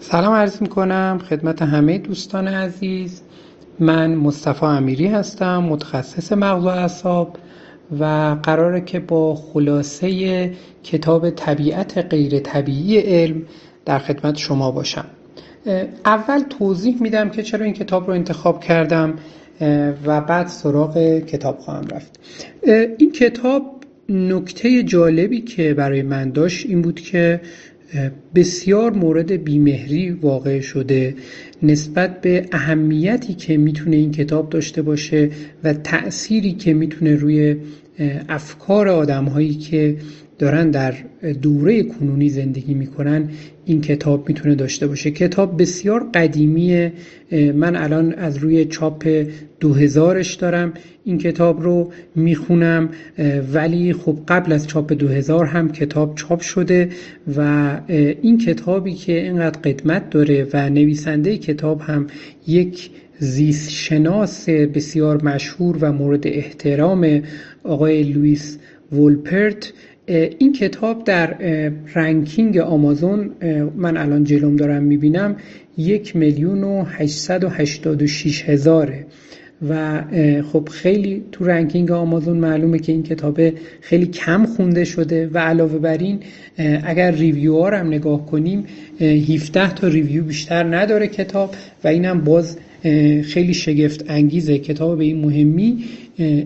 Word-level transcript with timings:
سلام 0.00 0.32
عرض 0.34 0.62
می‌کنم 0.62 1.20
خدمت 1.28 1.62
همه 1.62 1.98
دوستان 1.98 2.48
عزیز. 2.48 3.22
من 3.78 4.14
مصطفی 4.14 4.66
امیری 4.66 5.06
هستم 5.06 5.58
متخصص 5.58 6.32
مغز 6.32 6.64
و 6.64 6.68
اعصاب 6.68 7.36
و 8.00 8.36
قراره 8.42 8.80
که 8.80 9.00
با 9.00 9.34
خلاصه 9.34 10.52
کتاب 10.82 11.30
طبیعت 11.30 11.98
غیر 11.98 12.38
طبیعی 12.38 12.98
علم 12.98 13.42
در 13.84 13.98
خدمت 13.98 14.36
شما 14.36 14.70
باشم. 14.70 15.04
اول 16.04 16.38
توضیح 16.38 17.02
میدم 17.02 17.30
که 17.30 17.42
چرا 17.42 17.64
این 17.64 17.74
کتاب 17.74 18.06
رو 18.06 18.12
انتخاب 18.12 18.60
کردم 18.64 19.14
و 20.06 20.20
بعد 20.20 20.46
سراغ 20.46 21.18
کتاب 21.18 21.58
خواهم 21.58 21.84
رفت. 21.88 22.20
این 22.98 23.12
کتاب 23.12 23.62
نکته 24.08 24.82
جالبی 24.82 25.40
که 25.40 25.74
برای 25.74 26.02
من 26.02 26.30
داشت 26.30 26.66
این 26.66 26.82
بود 26.82 27.00
که 27.00 27.40
بسیار 28.34 28.92
مورد 28.92 29.32
بیمهری 29.32 30.10
واقع 30.10 30.60
شده 30.60 31.14
نسبت 31.62 32.20
به 32.20 32.46
اهمیتی 32.52 33.34
که 33.34 33.56
می‌تونه 33.56 33.96
این 33.96 34.12
کتاب 34.12 34.50
داشته 34.50 34.82
باشه 34.82 35.30
و 35.64 35.72
تأثیری 35.72 36.52
که 36.52 36.74
می‌تونه 36.74 37.14
روی 37.14 37.56
افکار 38.28 38.88
آدم 38.88 39.24
هایی 39.24 39.54
که 39.54 39.96
دارن 40.38 40.70
در 40.70 40.94
دوره 41.42 41.82
کنونی 41.82 42.28
زندگی 42.28 42.74
می‌کنن 42.74 43.28
این 43.64 43.80
کتاب 43.80 44.28
می‌تونه 44.28 44.54
داشته 44.54 44.86
باشه. 44.86 45.10
کتاب 45.10 45.62
بسیار 45.62 46.10
قدیمیه. 46.14 46.92
من 47.54 47.76
الان 47.76 48.12
از 48.12 48.36
روی 48.36 48.64
چاپ 48.64 49.24
2000ش 49.60 50.34
دارم 50.34 50.72
این 51.04 51.18
کتاب 51.18 51.62
رو 51.62 51.92
می‌خونم 52.14 52.88
ولی 53.52 53.92
خب 53.92 54.18
قبل 54.28 54.52
از 54.52 54.66
چاپ 54.66 54.92
2000 54.92 55.46
هم 55.46 55.72
کتاب 55.72 56.14
چاپ 56.14 56.40
شده 56.40 56.88
و 57.36 57.80
این 58.22 58.38
کتابی 58.38 58.94
که 58.94 59.22
اینقدر 59.22 59.60
قدمت 59.60 60.10
داره 60.10 60.46
و 60.52 60.70
نویسنده 60.70 61.38
کتاب 61.38 61.80
هم 61.80 62.06
یک 62.46 62.90
زیست 63.18 63.70
شناس 63.70 64.48
بسیار 64.48 65.22
مشهور 65.24 65.76
و 65.80 65.92
مورد 65.92 66.26
احترام 66.26 67.22
آقای 67.64 68.02
لوئیس 68.02 68.58
وولپرت 68.92 69.72
این 70.08 70.52
کتاب 70.52 71.04
در 71.04 71.26
ranking 71.94 72.58
آمازون 72.58 73.30
من 73.76 73.96
الان 73.96 74.24
جلوم 74.24 74.56
دارم 74.56 74.82
می‌بینم 74.82 75.36
یک 75.76 76.16
میلیون 76.16 76.64
و 76.64 76.84
هشتصد 76.84 77.44
و 77.44 77.48
هشتاد 77.48 78.02
و 78.02 78.06
هزاره. 78.46 79.06
و 79.68 80.02
خب 80.52 80.68
خیلی 80.68 81.24
تو 81.32 81.44
ranking 81.44 81.90
آمازون 81.90 82.36
معلومه 82.36 82.78
که 82.78 82.92
این 82.92 83.02
کتاب 83.02 83.40
خیلی 83.80 84.06
کم 84.06 84.46
خونده 84.46 84.84
شده 84.84 85.30
و 85.32 85.38
علاوه 85.38 85.78
بر 85.78 85.98
این 85.98 86.20
اگر 86.84 87.10
review 87.10 87.64
هم 87.64 87.86
نگاه 87.86 88.26
کنیم 88.26 88.64
17 89.00 89.74
تا 89.74 89.88
ریویو 89.88 90.24
بیشتر 90.24 90.76
نداره 90.76 91.06
کتاب 91.06 91.54
و 91.84 91.88
اینم 91.88 92.20
باز 92.20 92.58
خیلی 93.22 93.54
شگفت 93.54 94.04
انگیزه 94.10 94.58
کتاب 94.58 94.98
به 94.98 95.04
این 95.04 95.20
مهمی 95.20 95.84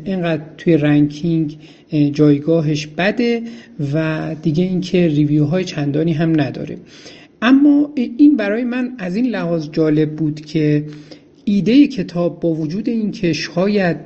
اینقدر 0.04 0.42
توی 0.58 0.76
ranking 0.76 1.56
جایگاهش 2.12 2.86
بده 2.86 3.42
و 3.94 4.36
دیگه 4.42 4.64
اینکه 4.64 5.08
review 5.08 5.50
های 5.50 5.64
چندانی 5.64 6.12
هم 6.12 6.40
نداره. 6.40 6.76
اما 7.42 7.92
این 7.94 8.36
برای 8.36 8.64
من 8.64 8.92
از 8.98 9.16
این 9.16 9.26
لحاظ 9.26 9.68
جالب 9.72 10.16
بود 10.16 10.40
که 10.40 10.84
ایده 11.44 11.86
کتاب 11.86 12.40
با 12.40 12.54
وجود 12.54 12.88
اینکه 12.88 13.32
شاید 13.32 13.96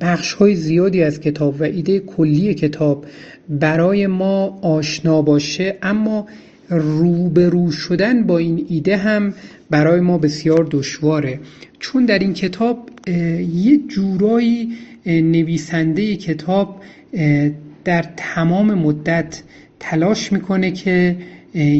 بخش 0.00 0.32
های 0.32 0.54
زیادی 0.54 1.02
از 1.02 1.20
کتاب 1.20 1.60
و 1.60 1.64
ایده 1.64 1.98
کلی 1.98 2.54
کتاب 2.54 3.04
برای 3.48 4.06
ما 4.06 4.58
آشنا 4.62 5.22
باشه 5.22 5.76
اما 5.82 6.26
روبرو 6.68 7.70
شدن 7.70 8.26
با 8.26 8.38
این 8.38 8.66
ایده 8.68 8.96
هم 8.96 9.34
برای 9.70 10.00
ما 10.00 10.18
بسیار 10.18 10.68
دشواره. 10.70 11.40
چون 11.78 12.04
در 12.04 12.18
این 12.18 12.34
کتاب 12.34 12.90
یه 13.54 13.80
جورایی 13.88 14.68
نویسنده 15.06 16.16
کتاب 16.16 16.82
در 17.84 18.04
تمام 18.16 18.74
مدت 18.74 19.42
تلاش 19.80 20.32
می‌کنه 20.32 20.70
که 20.70 21.16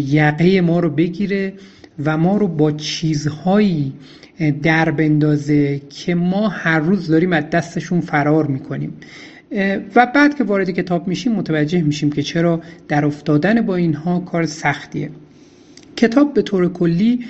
یقه 0.05 0.61
ما 0.61 0.81
رو 0.81 0.91
بگیره 0.91 1.53
و 2.05 2.17
ما 2.17 2.37
رو 2.37 2.49
با 2.49 2.73
چیزهایی 2.73 3.93
در 4.63 4.91
بندازه 4.91 5.81
که 5.91 6.15
ما 6.15 6.49
هر 6.49 6.79
روز 6.79 7.09
داریم 7.09 7.33
از 7.33 7.51
دستشون 7.51 8.01
فرار 8.01 8.47
می‌کنیم. 8.47 8.93
و 9.95 10.07
بعد 10.15 10.37
که 10.39 10.45
وارد 10.45 10.71
کتاب 10.71 11.09
میشیم 11.09 11.33
متوجه 11.33 11.83
میشیم 11.83 12.13
که 12.13 12.23
چرا 12.23 12.61
در 12.89 13.05
افتادن 13.05 13.61
با 13.61 13.77
اینها 13.77 14.21
کار 14.21 14.47
سختیه. 14.47 15.11
کتاب 15.97 16.35
به 16.35 16.43
طور 16.43 16.73
کلی 16.73 17.25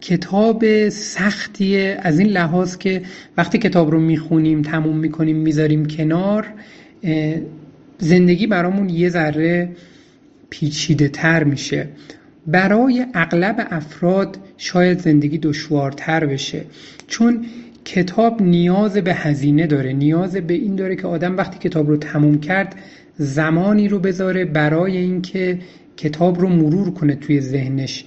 کتاب 0.00 0.88
سختیه 0.88 1.98
از 2.02 2.18
این 2.18 2.28
لحاظ 2.28 2.76
که 2.76 3.02
وقتی 3.36 3.58
کتاب 3.58 3.90
رو 3.90 4.00
می‌خونیم 4.00 4.62
تموم 4.62 4.96
می‌کنیم 4.96 5.36
می‌ذاریم 5.36 5.86
کنار 5.86 6.46
زندگی 7.98 8.46
برامون 8.46 8.88
یه 8.88 9.08
ذره 9.08 9.68
پیچیده 10.50 11.08
تر 11.08 11.44
میشه. 11.44 11.88
برای 12.46 13.06
اغلب 13.14 13.66
افراد 13.70 14.38
شاید 14.56 14.98
زندگی 14.98 15.38
دشوارتر 15.38 16.26
بشه. 16.26 16.64
چون 17.06 17.44
کتاب 17.84 18.42
نیاز 18.42 18.96
به 18.96 19.14
هزینه 19.14 19.66
داره 19.66 19.92
نیاز 19.92 20.36
به 20.36 20.54
این 20.54 20.76
داره 20.76 20.96
که 20.96 21.06
آدم 21.06 21.36
وقتی 21.36 21.68
کتاب 21.68 21.88
رو 21.88 21.96
تموم 21.96 22.40
کرد 22.40 22.74
زمانی 23.16 23.88
رو 23.88 23.98
بذاره 23.98 24.44
برای 24.44 24.96
اینکه 24.96 25.58
کتاب 26.02 26.40
رو 26.40 26.48
مرور 26.48 26.90
کنه 26.90 27.14
توی 27.14 27.40
ذهنش 27.40 28.04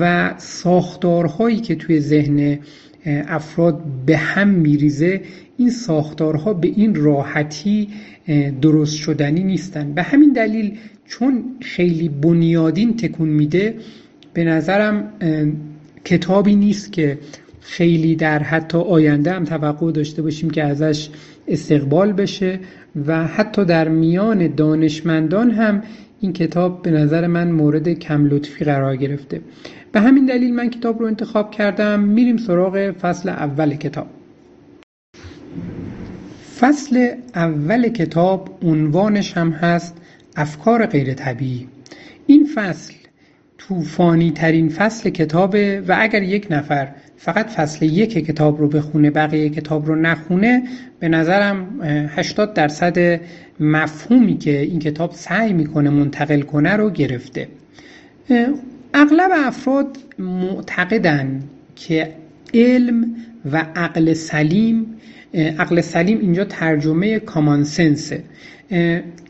و 0.00 0.34
ساختارهایی 0.38 1.56
که 1.56 1.74
توی 1.74 2.00
ذهن 2.00 2.58
افراد 3.06 3.82
به 4.06 4.16
هم 4.16 4.48
میریزه 4.48 5.20
این 5.56 5.70
ساختارها 5.70 6.54
به 6.54 6.68
این 6.68 6.94
راحتی 6.94 7.88
درست 8.62 8.96
شدنی 8.96 9.44
نیستن. 9.44 9.92
به 9.92 10.02
همین 10.02 10.32
دلیل 10.32 10.78
چون 11.06 11.44
خیلی 11.60 12.08
بنیادین 12.08 12.96
تکون 12.96 13.28
میده 13.28 13.74
به 14.32 14.44
نظرم 14.44 15.12
کتابی 16.04 16.54
نیست 16.54 16.92
که 16.92 17.18
خیلی 17.60 18.16
در 18.16 18.42
حتی 18.42 18.78
آینده 18.78 19.32
هم 19.32 19.44
توقع 19.44 19.92
داشته 19.92 20.22
باشیم 20.22 20.50
که 20.50 20.64
ازش 20.64 21.08
استقبال 21.48 22.12
بشه 22.12 22.60
و 23.06 23.26
حتی 23.26 23.64
در 23.64 23.88
میان 23.88 24.54
دانشمندان 24.54 25.50
هم 25.50 25.82
این 26.24 26.32
کتاب 26.32 26.82
به 26.82 26.90
نظر 26.90 27.26
من 27.26 27.50
مورد 27.50 27.88
کم 27.88 28.26
لطفی 28.26 28.64
قرار 28.64 28.96
گرفته. 28.96 29.40
به 29.92 30.00
همین 30.00 30.26
دلیل 30.26 30.54
من 30.54 30.70
کتاب 30.70 31.00
رو 31.00 31.06
انتخاب 31.06 31.50
کردم. 31.50 32.00
میریم 32.00 32.36
سراغ 32.36 32.90
فصل 32.90 33.28
اول 33.28 33.74
کتاب. 33.74 34.06
فصل 36.60 37.08
اول 37.34 37.88
کتاب 37.88 38.58
عنوانش 38.62 39.36
هم 39.36 39.50
هست 39.50 39.96
افکار 40.36 40.86
غیر 40.86 41.14
طبیعی. 41.14 41.68
این 42.26 42.48
فصل 42.54 42.94
طوفانی 43.58 44.30
ترین 44.30 44.68
فصل 44.68 45.10
کتابه 45.10 45.80
و 45.88 45.96
اگر 45.98 46.22
یک 46.22 46.46
نفر 46.50 46.88
فقط 47.16 47.46
فصل 47.50 47.84
یک 47.84 48.26
کتاب 48.26 48.60
رو 48.60 48.68
بخونه 48.68 49.10
بقیه 49.10 49.48
کتاب 49.48 49.86
رو 49.86 49.96
نخونه 49.96 50.62
به 51.00 51.08
نظرم 51.08 51.80
80 52.08 52.54
درصد 52.54 53.20
مفهومی 53.60 54.38
که 54.38 54.60
این 54.60 54.78
کتاب 54.78 55.12
سعی 55.12 55.52
می‌کنه 55.52 55.90
منتقل 55.90 56.40
کنه 56.40 56.76
رو 56.76 56.90
گرفته. 56.90 57.48
اغلب 58.94 59.30
افراد 59.34 59.98
معتقدن 60.18 61.42
که 61.76 62.14
علم 62.54 63.14
و 63.52 63.66
عقل 63.76 64.12
سلیم 64.12 64.86
عقل 65.34 65.80
سلیم 65.80 66.18
اینجا 66.18 66.44
ترجمه 66.44 67.18
common 67.18 67.71
sense 67.71 68.15
ه 68.15 68.24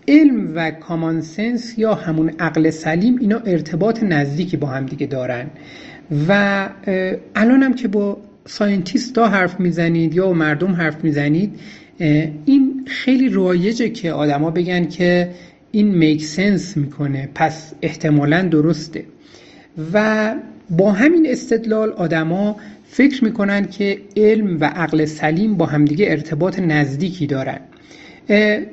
علم 0.09 0.53
و 0.55 0.71
common 0.71 1.30
sense 1.30 1.79
یا 1.79 1.95
همون 1.95 2.31
عقل 2.39 2.71
سلیم 2.71 3.19
اینا 3.21 3.39
ارتباط 3.39 4.03
نزدیکی 4.03 4.57
با 4.57 4.67
هم 4.67 4.87
دیگه 4.87 5.07
دارن. 5.07 5.47
و 6.29 6.69
الان 7.35 7.63
هم 7.63 7.75
که 7.75 7.89
با 7.89 8.17
scientist 8.47 9.19
ها 9.19 9.29
حرف 9.29 9.61
می‌زنید 9.61 10.15
یا 10.15 10.33
مردم 10.33 10.73
حرف 10.73 11.05
می‌زنید 11.05 11.61
این 12.45 12.85
خیلی 12.87 13.29
رایجه 13.29 13.89
که 13.89 14.13
آدما 14.13 14.51
بگن 14.51 14.85
که 14.89 15.31
این 15.73 15.89
make 15.89 16.25
sense 16.25 16.77
می‌کنه 16.77 17.29
پس 17.35 17.73
احتمالا 17.83 18.43
درسته. 18.43 19.05
و 19.93 20.35
با 20.71 20.93
همین 20.93 21.27
استدلال 21.27 21.91
آدما 21.91 22.57
فکر 22.87 23.25
می‌کنن 23.25 23.65
که 23.67 23.99
علم 24.17 24.61
و 24.61 24.65
عقل 24.65 25.05
سلیم 25.05 25.57
با 25.57 25.67
همدیگه 25.67 26.07
ارتباط 26.11 26.59
نزدیکی 26.59 27.27
دارن. 27.27 27.59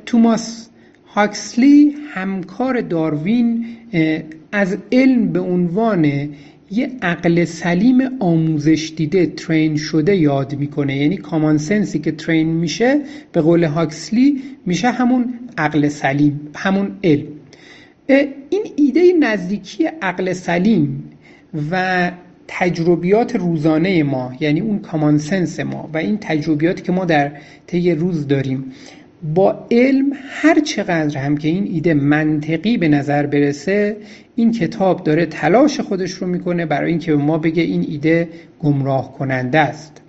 توماس 0.06 0.70
هاکسلی 1.08 1.96
همکار 2.14 2.82
داروین 2.82 3.66
از 4.52 4.78
علم 4.92 5.28
به 5.28 5.40
عنوان 5.40 6.30
یه 6.72 6.92
عقل 7.02 7.46
سلیم 7.46 8.02
آموزش 8.20 8.94
دیده 8.96 9.26
ترین 9.26 9.78
شده 9.78 10.16
یاد 10.16 10.56
می‌کنه. 10.56 10.98
یعنی 10.98 11.18
کامان 11.18 11.58
سنسی 11.58 12.00
که 12.00 12.12
ترین 12.12 12.48
میشه 12.48 13.02
به 13.32 13.42
قول 13.42 13.64
هاکسلی 13.64 14.42
میشه 14.66 14.92
همون 14.92 15.34
عقل 15.58 15.88
سلیم 15.88 16.40
همون 16.56 16.92
علم. 17.04 17.28
این 18.50 18.64
ایده 18.76 19.14
نزدیکی 19.20 19.86
عقل 20.02 20.34
سلیم 20.34 21.04
و 21.72 22.12
تجربیات 22.48 23.36
روزانه 23.36 24.04
ما 24.04 24.34
یعنی 24.40 24.60
اون 24.60 24.80
کامانسنس 24.80 25.60
ما 25.60 25.90
و 25.94 25.98
این 25.98 26.18
تجربیاتی 26.22 26.82
که 26.84 26.92
ما 26.92 27.06
در 27.06 27.32
طی 27.68 27.92
روز 27.92 28.28
داریم. 28.28 28.72
با 29.24 29.68
علم 29.72 30.12
هر 30.30 30.60
چقدر 30.60 31.18
هم 31.18 31.38
که 31.38 31.48
این 31.48 31.68
ایده 31.74 31.94
منطقی 31.94 32.78
به 32.78 32.88
نظر 32.88 33.26
برسه 33.26 33.98
این 34.36 34.52
کتاب 34.52 35.04
داره 35.04 35.26
تلاش 35.26 35.80
خودش 35.80 36.12
رو 36.12 36.28
می‌کنه 36.28 36.66
برای 36.66 36.90
اینکه 36.90 37.12
به 37.12 37.18
ما 37.18 37.38
بگه 37.38 37.64
این 37.64 37.86
ایده 37.90 38.30
گمراه 38.60 39.14
کننده 39.14 39.60
است. 39.60 40.02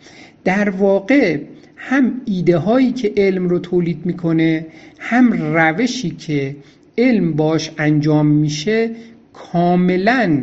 در 0.45 0.71
واقع 0.71 1.39
هم 1.77 2.21
ایده 2.25 2.57
هایی 2.57 2.93
که 2.93 3.13
علم 3.17 3.49
رو 3.49 3.59
تولید 3.59 4.07
می‌کنه 4.07 4.67
هم 4.99 5.33
روشی 5.33 6.11
که 6.11 6.57
علم 6.99 7.33
باش 7.33 7.71
انجام 7.79 8.27
میشه 8.27 8.91
کاملا 9.33 10.39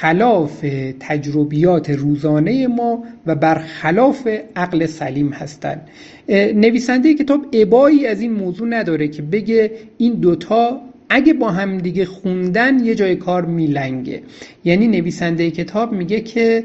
خلاف 0.00 0.64
تجربیات 1.00 1.90
روزانه 1.90 2.66
ما 2.66 3.04
و 3.26 3.34
برخلاف 3.34 4.28
عقل 4.56 4.86
سلیم 4.86 5.28
هستند. 5.28 5.88
نویسنده 6.54 7.14
کتاب 7.14 7.46
ابایی 7.52 8.06
از 8.06 8.20
این 8.20 8.32
موضوع 8.32 8.68
نداره 8.68 9.08
که 9.08 9.22
بگه 9.22 9.70
این 9.98 10.12
دوتا 10.12 10.80
اگه 11.08 11.32
با 11.32 11.50
هم 11.50 11.78
دیگه 11.78 12.04
خوندن 12.04 12.84
یه 12.84 12.94
جای 12.94 13.16
کار 13.16 13.44
میلنگه. 13.44 14.22
یعنی 14.64 14.88
نویسنده 14.88 15.50
کتاب 15.50 15.92
میگه 15.92 16.20
که 16.20 16.64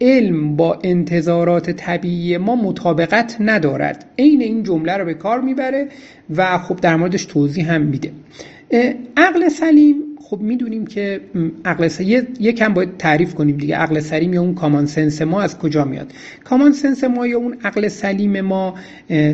علم 0.00 0.56
با 0.56 0.78
انتظارات 0.82 1.70
طبیعی 1.70 2.36
ما 2.36 2.56
مطابقت 2.56 3.36
ندارد. 3.40 4.04
عین 4.18 4.42
این 4.42 4.62
جمله 4.62 4.96
رو 4.96 5.04
به 5.04 5.14
کار 5.14 5.40
می‌بره 5.40 5.88
و 6.36 6.58
خب 6.58 6.76
در 6.76 6.96
موردش 6.96 7.24
توضیح 7.24 7.72
هم 7.72 7.82
میده. 7.82 8.10
عقل 9.16 9.48
سلیم 9.48 9.96
خب 10.32 10.40
می‌دونیم 10.40 10.86
که 10.86 11.20
عقل 11.64 11.88
سلیم 11.88 12.26
یکم 12.40 12.74
باید 12.74 12.96
تعریف 12.96 13.34
کنیم 13.34 13.56
دیگه 13.56 13.76
عقل 13.76 14.00
سلیم 14.00 14.34
یا 14.34 14.42
اون 14.42 14.54
کامان 14.54 14.86
سنس 14.86 15.22
ما 15.22 15.42
از 15.42 15.58
کجا 15.58 15.84
میاد؟ 15.84 16.12
کامان 16.44 16.72
سنس 16.72 17.04
ما 17.04 17.26
یا 17.26 17.38
اون 17.38 17.56
عقل 17.64 17.88
سلیم 17.88 18.40
ما 18.40 18.74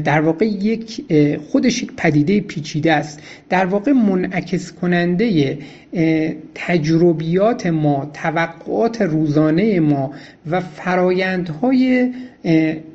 در 0.05 0.21
واقع 0.21 0.45
یک 0.45 1.05
خودش 1.49 1.83
یک 1.83 1.93
پدیده 1.97 2.41
پیچیده 2.41 2.93
است. 2.93 3.23
در 3.49 3.67
واقع 3.67 3.93
منعکس 3.93 4.73
کننده 4.73 5.59
تجربیات 6.55 7.67
ما 7.67 8.11
توقعات 8.15 9.03
روزانه 9.03 9.81
ما 9.81 10.11
و 10.51 10.61
فرایندهای 10.61 12.13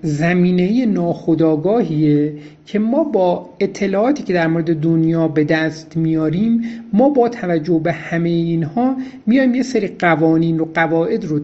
زمینه 0.02 0.86
ناخودآگاهیه 0.86 2.34
که 2.66 2.80
ما 2.80 3.04
با 3.04 3.50
اطلاعاتی 3.60 4.24
که 4.24 4.34
در 4.34 4.48
مورد 4.48 4.80
دنیا 4.80 5.28
به 5.28 5.44
دست 5.44 5.98
میاریم 5.98 6.62
ما 6.94 7.10
با 7.10 7.30
توجه 7.30 7.80
به 7.84 7.92
همه 7.92 8.30
اینها 8.30 8.98
میایم 9.26 9.56
یه 9.56 9.64
سری 9.64 9.88
قوانین 9.88 10.60
و 10.60 10.66
قواعد 10.74 11.26
رو 11.26 11.40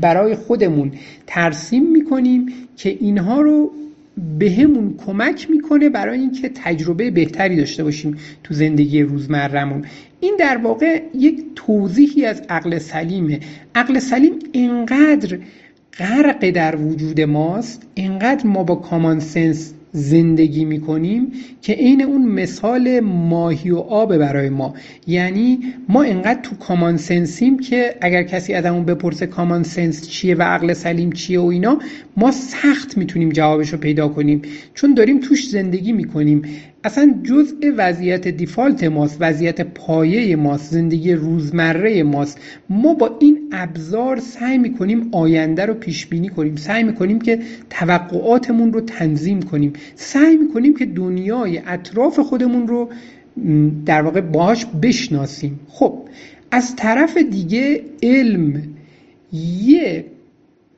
برای 0.00 0.34
خودمون 0.34 0.92
ترسیم 1.26 1.90
می‌کنیم 1.90 2.46
که 2.76 2.96
اینها 3.00 3.40
رو 3.40 3.72
بهمون 4.38 4.94
کمک 5.06 5.50
می‌کنه 5.50 5.88
برای 5.88 6.18
اینکه 6.18 6.50
تجربه 6.54 7.10
بهتری 7.10 7.56
داشته 7.56 7.84
باشیم 7.84 8.16
تو 8.44 8.54
زندگی 8.54 9.02
روزمرهمون. 9.02 9.84
این 10.20 10.36
در 10.38 10.56
واقع 10.56 11.02
یک 11.14 11.44
توضیحی 11.54 12.24
از 12.24 12.42
عقل 12.48 12.78
سلیمه. 12.78 13.40
عقل 13.74 13.98
سلیم 13.98 14.32
اینقدر 14.52 15.38
غرق 15.98 16.50
در 16.50 16.76
وجود 16.76 17.20
ماست 17.20 17.82
اینقدر 17.94 18.46
ما 18.46 18.64
با 18.64 18.74
کامان 18.74 19.20
سنس 19.20 19.72
زندگی 19.92 20.64
می‌کنیم 20.64 21.32
که 21.62 21.72
عین 21.72 22.02
اون 22.02 22.22
مثال 22.28 23.00
ماهی 23.00 23.70
و 23.70 23.78
آب 23.78 24.16
برای 24.16 24.48
ما. 24.48 24.74
یعنی 25.06 25.58
ما 25.88 26.02
اینقدر 26.02 26.40
تو 26.42 26.56
کامان 26.56 26.96
سنسیم 26.96 27.58
که 27.58 27.94
اگر 28.00 28.22
کسی 28.22 28.54
ازمون 28.54 28.84
بپرسه 28.84 29.26
کامان 29.26 29.62
سنس 29.62 30.08
چیه 30.08 30.34
و 30.34 30.42
عقل 30.42 30.72
سلیم 30.72 31.12
چیه 31.12 31.40
و 31.40 31.44
اینا 31.44 31.78
ما 32.16 32.32
سخت 32.32 32.98
می‌تونیم 32.98 33.28
جوابش 33.28 33.68
رو 33.68 33.78
پیدا 33.78 34.08
کنیم. 34.08 34.42
چون 34.74 34.94
داریم 34.94 35.20
توش 35.20 35.48
زندگی 35.48 35.92
می‌کنیم. 35.92 36.42
اصلا 36.86 37.14
جزء 37.22 37.54
وضعیت 37.76 38.28
دیفالت 38.28 38.84
ماست 38.84 39.16
وضعیت 39.20 39.60
پایه 39.60 40.36
ماست 40.36 40.72
زندگی 40.72 41.12
روزمره 41.12 42.02
ماست. 42.02 42.40
ما 42.70 42.94
با 42.94 43.16
این 43.20 43.48
ابزار 43.52 44.20
سعی 44.20 44.58
می‌کنیم 44.58 45.08
آینده 45.12 45.66
رو 45.66 45.74
پیش 45.74 46.06
بینی 46.06 46.28
کنیم 46.28 46.56
سعی 46.56 46.82
می‌کنیم 46.82 47.20
که 47.20 47.38
توقعاتمون 47.70 48.72
رو 48.72 48.80
تنظیم 48.80 49.42
کنیم. 49.42 49.72
سعی 49.94 50.36
می‌کنیم 50.36 50.74
که 50.74 50.86
دنیای 50.86 51.60
اطراف 51.66 52.18
خودمون 52.18 52.68
رو 52.68 52.88
در 53.86 54.02
واقع 54.02 54.20
باهاش 54.20 54.66
بشناسیم. 54.82 55.60
خب 55.68 55.98
از 56.50 56.76
طرف 56.76 57.16
دیگه 57.16 57.80
علم 58.02 58.62
یه 59.62 60.04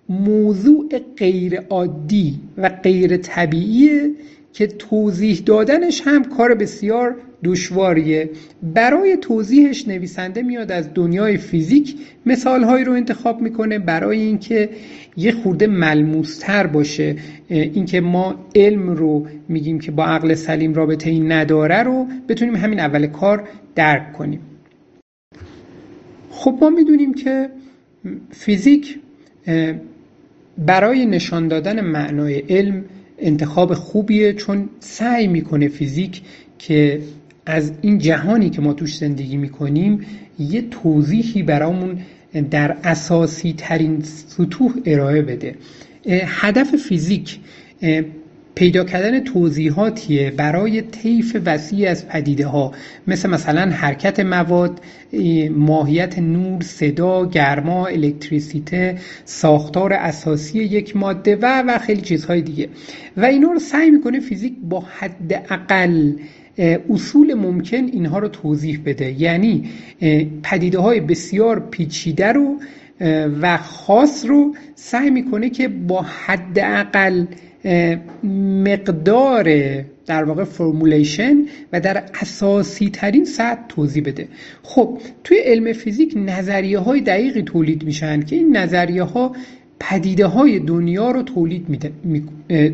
موضوع 0.08 0.88
غیر 1.16 1.60
عادی 1.60 2.40
و 2.58 2.68
غیر 2.68 3.16
طبیعیه 3.16 4.10
که 4.58 4.66
توضیح 4.66 5.42
دادنش 5.46 6.02
هم 6.04 6.24
کار 6.24 6.54
بسیار 6.54 7.16
دشواریه. 7.44 8.30
برای 8.62 9.16
توضیحش 9.16 9.88
نویسنده 9.88 10.42
میاد 10.42 10.72
از 10.72 10.94
دنیای 10.94 11.36
فیزیک 11.36 11.94
مثالهایی 12.26 12.84
رو 12.84 12.92
انتخاب 12.92 13.40
می‌کنه 13.40 13.78
برای 13.78 14.20
اینکه 14.20 14.68
یه 15.16 15.32
خورده 15.32 15.66
ملموستر 15.66 16.66
باشه. 16.66 17.16
اینکه 17.48 18.00
ما 18.00 18.46
علم 18.54 18.90
رو 18.90 19.26
میگیم 19.48 19.78
که 19.78 19.90
با 19.90 20.04
عقل 20.04 20.34
سلیم 20.34 20.74
رابطه 20.74 21.10
این 21.10 21.32
نداره 21.32 21.82
رو 21.82 22.06
بتونیم 22.28 22.56
همین 22.56 22.80
اول 22.80 23.06
کار 23.06 23.48
درک 23.74 24.12
کنیم. 24.12 24.40
خب 26.30 26.58
ما 26.60 26.70
می‌دونیم 26.70 27.14
که 27.14 27.50
فیزیک 28.30 28.98
برای 30.58 31.06
نشان 31.06 31.48
دادن 31.48 31.80
معنای 31.80 32.38
علم 32.38 32.84
انتخاب 33.20 33.74
خوبیه 33.74 34.32
چون 34.32 34.68
سعی 34.80 35.26
می‌کنه 35.26 35.68
فیزیک 35.68 36.22
که 36.58 37.00
از 37.46 37.72
این 37.82 37.98
جهانی 37.98 38.50
که 38.50 38.60
ما 38.60 38.72
توش 38.72 38.96
زندگی 38.96 39.36
می‌کنیم 39.36 40.00
یه 40.38 40.62
توضیحی 40.70 41.42
برامون 41.42 41.98
در 42.50 42.76
اساسی 42.84 43.54
ترین 43.56 44.02
سطوح 44.02 44.74
ارائه 44.84 45.22
بده. 45.22 45.54
هدف 46.26 46.76
فیزیک 46.76 47.38
پیدا 48.58 48.84
کردن 48.84 49.20
توضیحاتیه 49.20 50.30
برای 50.30 50.82
طیف 50.82 51.36
وسیع 51.46 51.90
از 51.90 52.08
پدیده 52.08 52.46
ها 52.46 52.72
مثل 53.06 53.30
مثلا 53.30 53.70
حرکت 53.70 54.20
مواد 54.20 54.80
ماهیت 55.50 56.18
نور 56.18 56.62
صدا 56.62 57.26
گرما 57.26 57.86
الکتریسیته 57.86 58.98
ساختار 59.24 59.92
اساسی 59.92 60.58
یک 60.58 60.96
ماده 60.96 61.36
و 61.36 61.62
و 61.68 61.78
خیلی 61.78 62.00
چیزهای 62.00 62.42
دیگه. 62.42 62.68
و 63.16 63.24
اینا 63.24 63.52
رو 63.52 63.58
سعی 63.58 63.90
می‌کنه 63.90 64.20
فیزیک 64.20 64.52
با 64.62 64.80
حد 64.98 65.32
اقل 65.50 66.12
اصول 66.90 67.34
ممکن 67.34 67.84
اینها 67.84 68.18
رو 68.18 68.28
توضیح 68.28 68.80
بده. 68.84 69.20
یعنی 69.20 69.64
پدیده 70.42 70.78
های 70.78 71.00
بسیار 71.00 71.60
پیچیده 71.70 72.32
رو 72.32 72.56
و 73.40 73.58
خاص 73.58 74.24
رو 74.26 74.54
سعی 74.74 75.10
می‌کنه 75.10 75.50
که 75.50 75.68
با 75.68 76.02
حد 76.02 76.58
اقل 76.58 77.24
مقدار 78.64 79.44
در 80.06 80.24
واقع 80.24 80.44
فرمولیشن 80.44 81.36
و 81.72 81.80
در 81.80 82.04
اساسی 82.20 82.90
ترین 82.90 83.24
سطح 83.24 83.66
توضیح 83.68 84.02
بده. 84.04 84.28
خب 84.62 84.98
توی 85.24 85.38
علم 85.38 85.72
فیزیک 85.72 86.12
نظریه 86.16 86.78
های 86.78 87.00
دقیقی 87.00 87.42
تولید 87.42 87.84
میشن 87.84 88.22
که 88.22 88.36
این 88.36 88.56
نظریه 88.56 89.02
ها 89.02 89.32
پدیده 89.80 90.26
های 90.26 90.58
دنیا 90.58 91.10
رو 91.10 91.22
تولید 91.22 91.68
میده، 91.68 91.92
می، 92.04 92.22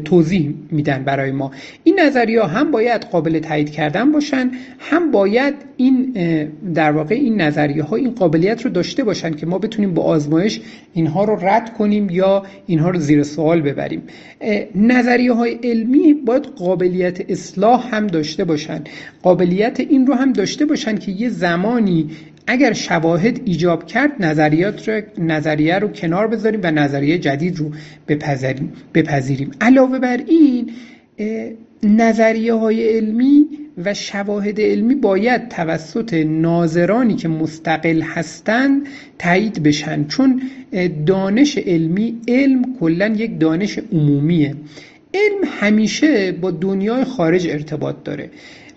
توضیح 0.04 0.54
میدن 0.70 1.04
برای 1.04 1.32
ما. 1.32 1.50
این 1.84 2.00
نظریه 2.00 2.44
هم 2.44 2.70
باید 2.70 3.02
قابل 3.02 3.38
تایید 3.38 3.70
کردن 3.70 4.12
باشن 4.12 4.50
هم 4.78 5.10
باید 5.10 5.54
این 5.76 6.12
در 6.74 6.92
واقع 6.92 7.14
این 7.14 7.40
نظریه 7.40 7.82
ها 7.82 7.96
این 7.96 8.10
قابلیت 8.10 8.62
رو 8.62 8.70
داشته 8.70 9.04
باشن 9.04 9.34
که 9.34 9.46
ما 9.46 9.58
بتونیم 9.58 9.94
با 9.94 10.02
آزمایش 10.02 10.60
اینها 10.94 11.24
رو 11.24 11.36
رد 11.46 11.74
کنیم 11.74 12.10
یا 12.10 12.42
اینها 12.66 12.90
رو 12.90 12.98
زیر 12.98 13.22
سوال 13.22 13.60
ببریم. 13.60 14.02
نظریه 14.74 15.32
های 15.32 15.58
علمی 15.64 16.12
باید 16.12 16.44
قابلیت 16.44 17.30
اصلاح 17.30 17.94
هم 17.94 18.06
داشته 18.06 18.44
باشن. 18.44 18.80
قابلیت 19.22 19.80
این 19.80 20.06
رو 20.06 20.14
هم 20.14 20.32
داشته 20.32 20.66
باشن 20.66 20.96
که 20.96 21.12
یه 21.12 21.28
زمانی 21.28 22.10
اگر 22.46 22.72
شواهد 22.72 23.40
ایجاب 23.44 23.86
کرد 23.86 24.10
نظریات 24.20 24.88
رو 24.88 25.02
نظریه 25.18 25.78
رو 25.78 25.88
کنار 25.88 26.26
بذاریم 26.26 26.60
و 26.62 26.70
نظریه 26.70 27.18
جدید 27.18 27.58
رو 27.58 27.70
بپذیریم, 28.08 28.72
بپذیریم. 28.94 29.50
علاوه 29.60 29.98
بر 29.98 30.20
این 30.26 30.70
نظریه 31.82 32.54
های 32.54 32.88
علمی 32.88 33.46
و 33.84 33.94
شواهد 33.94 34.60
علمی 34.60 34.94
باید 34.94 35.48
توسط 35.48 36.14
ناظرانی 36.14 37.14
که 37.14 37.28
مستقل 37.28 38.02
هستند 38.02 38.86
تایید 39.18 39.62
بشن. 39.62 40.04
چون 40.04 40.42
دانش 41.06 41.58
علمی 41.58 42.20
علم 42.28 42.76
کلا 42.80 43.06
یک 43.06 43.40
دانش 43.40 43.78
عمومیه. 43.92 44.54
علم 45.14 45.48
همیشه 45.60 46.32
با 46.32 46.50
دنیای 46.50 47.04
خارج 47.04 47.48
ارتباط 47.48 47.96
داره. 48.04 48.30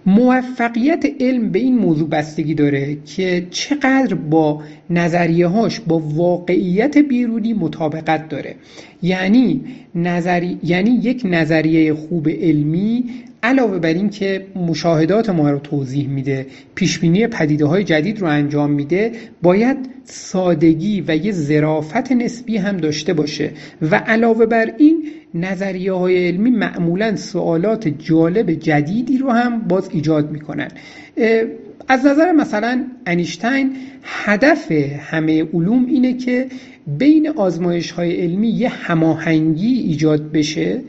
موفقیت 0.08 1.06
علم 1.20 1.52
به 1.52 1.60
این 1.60 1.78
موضوع 1.78 2.10
بستگی 2.10 2.54
داره 2.54 2.98
که 3.06 3.48
چقدر 3.52 4.16
با 4.16 4.64
نظریه 4.90 5.48
هاش 5.48 5.80
با 5.80 6.00
واقعیت 6.00 6.98
بیرونی 6.98 7.54
مطابقت 7.54 8.30
داره. 8.30 8.56
یعنی 9.04 9.62
نظری... 9.96 10.60
یعنی 10.64 10.90
یک 10.90 11.22
نظریه 11.26 11.94
خوب 11.94 12.30
علمی 12.30 13.04
علاوه 13.44 13.80
بر 13.80 13.94
این 13.94 14.10
که 14.10 14.46
مشاهدات 14.56 15.30
ما 15.30 15.52
رو 15.52 15.60
توضیح 15.60 16.08
میده 16.08 16.46
پیشبینی 16.76 17.28
پدیده 17.28 17.66
های 17.66 17.84
جدید 17.84 18.20
رو 18.20 18.28
انجام 18.28 18.72
میده 18.72 19.12
باید 19.42 19.78
سادگی 20.04 21.04
و 21.08 21.16
یه 21.16 21.32
ظرافت 21.32 22.12
نسبی 22.12 22.58
هم 22.58 22.78
داشته 22.78 23.14
باشه. 23.14 23.52
و 23.82 23.96
علاوه 23.96 24.46
بر 24.46 24.74
این 24.78 25.04
نظریه 25.34 25.94
های 25.94 26.28
علمی 26.28 26.52
معمولا 26.52 27.16
سوالات 27.16 27.88
جالب 27.88 28.52
جدیدی 28.52 29.18
رو 29.18 29.30
هم 29.30 29.60
باز 29.60 29.90
ایجاد 29.94 30.32
می‌کنن. 30.32 30.68
از 31.88 32.06
نظر 32.06 32.32
مثلا 32.32 32.86
انیشتین 33.06 33.76
هدف 34.04 34.72
همه 35.00 35.44
علوم 35.44 35.86
اینه 35.86 36.14
که 36.14 36.48
بین 36.88 37.28
آزمایش 37.28 37.92
های 37.92 38.16
علمی 38.16 38.50
یه 38.50 38.70
هماهنگی 38.70 39.80
ایجاد 39.80 40.32
بشه 40.32 40.82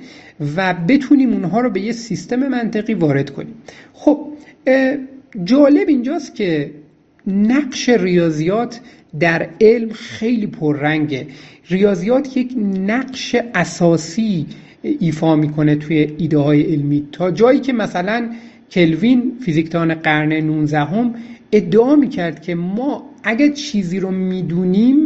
و 0.57 0.75
بتونیم 0.89 1.33
اونها 1.33 1.61
رو 1.61 1.71
به 1.71 1.81
یه 1.81 1.93
سیستم 1.93 2.49
منطقی 2.49 2.95
وارد 2.95 3.31
کنیم. 3.31 3.55
خب 3.93 4.27
جالب 5.45 5.89
اینجاست 5.89 6.35
که 6.35 6.71
نقش 7.27 7.89
ریاضیات 7.89 8.81
در 9.21 9.49
علم 9.61 9.91
خیلی 9.93 10.47
پررنگه. 10.47 11.27
ریاضیات 11.71 12.37
یک 12.37 12.55
نقش 12.87 13.37
اساسی 13.55 14.47
ایفا 14.83 15.37
می‌کنه 15.37 15.77
توی 15.77 16.15
ایده 16.19 16.39
های 16.39 16.63
علمی. 16.63 17.09
تا 17.13 17.31
جایی 17.31 17.61
که 17.61 17.73
مثلا 17.73 18.31
کلوین 18.71 19.33
فیزیکدان 19.41 19.95
قرن 19.95 20.33
19 20.33 20.79
هم 20.79 21.15
ادعا 21.53 21.97
می‌کرد 21.97 22.43
که 22.43 22.55
ما 22.55 23.11
اگه 23.23 23.51
چیزی 23.51 24.01
رو 24.01 24.11
می‌دونیم 24.11 24.99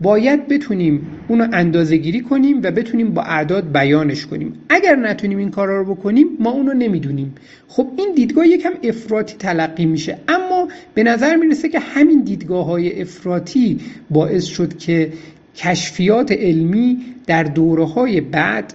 باید 0.00 0.48
بتونیم 0.48 1.06
اونو 1.28 1.46
اندازه 1.52 1.96
گیری 1.96 2.20
کنیم 2.20 2.60
و 2.62 2.70
بتونیم 2.70 3.14
با 3.14 3.22
اعداد 3.22 3.72
بیانش 3.72 4.26
کنیم. 4.26 4.52
اگر 4.68 4.96
نتونیم 4.96 5.38
این 5.38 5.50
کارا 5.50 5.82
رو 5.82 5.94
بکنیم 5.94 6.26
ما 6.40 6.50
اونو 6.50 6.72
نمی‌دونیم. 6.72 7.34
خب 7.68 7.88
این 7.98 8.12
دیدگاه 8.14 8.48
یکم 8.48 8.72
افراطی 8.82 9.36
تلقی 9.38 9.86
میشه. 9.86 10.18
اما 10.28 10.68
به 10.94 11.02
نظر 11.02 11.36
می‌رسه 11.36 11.68
که 11.68 11.78
همین 11.78 12.20
دیدگاه 12.22 12.66
های 12.66 13.02
افراطی 13.02 13.80
باعث 14.10 14.44
شد 14.44 14.78
که 14.78 15.12
کشفیات 15.56 16.32
علمی 16.32 16.98
در 17.26 17.42
دوره 17.42 17.84
های 17.84 18.20
بعد 18.20 18.74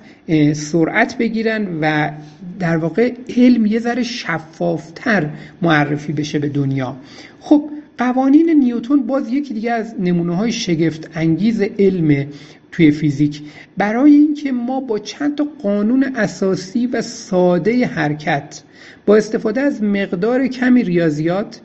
سرعت 0.54 1.18
بگیرن 1.18 1.80
و 1.82 2.12
در 2.60 2.78
واقع 2.78 3.14
علم 3.38 3.66
یه 3.66 3.80
ذره 3.80 4.04
شفافتر 4.04 5.30
معرفی 5.62 6.14
بشه 6.14 6.40
به 6.40 6.50
دنیا. 6.50 6.96
خب 7.40 7.70
قوانین 7.98 8.50
نیوتون 8.50 9.08
باز 9.08 9.34
یکی 9.34 9.54
دیگه 9.54 9.72
از 9.72 9.96
نمونه 10.00 10.36
های 10.36 10.52
شگفت 10.52 11.10
انگیز 11.16 11.62
علم 11.62 12.28
توی 12.72 12.92
فیزیک. 12.92 13.42
برای 13.78 14.12
اینکه 14.12 14.52
ما 14.52 14.80
با 14.80 15.00
چند 15.00 15.36
تا 15.36 15.48
قانون 15.64 16.04
اساسی 16.16 16.88
و 16.88 17.02
ساده 17.02 17.88
حرکت 17.88 18.62
با 19.06 19.16
استفاده 19.16 19.62
از 19.62 19.84
مقدار 19.84 20.48
کمی 20.48 20.84
ریاضیات 20.84 21.62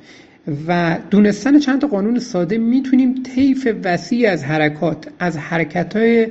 و 0.68 0.98
دونستن 1.10 1.58
چند 1.58 1.84
قانون 1.84 2.18
ساده 2.18 2.58
می‌تونیم 2.58 3.14
طیف 3.22 3.68
وسیع 3.84 4.30
از 4.30 4.44
حرکات 4.44 5.08
از 5.18 5.36
حرکت 5.36 5.96
های 5.96 6.26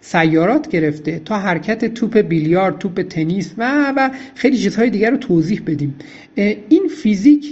سیارات 0.00 0.68
گرفته 0.68 1.18
تا 1.24 1.38
حرکت 1.38 1.94
توپ 1.94 2.18
بیلیارد 2.18 2.78
توپ 2.78 3.02
تنیس 3.02 3.54
و 3.58 3.92
و 3.96 4.10
خیلی 4.34 4.58
چیزهای 4.58 4.90
دیگر 4.90 5.10
رو 5.10 5.16
توضیح 5.16 5.62
بدیم. 5.66 5.94
این 6.68 6.88
فیزیک 7.02 7.46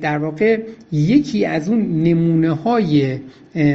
در 0.00 0.18
واقع 0.18 0.60
یکی 0.92 1.44
از 1.44 1.68
اون 1.68 2.02
نمونه 2.02 2.50
های 2.50 3.18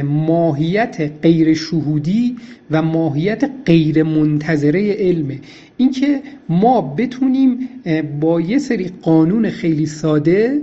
ماهیت 0.04 1.10
غیر 1.22 1.54
شهودی 1.54 2.36
و 2.70 2.82
ماهیت 2.82 3.50
غیر 3.66 4.02
منتظره 4.02 4.92
علمه. 4.92 5.38
اینکه 5.76 6.22
ما 6.48 6.80
بتونیم 6.80 7.68
با 8.20 8.40
یه 8.40 8.58
سری 8.58 8.90
قانون 9.02 9.50
خیلی 9.50 9.86
ساده 9.86 10.60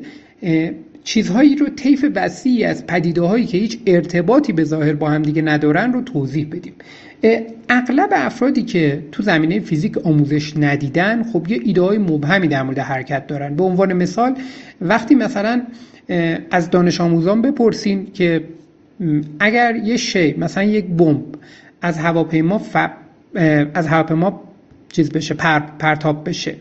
چیزهایی 1.05 1.55
رو 1.55 1.69
طیف 1.69 2.05
وسیعی 2.15 2.63
از 2.63 2.87
پدیده 2.87 3.21
هایی 3.21 3.45
که 3.45 3.57
هیچ 3.57 3.79
ارتباطی 3.85 4.53
به 4.53 4.63
ظاهر 4.63 4.93
با 4.93 5.09
هم 5.09 5.21
دیگه 5.21 5.41
ندارن 5.41 5.93
رو 5.93 6.01
توضیح 6.01 6.47
بدیم. 6.51 6.73
اغلب 7.69 8.09
افرادی 8.11 8.63
که 8.63 9.03
تو 9.11 9.23
زمینه 9.23 9.59
فیزیک 9.59 9.97
آموزش 9.97 10.57
ندیدن 10.57 11.23
خب 11.23 11.51
یه 11.51 11.59
ایده 11.63 11.81
های 11.81 11.97
مبهمی 11.97 12.47
در 12.47 12.63
مورد 12.63 12.79
حرکت 12.79 13.27
دارن. 13.27 13.55
به 13.55 13.63
عنوان 13.63 13.93
مثال 13.93 14.35
وقتی 14.81 15.15
مثلا 15.15 15.61
از 16.51 16.69
دانش 16.69 17.01
آموزان 17.01 17.41
بپرسین 17.41 18.07
که 18.13 18.43
اگر 19.39 19.75
یه 19.75 19.97
شی 19.97 20.35
مثلا 20.37 20.63
یک 20.63 20.85
بمب 20.85 21.23
از 21.81 21.97
هواپیما 21.97 22.57
ف... 22.57 22.75
از 23.73 23.87
هواپیما 23.87 24.41
چیز 24.89 25.09
بشه 25.09 25.33
پر... 25.33 25.59
پرتاب 25.59 26.29
بشه 26.29 26.55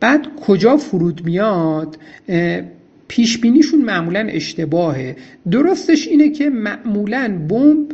بعد 0.00 0.26
کجا 0.46 0.76
فرود 0.76 1.24
میاد؟ 1.24 1.98
پیش 3.10 3.38
بینیشون 3.38 3.82
معمولا 3.82 4.20
اشتباهه. 4.20 5.16
درستش 5.50 6.08
اینه 6.08 6.28
که 6.30 6.50
معمولا 6.50 7.46
بمب 7.48 7.92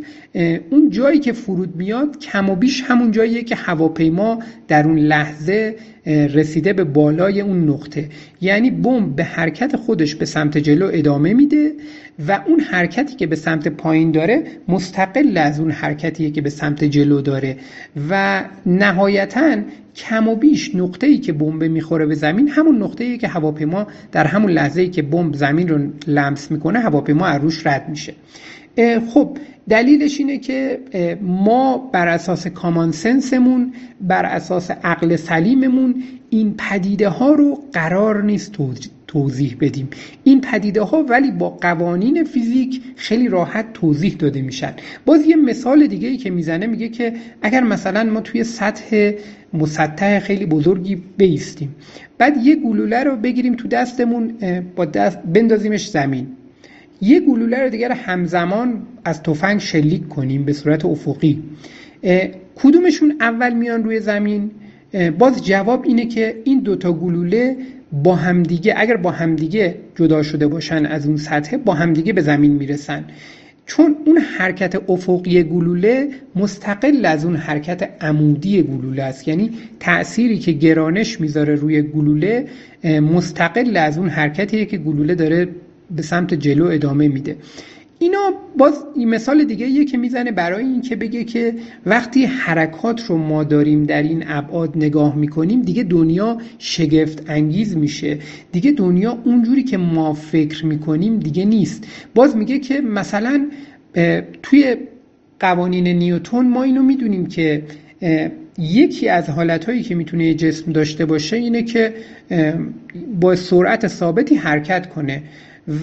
اون 0.70 0.90
جایی 0.90 1.18
که 1.18 1.32
فرود 1.32 1.76
میاد 1.76 2.18
کم 2.18 2.50
و 2.50 2.56
بیش 2.56 2.82
همون 2.86 3.10
جاییه 3.10 3.42
که 3.42 3.54
هواپیما 3.54 4.42
در 4.68 4.86
اون 4.86 4.98
لحظه 4.98 5.76
رسیده 6.06 6.72
به 6.72 6.84
بالای 6.84 7.40
اون 7.40 7.68
نقطه. 7.68 8.08
یعنی 8.40 8.70
بمب 8.70 9.16
به 9.16 9.24
حرکت 9.24 9.76
خودش 9.76 10.14
به 10.14 10.24
سمت 10.24 10.58
جلو 10.58 10.90
ادامه 10.92 11.34
میده 11.34 11.72
و 12.28 12.42
اون 12.46 12.60
حرکتی 12.60 13.16
که 13.16 13.26
به 13.26 13.36
سمت 13.36 13.68
پایین 13.68 14.10
داره 14.10 14.42
مستقل 14.68 15.36
از 15.36 15.60
اون 15.60 15.70
حرکتیه 15.70 16.30
که 16.30 16.40
به 16.40 16.50
سمت 16.50 16.84
جلو 16.84 17.20
داره. 17.20 17.56
و 18.10 18.44
نهایتا 18.66 19.56
کم 19.96 20.28
و 20.28 20.34
بیش 20.34 20.74
نقطه 20.74 21.06
ای 21.06 21.18
که 21.18 21.32
بمب 21.32 21.64
می‌خوره 21.64 22.06
به 22.06 22.14
زمین 22.14 22.48
همون 22.48 22.82
نقطه 22.82 23.04
ای 23.04 23.18
که 23.18 23.28
هواپیما 23.28 23.86
در 24.12 24.26
همون 24.26 24.50
لحظه 24.50 24.80
ای 24.80 24.88
که 24.88 25.02
بمب 25.02 25.34
زمین 25.34 25.68
رو 25.68 25.78
لمس 26.06 26.50
می‌کنه 26.50 26.78
هواپیما 26.78 27.26
از 27.26 27.42
روش 27.42 27.66
رد 27.66 27.88
میشه. 27.88 28.14
خب 29.14 29.36
دلیلش 29.68 30.20
اینه 30.20 30.38
که 30.38 30.80
ما 31.22 31.90
بر 31.92 32.08
اساس 32.08 32.46
کامان 32.46 32.92
سنسمون 32.92 33.72
بر 34.00 34.24
اساس 34.24 34.70
عقل 34.70 35.16
سلیممون 35.16 36.02
این 36.30 36.54
پدیده 36.58 37.08
ها 37.08 37.34
رو 37.34 37.62
قرار 37.72 38.22
نیست 38.22 38.52
توضیح 39.06 39.56
بدیم. 39.60 39.88
این 40.24 40.40
پدیده 40.40 40.82
ها 40.82 41.02
ولی 41.02 41.30
با 41.30 41.50
قوانین 41.50 42.24
فیزیک 42.24 42.82
خیلی 42.96 43.28
راحت 43.28 43.72
توضیح 43.72 44.16
داده 44.18 44.42
میشن. 44.42 44.72
باز 45.04 45.26
یه 45.26 45.36
مثال 45.36 45.86
دیگه 45.86 46.08
ای 46.08 46.16
که 46.16 46.30
می‌زنه 46.30 46.66
میگه 46.66 46.88
که 46.88 47.12
اگر 47.42 47.62
مثلا 47.62 48.04
ما 48.04 48.20
توی 48.20 48.44
سطح 48.44 49.12
مسطح 49.52 50.18
خیلی 50.18 50.46
بزرگی 50.46 51.02
بیستیم 51.16 51.74
بعد 52.18 52.46
یه 52.46 52.56
گلوله 52.56 53.04
رو 53.04 53.16
بگیریم 53.16 53.54
تو 53.54 53.68
دستمون 53.68 54.34
با 54.76 54.84
دست 54.84 55.18
بندازیمش 55.18 55.88
زمین. 55.88 56.26
یه 57.00 57.20
گلوله 57.20 57.62
رو 57.62 57.68
دیگر 57.68 57.92
همزمان 57.92 58.82
از 59.04 59.22
تفنگ 59.22 59.60
شلیک 59.60 60.08
کنیم 60.08 60.44
به 60.44 60.52
صورت 60.52 60.84
افقی. 60.84 61.42
کدومشون 62.56 63.16
اول 63.20 63.52
میان 63.52 63.84
روی 63.84 64.00
زمین؟ 64.00 64.50
باز 65.18 65.44
جواب 65.44 65.84
اینه 65.86 66.06
که 66.06 66.36
این 66.44 66.60
دوتا 66.60 66.92
گلوله 66.92 67.56
با 67.92 68.14
همدیگه 68.14 68.74
اگر 68.76 68.96
با 68.96 69.10
همدیگه 69.10 69.74
جدا 69.94 70.22
شده 70.22 70.46
باشن 70.46 70.86
از 70.86 71.06
اون 71.06 71.16
سطح 71.16 71.56
با 71.56 71.74
همدیگه 71.74 72.12
به 72.12 72.20
زمین 72.20 72.52
می‌رسن. 72.52 73.04
چون 73.66 73.96
اون 74.04 74.18
حرکت 74.18 74.90
افقی 74.90 75.42
گلوله 75.42 76.08
مستقل 76.36 77.04
از 77.04 77.24
اون 77.24 77.36
حرکت 77.36 77.90
عمودی 78.00 78.62
گلوله 78.62 79.02
است. 79.02 79.28
یعنی 79.28 79.50
تأثیری 79.80 80.38
که 80.38 80.52
گرانش 80.52 81.20
می‌ذاره 81.20 81.54
روی 81.54 81.82
گلوله 81.82 82.46
مستقل 82.84 83.76
از 83.76 83.98
اون 83.98 84.08
حرکتیه 84.08 84.64
که 84.64 84.78
گلوله 84.78 85.14
داره 85.14 85.48
به 85.90 86.02
سمت 86.02 86.34
جلو 86.34 86.64
ادامه 86.64 87.08
میده. 87.08 87.36
اینا 87.98 88.32
باز 88.58 88.84
این 88.96 89.08
مثال 89.08 89.44
دیگه 89.44 89.66
یه 89.66 89.84
که 89.84 89.98
می‌زنه 89.98 90.32
برای 90.32 90.64
اینکه 90.64 90.96
بگه 90.96 91.24
که 91.24 91.54
وقتی 91.86 92.24
حرکات 92.24 93.06
رو 93.06 93.16
ما 93.18 93.44
داریم 93.44 93.84
در 93.84 94.02
این 94.02 94.24
ابعاد 94.26 94.76
نگاه 94.76 95.16
می‌کنیم 95.16 95.62
دیگه 95.62 95.82
دنیا 95.82 96.38
شگفت 96.58 97.30
انگیز 97.30 97.76
میشه. 97.76 98.18
دیگه 98.52 98.70
دنیا 98.70 99.18
اونجوری 99.24 99.62
که 99.62 99.76
ما 99.76 100.14
فکر 100.14 100.66
می‌کنیم 100.66 101.18
دیگه 101.18 101.44
نیست. 101.44 101.84
باز 102.14 102.36
میگه 102.36 102.58
که 102.58 102.80
مثلا 102.80 103.46
توی 104.42 104.76
قوانین 105.40 105.88
نیوتون 105.88 106.48
ما 106.48 106.62
اینو 106.62 106.82
می‌دونیم 106.82 107.26
که 107.26 107.62
یکی 108.58 109.08
از 109.08 109.30
حالتهایی 109.30 109.82
که 109.82 109.94
می‌تونه 109.94 110.34
جسم 110.34 110.72
داشته 110.72 111.06
باشه 111.06 111.36
اینه 111.36 111.62
که 111.62 111.94
با 113.20 113.36
سرعت 113.36 113.86
ثابتی 113.86 114.34
حرکت 114.34 114.88
کنه. 114.88 115.22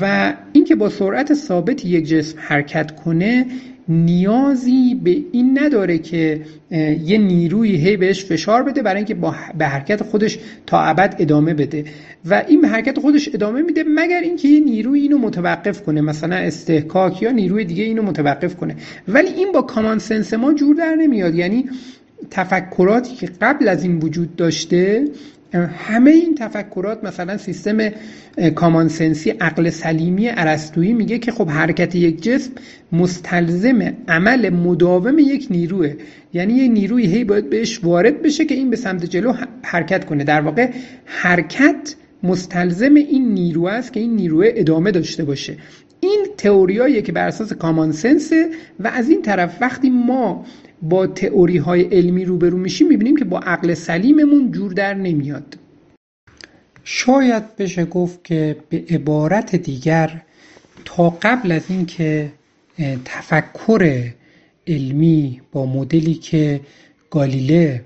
و 0.01 0.33
اینکه 0.53 0.75
با 0.75 0.89
سرعت 0.89 1.33
ثابت 1.33 1.85
یک 1.85 2.07
جسم 2.07 2.37
حرکت 2.41 2.91
کنه 2.91 3.45
نیازی 3.87 4.95
به 5.03 5.17
این 5.31 5.59
نداره 5.59 5.97
که 5.97 6.41
یه 7.03 7.17
نیروی 7.17 7.75
هی 7.75 7.97
بهش 7.97 8.25
فشار 8.25 8.63
بده 8.63 8.81
برای 8.81 8.97
اینکه 8.97 9.15
به 9.57 9.65
حرکت 9.65 10.03
خودش 10.03 10.39
تا 10.65 10.81
ابد 10.81 11.15
ادامه 11.19 11.53
بده. 11.53 11.85
و 12.25 12.43
این 12.47 12.61
به 12.61 12.67
حرکت 12.67 12.99
خودش 12.99 13.29
ادامه 13.33 13.61
میده 13.61 13.83
مگر 13.87 14.19
اینکه 14.19 14.47
یه 14.47 14.59
نیروی 14.59 14.99
اینو 14.99 15.17
متوقف 15.17 15.81
کنه 15.81 16.01
مثلا 16.01 16.35
استحکاک 16.35 17.21
یا 17.21 17.31
نیروی 17.31 17.65
دیگه 17.65 17.83
اینو 17.83 18.01
متوقف 18.01 18.55
کنه. 18.55 18.75
ولی 19.07 19.27
این 19.27 19.51
با 19.51 19.61
کامان 19.61 19.99
سنس 19.99 20.33
ما 20.33 20.53
جور 20.53 20.75
در 20.75 20.95
نمیاد. 20.95 21.35
یعنی 21.35 21.69
تفکراتی 22.31 23.15
که 23.15 23.29
قبل 23.41 23.67
از 23.67 23.83
این 23.83 23.99
وجود 23.99 24.35
داشته 24.35 25.05
همه 25.53 26.11
این 26.11 26.35
تفکرات 26.35 27.03
مثلا 27.03 27.37
سیستم 27.37 27.77
کامانسنسی 28.55 29.29
عقل 29.29 29.69
سلیمی 29.69 30.27
عرستویی 30.27 30.93
میگه 30.93 31.19
که 31.19 31.31
خب 31.31 31.49
حرکت 31.49 31.95
یک 31.95 32.23
جسم 32.23 32.51
مستلزم 32.91 33.93
عمل 34.07 34.49
مداوم 34.49 35.19
یک 35.19 35.47
نیروه. 35.49 35.93
یعنی 36.33 36.53
یه 36.53 36.67
نیروی 36.67 37.05
هی 37.05 37.23
باید 37.23 37.49
بهش 37.49 37.83
وارد 37.83 38.21
بشه 38.21 38.45
که 38.45 38.55
این 38.55 38.69
به 38.69 38.75
سمت 38.75 39.05
جلو 39.05 39.33
حرکت 39.63 40.05
کنه. 40.05 40.23
در 40.23 40.41
واقع 40.41 40.69
حرکت 41.05 41.95
مستلزم 42.23 42.95
این 42.95 43.33
نیرو 43.33 43.65
است 43.65 43.93
که 43.93 43.99
این 43.99 44.15
نیروه 44.15 44.45
ادامه 44.55 44.91
داشته 44.91 45.23
باشه. 45.23 45.57
این 45.99 46.25
تئوریاییه 46.37 47.01
که 47.01 47.11
بر 47.11 47.27
اساس 47.27 47.53
کامانسنسه 47.53 48.49
و 48.79 48.87
از 48.87 49.09
این 49.09 49.21
طرف 49.21 49.57
وقتی 49.61 49.89
ما 49.89 50.45
با 50.83 51.07
تئوری 51.07 51.57
های 51.57 51.81
علمی 51.81 52.25
روبرو 52.25 52.57
میشیم 52.57 52.87
می‌بینیم 52.87 53.17
که 53.17 53.25
با 53.25 53.39
عقل 53.39 53.73
سلیممون 53.73 54.51
جور 54.51 54.73
در 54.73 54.93
نمیاد. 54.93 55.57
شاید 56.83 57.55
بشه 57.55 57.85
گفت 57.85 58.23
که 58.23 58.57
به 58.69 58.83
عبارت 58.89 59.55
دیگر 59.55 60.21
تا 60.85 61.09
قبل 61.09 61.51
از 61.51 61.61
اینکه 61.69 62.31
تفکر 63.05 64.11
علمی 64.67 65.41
با 65.51 65.65
مدلی 65.65 66.13
که 66.13 66.61
گالیله 67.09 67.83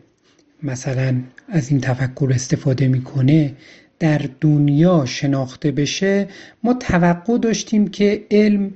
مثلا 0.63 1.15
از 1.49 1.71
این 1.71 1.81
تفکر 1.81 2.31
استفاده 2.33 2.87
می‌کنه 2.87 3.53
در 3.99 4.21
دنیا 4.41 5.05
شناخته 5.05 5.71
بشه 5.71 6.27
ما 6.63 6.73
توقع 6.73 7.37
داشتیم 7.37 7.87
که 7.87 8.25
علم 8.31 8.71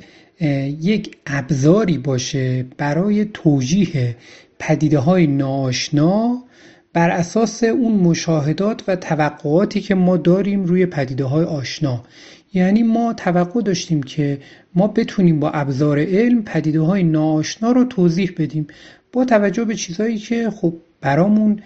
یک 0.82 1.18
ابزاری 1.26 1.98
باشه 1.98 2.66
برای 2.78 3.26
توجیه 3.26 4.16
پدیده 4.60 5.00
های 5.00 5.28
ناآشنا 5.28 6.44
بر 6.94 7.10
اساس 7.10 7.64
اون 7.64 7.92
مشاهدات 7.92 8.84
و 8.88 8.96
توقعاتی 8.96 9.82
که 9.82 9.96
ما 9.96 10.18
داریم 10.18 10.64
روی 10.64 10.86
پدیده 10.86 11.24
های 11.24 11.46
آشنا. 11.46 12.04
یعنی 12.54 12.84
ما 12.84 13.14
توقع 13.14 13.62
داشتیم 13.62 14.04
که 14.04 14.38
ما 14.76 14.88
بتونیم 14.88 15.40
با 15.40 15.50
ابزار 15.50 16.00
علم 16.00 16.44
پدیده 16.44 16.82
های 16.82 17.04
ناآشنا 17.04 17.72
رو 17.72 17.84
توضیح 17.84 18.34
بدیم 18.38 18.68
با 19.14 19.26
توجه 19.26 19.66
به 19.66 19.76
چیزهایی 19.76 20.18
که 20.18 20.50
خب 20.50 20.74
برامون 21.02 21.60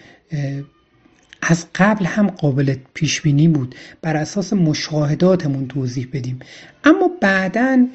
از 1.47 1.65
قبل 1.75 2.05
هم 2.05 2.27
قابل 2.27 2.75
پیش 2.93 3.21
بینی 3.21 3.47
بود. 3.47 3.75
بر 4.01 4.17
اساس 4.17 4.53
مشاهداتمون 4.53 5.67
توضیح 5.67 6.07
بدیم. 6.13 6.39
اما 6.83 7.11
بعدا 7.21 7.87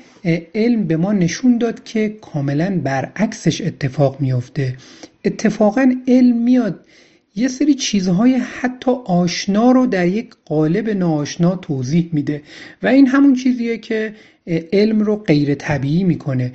علم 0.55 0.85
به 0.85 0.97
ما 0.97 1.13
نشون 1.13 1.59
داد 1.59 1.85
که 1.85 2.09
کاملا 2.09 2.81
برعکسش 2.85 3.61
اتفاق 3.61 4.21
میافته. 4.21 4.77
اتفاقا 5.25 5.95
علم 6.09 6.37
میاد 6.37 6.81
یه 7.37 7.49
سری 7.49 7.75
چیزهای 7.75 8.35
حتی 8.35 8.91
آشنا 9.05 9.73
رو 9.73 9.87
در 9.87 10.07
یک 10.07 10.31
قالب 10.45 10.91
ناآشنا 10.91 11.57
توضیح 11.57 12.11
میده. 12.13 12.43
و 12.83 12.87
این 12.87 13.07
همون 13.07 13.35
چیزیه 13.35 13.79
که 13.79 14.15
علم 14.47 15.01
رو 15.01 15.17
غیر 15.17 15.55
طبیعی 15.55 16.05
می‌کنه. 16.05 16.53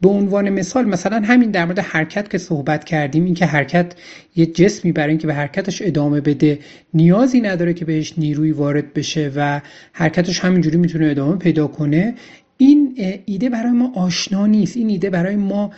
به 0.00 0.08
عنوان 0.08 0.50
مثال 0.50 0.84
مثلا 0.84 1.20
همین 1.20 1.50
در 1.50 1.64
مورد 1.64 1.78
حرکت 1.78 2.30
که 2.30 2.38
صحبت 2.38 2.84
کردیم 2.84 3.24
این 3.24 3.34
که 3.34 3.46
حرکت 3.46 3.94
یه 4.36 4.46
جسمی 4.46 4.92
برای 4.92 5.10
اینکه 5.10 5.26
به 5.26 5.34
حرکتش 5.34 5.82
ادامه 5.82 6.20
بده 6.20 6.58
نیازی 6.94 7.40
نداره 7.40 7.74
که 7.74 7.84
بهش 7.84 8.14
نیروی 8.18 8.52
وارد 8.52 8.94
بشه 8.94 9.32
و 9.36 9.60
حرکتش 9.92 10.40
همینجوری 10.40 10.76
می‌تونه 10.76 11.06
ادامه 11.06 11.36
پیدا 11.36 11.66
کنه. 11.66 12.14
این 12.60 12.94
ایده 13.24 13.48
برای 13.48 13.72
ما 13.72 13.92
آشنا 13.94 14.46
نیست. 14.46 14.76
این 14.76 14.88
ایده 14.88 15.10
برای 15.10 15.36
ما 15.36 15.70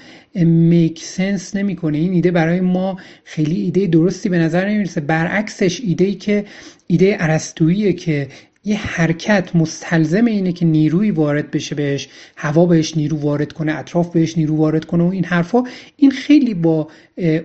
میک 0.44 0.98
سنس 1.02 1.56
نمی‌کنه. 1.56 1.98
این 1.98 2.12
ایده 2.12 2.30
برای 2.30 2.60
ما 2.60 2.98
خیلی 3.24 3.60
ایده 3.60 3.86
درستی 3.86 4.28
به 4.28 4.38
نظر 4.38 4.68
نمی‌رسه. 4.68 5.00
برعکسش 5.00 5.80
ایده 5.80 6.04
ای 6.04 6.14
که 6.14 6.44
ایده 6.86 7.16
ارسطویی 7.20 7.92
که 7.92 8.28
یه 8.64 8.76
حرکت 8.76 9.56
مستلزم 9.56 10.24
اینه 10.24 10.52
که 10.52 10.64
نیروی 10.66 11.10
وارد 11.10 11.50
بشه 11.50 11.74
بهش 11.74 12.08
هوا 12.36 12.66
بهش 12.66 12.96
نیرو 12.96 13.16
وارد 13.16 13.52
کنه 13.52 13.78
اطراف 13.78 14.12
بهش 14.12 14.38
نیرو 14.38 14.56
وارد 14.56 14.84
کنه 14.84 15.04
و 15.04 15.06
این 15.06 15.24
حرفا. 15.24 15.62
این 15.96 16.10
خیلی 16.10 16.54
با 16.54 16.88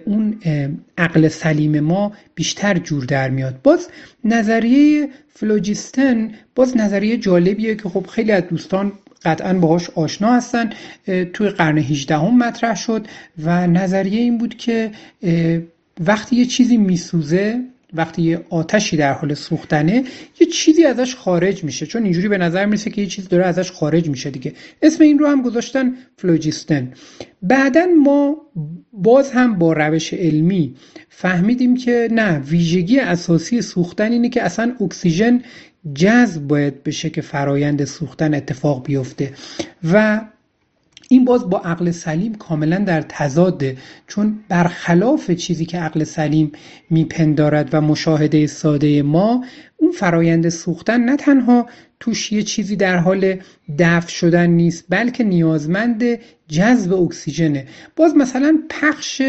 اون 0.06 0.40
عقل 0.98 1.28
سلیم 1.28 1.80
ما 1.80 2.14
بیشتر 2.36 2.78
جور 2.78 3.06
در 3.06 3.30
میاد. 3.30 3.62
باز 3.64 3.88
نظریه 4.24 5.10
فلوجیستن 5.34 6.32
باز 6.56 6.78
نظریه 6.78 7.18
جالبیه 7.18 7.76
که 7.76 7.90
خب 7.90 8.08
خیلی 8.08 8.32
از 8.32 8.44
دوستان 8.48 8.92
قطعا 9.26 9.54
باهاش 9.54 9.90
آشنا 9.90 10.34
هستن 10.34 10.70
توی 11.34 11.50
قرن 11.50 11.78
18 11.78 12.18
هم 12.18 12.38
مطرح 12.38 12.76
شد 12.76 13.08
و 13.44 13.68
نظریه 13.68 14.22
این 14.22 14.38
بود 14.38 14.58
که 14.58 14.92
وقتی 16.00 16.36
یه 16.36 16.46
چیزی 16.46 16.78
میسوزه 16.78 17.62
وقتی 17.96 18.22
یه 18.22 18.46
آتشی 18.50 18.98
در 18.98 19.14
حال 19.14 19.34
سوختنه 19.34 20.04
یه 20.40 20.48
چیزی 20.48 20.86
ازش 20.86 21.16
خارج 21.16 21.64
میشه. 21.64 21.86
چون 21.86 22.04
اینجوری 22.04 22.28
به 22.28 22.38
نظر 22.38 22.66
می‌رسه 22.66 22.90
که 22.90 23.02
یه 23.02 23.08
چیز 23.08 23.28
داره 23.28 23.46
ازش 23.46 23.72
خارج 23.72 24.10
میشه 24.10 24.30
دیگه. 24.30 24.54
اسم 24.82 25.04
این 25.04 25.20
رو 25.20 25.28
هم 25.28 25.42
گذاشتن 25.42 25.94
فلوجیستن. 26.18 26.92
بعدا 27.42 27.86
ما 28.04 28.38
باز 28.94 29.32
هم 29.32 29.60
با 29.60 29.74
روش 29.74 30.14
علمی 30.14 30.76
فهمیدیم 31.10 31.78
که 31.78 32.08
نه 32.12 32.40
ویژگی 32.40 33.00
اساسی 33.00 33.62
سوختن 33.62 34.12
اینه 34.12 34.30
که 34.30 34.44
اصلا 34.44 34.76
اکسیژن 34.82 35.42
جذب 35.96 36.42
باید 36.48 36.84
بشه 36.84 37.10
که 37.10 37.22
فرایند 37.22 37.86
سوختن 37.86 38.34
اتفاق 38.34 38.86
بیفته. 38.86 39.34
و 39.84 40.22
این 41.10 41.26
باز 41.26 41.50
با 41.50 41.60
عقل 41.60 41.92
سلیم 41.92 42.36
کاملا 42.36 42.78
در 42.78 43.02
تضاده 43.02 43.78
چون 44.08 44.40
برخلاف 44.50 45.32
چیزی 45.32 45.66
که 45.66 45.78
عقل 45.78 46.04
سلیم 46.04 46.52
میپندارد 46.90 47.70
و 47.74 47.82
مشاهده 47.82 48.48
ساده 48.48 49.04
ما 49.04 49.44
اون 49.78 49.92
فرایند 49.92 50.50
سوختن 50.50 51.02
نه 51.02 51.18
تنها 51.18 51.66
توش 52.00 52.32
یه 52.32 52.44
چیزی 52.44 52.76
در 52.76 52.98
حال 52.98 53.36
دفع 53.80 54.10
شدن 54.10 54.50
نیست 54.50 54.86
بلکه 54.90 55.24
نیازمند 55.24 56.04
جذب 56.48 56.94
اکسیژنه. 56.94 57.66
باز 57.96 58.16
مثلا 58.16 58.64
پخش 58.70 59.22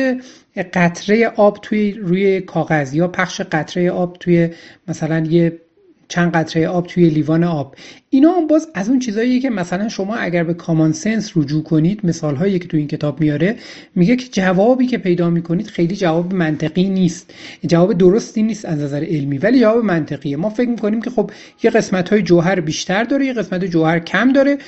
قطره 0.74 1.26
آب 1.26 1.58
توی 1.62 1.92
روی 1.92 2.40
کاغذ 2.40 2.94
یا 2.94 3.08
پخش 3.08 3.40
قطره 3.40 3.90
آب 3.90 4.16
توی 4.20 4.50
مثلا 4.88 5.18
یه 5.18 5.60
چند 6.08 6.32
قطره 6.32 6.68
آب 6.68 6.86
توی 6.86 7.08
لیوان 7.08 7.44
آب. 7.44 7.76
اینا 8.10 8.32
هم 8.32 8.46
باز 8.46 8.68
از 8.74 8.88
اون 8.88 8.98
چیزاییه 8.98 9.40
که 9.40 9.50
مثلا 9.50 9.88
شما 9.88 10.14
اگر 10.14 10.44
به 10.44 10.54
کامان 10.54 10.92
سنس 10.92 11.32
رجوع 11.36 11.62
کنید 11.62 12.06
مثال 12.06 12.36
هایی 12.36 12.58
که 12.58 12.68
تو 12.68 12.76
این 12.76 12.86
کتاب 12.86 13.20
میاره 13.20 13.56
میگه 13.94 14.16
که 14.16 14.28
جوابی 14.28 14.86
که 14.86 14.98
پیدا 14.98 15.30
می‌کنید 15.30 15.66
خیلی 15.66 15.96
جواب 15.96 16.34
منطقی 16.34 16.88
نیست. 16.88 17.34
جواب 17.66 17.92
درستی 17.92 18.42
نیست 18.42 18.64
از 18.64 18.78
نظر 18.78 19.04
علمی 19.04 19.38
ولی 19.38 19.60
جواب 19.60 19.84
منطقیه. 19.84 20.36
ما 20.36 20.50
فکر 20.50 20.68
می‌کنیم 20.68 21.02
که 21.02 21.10
خب 21.10 21.30
یه 21.62 21.70
قسمت 21.70 22.08
های 22.08 22.22
جوهر 22.22 22.60
بیشتر 22.60 23.04
داره 23.04 23.26
یه 23.26 23.32
قسمت 23.32 23.64
جوهر 23.64 23.98
کم 23.98 24.32
داره. 24.32 24.58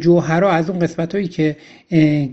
جوهرها 0.00 0.50
از 0.50 0.70
اون 0.70 0.78
قسمت 0.78 1.14
هایی 1.14 1.28
که 1.28 1.56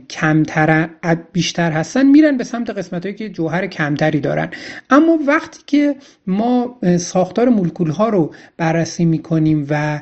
کمتر 0.09 0.89
بیشتر 1.33 1.71
هستن 1.71 2.05
میرن 2.05 2.37
به 2.37 2.43
سمت 2.43 2.69
قسمت 2.69 3.05
هایی 3.05 3.15
که 3.15 3.29
جوهر 3.29 3.67
کمتری 3.67 4.19
دارن. 4.19 4.49
اما 4.89 5.19
وقتی 5.27 5.59
که 5.67 5.95
ما 6.27 6.79
ساختار 6.97 7.49
مولکول 7.49 7.89
ها 7.89 8.09
رو 8.09 8.33
بررسی 8.57 9.05
می‌کنیم 9.05 9.67
و 9.69 10.01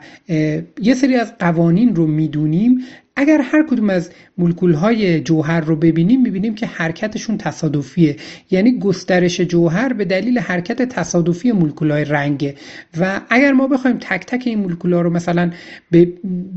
یه 0.81 0.93
سری 0.95 1.15
از 1.15 1.37
قوانین 1.37 1.95
رو 1.95 2.07
می‌دونیم. 2.07 2.81
اگر 3.15 3.41
هر 3.41 3.63
کدوم 3.63 3.89
از 3.89 4.09
مولکول 4.37 4.73
های 4.73 5.21
جوهر 5.21 5.61
رو 5.61 5.75
ببینیم 5.75 6.21
می‌بینیم 6.21 6.55
که 6.55 6.65
حرکتشون 6.65 7.37
تصادفیه. 7.37 8.15
یعنی 8.51 8.79
گسترش 8.79 9.41
جوهر 9.41 9.93
به 9.93 10.05
دلیل 10.05 10.39
حرکت 10.39 10.81
تصادفی 10.81 11.51
مولکول 11.51 11.91
های 11.91 12.05
رنگه. 12.05 12.55
و 12.99 13.21
اگر 13.29 13.51
ما 13.51 13.67
بخوایم 13.67 13.97
تک 13.97 14.25
تک 14.25 14.43
این 14.45 14.59
مولکول 14.59 14.93
ها 14.93 15.01
رو 15.01 15.09
مثلا 15.09 15.51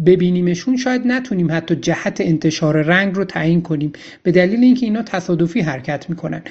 ببینیمشون 0.06 0.76
شاید 0.76 1.06
نتونیم 1.06 1.52
حتی 1.52 1.76
جهت 1.76 2.20
انتشار 2.20 2.82
رنگ 2.82 3.14
رو 3.14 3.24
تعیین 3.24 3.62
کنیم. 3.62 3.92
به 4.22 4.32
دلیل 4.32 4.64
اینکه 4.64 4.86
اینا 4.86 5.02
تصادفی 5.02 5.60
حرکت 5.60 6.10
می‌کنن. 6.10 6.42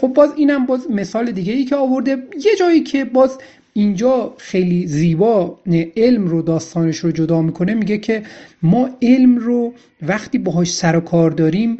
خب 0.00 0.08
باز 0.08 0.30
اینم 0.36 0.66
باز 0.66 0.90
مثال 0.90 1.30
دیگه 1.30 1.52
ای 1.52 1.64
که 1.64 1.76
آورده. 1.76 2.10
یه 2.44 2.56
جایی 2.58 2.80
که 2.80 3.04
باز 3.04 3.38
اینجا 3.76 4.34
خیلی 4.38 4.86
زیبا 4.86 5.58
علم 5.96 6.26
رو 6.26 6.42
داستانش 6.42 6.98
رو 6.98 7.10
جدا 7.10 7.42
می‌کنه 7.42 7.74
میگه 7.74 7.98
که 7.98 8.22
ما 8.64 8.90
علم 9.02 9.36
رو 9.36 9.74
وقتی 10.02 10.38
باهاش 10.38 10.72
سر 10.72 10.96
و 10.96 11.00
کار 11.00 11.30
داریم 11.30 11.78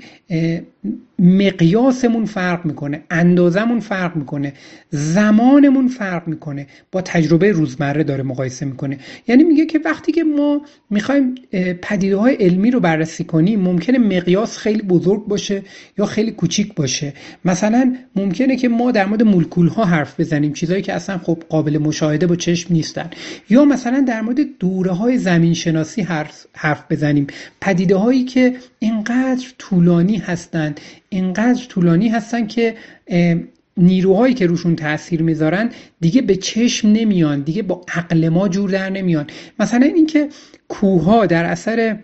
مقیاسمون 1.18 2.25
فرق 2.25 2.66
می‌کنه 2.66 3.03
اندازمون 3.11 3.81
فرق 3.81 4.16
می‌کنه 4.16 4.53
زمانمون 4.90 5.88
فرق 5.88 6.29
می‌کنه 6.29 6.66
با 6.92 7.01
تجربه 7.01 7.53
روزمره 7.53 8.05
داره 8.05 8.23
مقایسه 8.23 8.66
می‌کنه. 8.66 8.99
یعنی 9.29 9.44
میگه 9.44 9.66
که 9.66 9.81
وقتی 9.85 10.12
که 10.12 10.25
ما 10.25 10.62
می‌خوایم 10.90 11.35
پدیده 11.83 12.16
های 12.16 12.35
علمی 12.35 12.70
رو 12.70 12.81
بررسی 12.81 13.25
کنیم 13.25 13.61
ممکنه 13.61 13.99
مقیاس 13.99 14.59
خیلی 14.59 14.83
بزرگ 14.83 15.27
باشه 15.27 15.62
یا 15.99 16.07
خیلی 16.07 16.31
کوچیک 16.31 16.75
باشه. 16.75 17.12
مثلا 17.44 17.97
ممکنه 18.16 18.57
که 18.57 18.68
ما 18.68 18.90
در 18.90 19.07
مورد 19.07 19.23
مولکول 19.23 19.68
ها 19.68 19.85
حرف 19.85 20.20
بزنیم 20.20 20.53
چیزهایی 20.53 20.83
که 20.83 20.92
اصلا 20.92 21.18
خب 21.18 21.42
قابل 21.49 21.79
مشاهده 21.79 22.27
با 22.27 22.37
چشم 22.37 22.75
نیستن. 22.75 23.11
یا 23.51 23.64
مثلا 23.64 24.01
در 24.01 24.20
مورد 24.20 24.59
دوره 24.59 24.90
های 24.90 25.18
زمین 25.18 25.55
شناسی 25.55 26.03
حرف, 26.03 26.47
حرف 26.75 26.85
بزنیم. 26.91 27.27
پدیده 27.61 27.97
هایی 27.97 28.25
که 28.25 28.57
اینقدر 28.79 29.47
طولانی 29.59 30.17
هستند 30.17 30.81
اینقدر 31.09 31.65
طولانی 31.69 32.09
هستن 32.09 32.47
که 32.47 32.75
نیروهایی 33.77 34.35
که 34.35 34.47
روشون 34.47 34.77
تاثیر 34.77 35.23
می‌ذارن 35.23 35.71
دیگه 36.01 36.23
به 36.23 36.37
چشم 36.37 36.89
نمیان 36.89 37.41
دیگه 37.41 37.63
با 37.63 37.85
عقل 37.95 38.29
ما 38.29 38.49
جور 38.49 38.71
در 38.71 38.91
نمیان. 38.91 39.27
مثلا 39.59 39.87
اینکه 39.87 40.29
کوه 40.69 41.27
در 41.27 41.45
اثر 41.45 41.99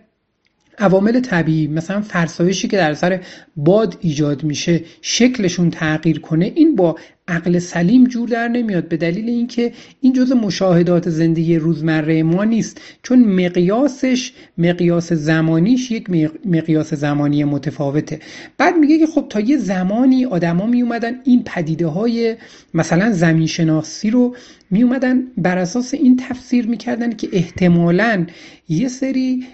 عوامل 0.81 1.21
طبیعی 1.21 1.67
مثلا 1.67 2.01
فرسایشی 2.01 2.69
که 2.69 2.77
در 2.77 2.91
اثر 2.91 3.21
باد 3.57 3.99
ایجاد 4.01 4.45
میشه 4.45 4.81
شکلشون 5.03 5.71
تغییر 5.71 6.21
کنه 6.21 6.53
این 6.55 6.77
با 6.77 6.97
عقل 7.29 7.59
سلیم 7.59 8.05
جور 8.05 8.29
در 8.29 8.49
نمیاد. 8.49 8.89
به 8.89 8.97
دلیل 8.97 9.29
اینکه 9.29 9.73
این 10.01 10.13
جزء 10.13 10.35
مشاهدات 10.35 11.11
زندگی 11.11 11.57
روزمره 11.57 12.23
ما 12.23 12.45
نیست. 12.45 12.81
چون 13.03 13.19
مقیاسش 13.25 14.33
مقیاس 14.59 15.13
زمانیش 15.13 15.91
یک 15.91 16.11
مقیاس 16.45 16.95
زمانی 16.95 17.45
متفاوته. 17.45 18.21
بعد 18.59 18.77
میگه 18.77 18.99
که 18.99 19.07
خب 19.07 19.27
تا 19.29 19.41
یه 19.41 19.57
زمانی 19.57 20.25
آدما 20.25 20.67
می 20.67 20.83
اومدن 20.83 21.21
این 21.25 21.43
پدیده 21.45 21.87
های 21.87 22.37
مثلا 22.75 23.13
زمین 23.13 23.47
شناسی 23.47 24.11
رو 24.11 24.37
می 24.71 24.83
اومدن 24.83 25.23
بر 25.37 25.59
اساس 25.59 25.95
این 25.95 26.17
تفسیر 26.29 26.67
می‌کردن 26.67 27.13
که 27.13 27.29
احتمالا 27.33 28.27
یه 28.69 28.89
سری 28.89 29.45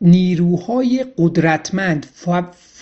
نیروهای 0.00 1.04
قدرتمند 1.18 2.06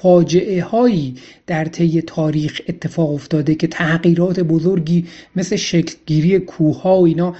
فاجعه 0.01 0.63
هایی 0.63 1.15
در 1.47 1.65
طی 1.65 2.03
تاریخ 2.03 2.61
اتفاق 2.69 3.15
افتاده 3.15 3.55
که 3.55 3.67
تغییرات 3.67 4.41
بزرگی 4.41 5.07
مثل 5.37 5.57
شکلگیری 5.57 6.39
کوه 6.39 6.83
ها 6.83 7.01
و 7.01 7.07
اینا 7.07 7.35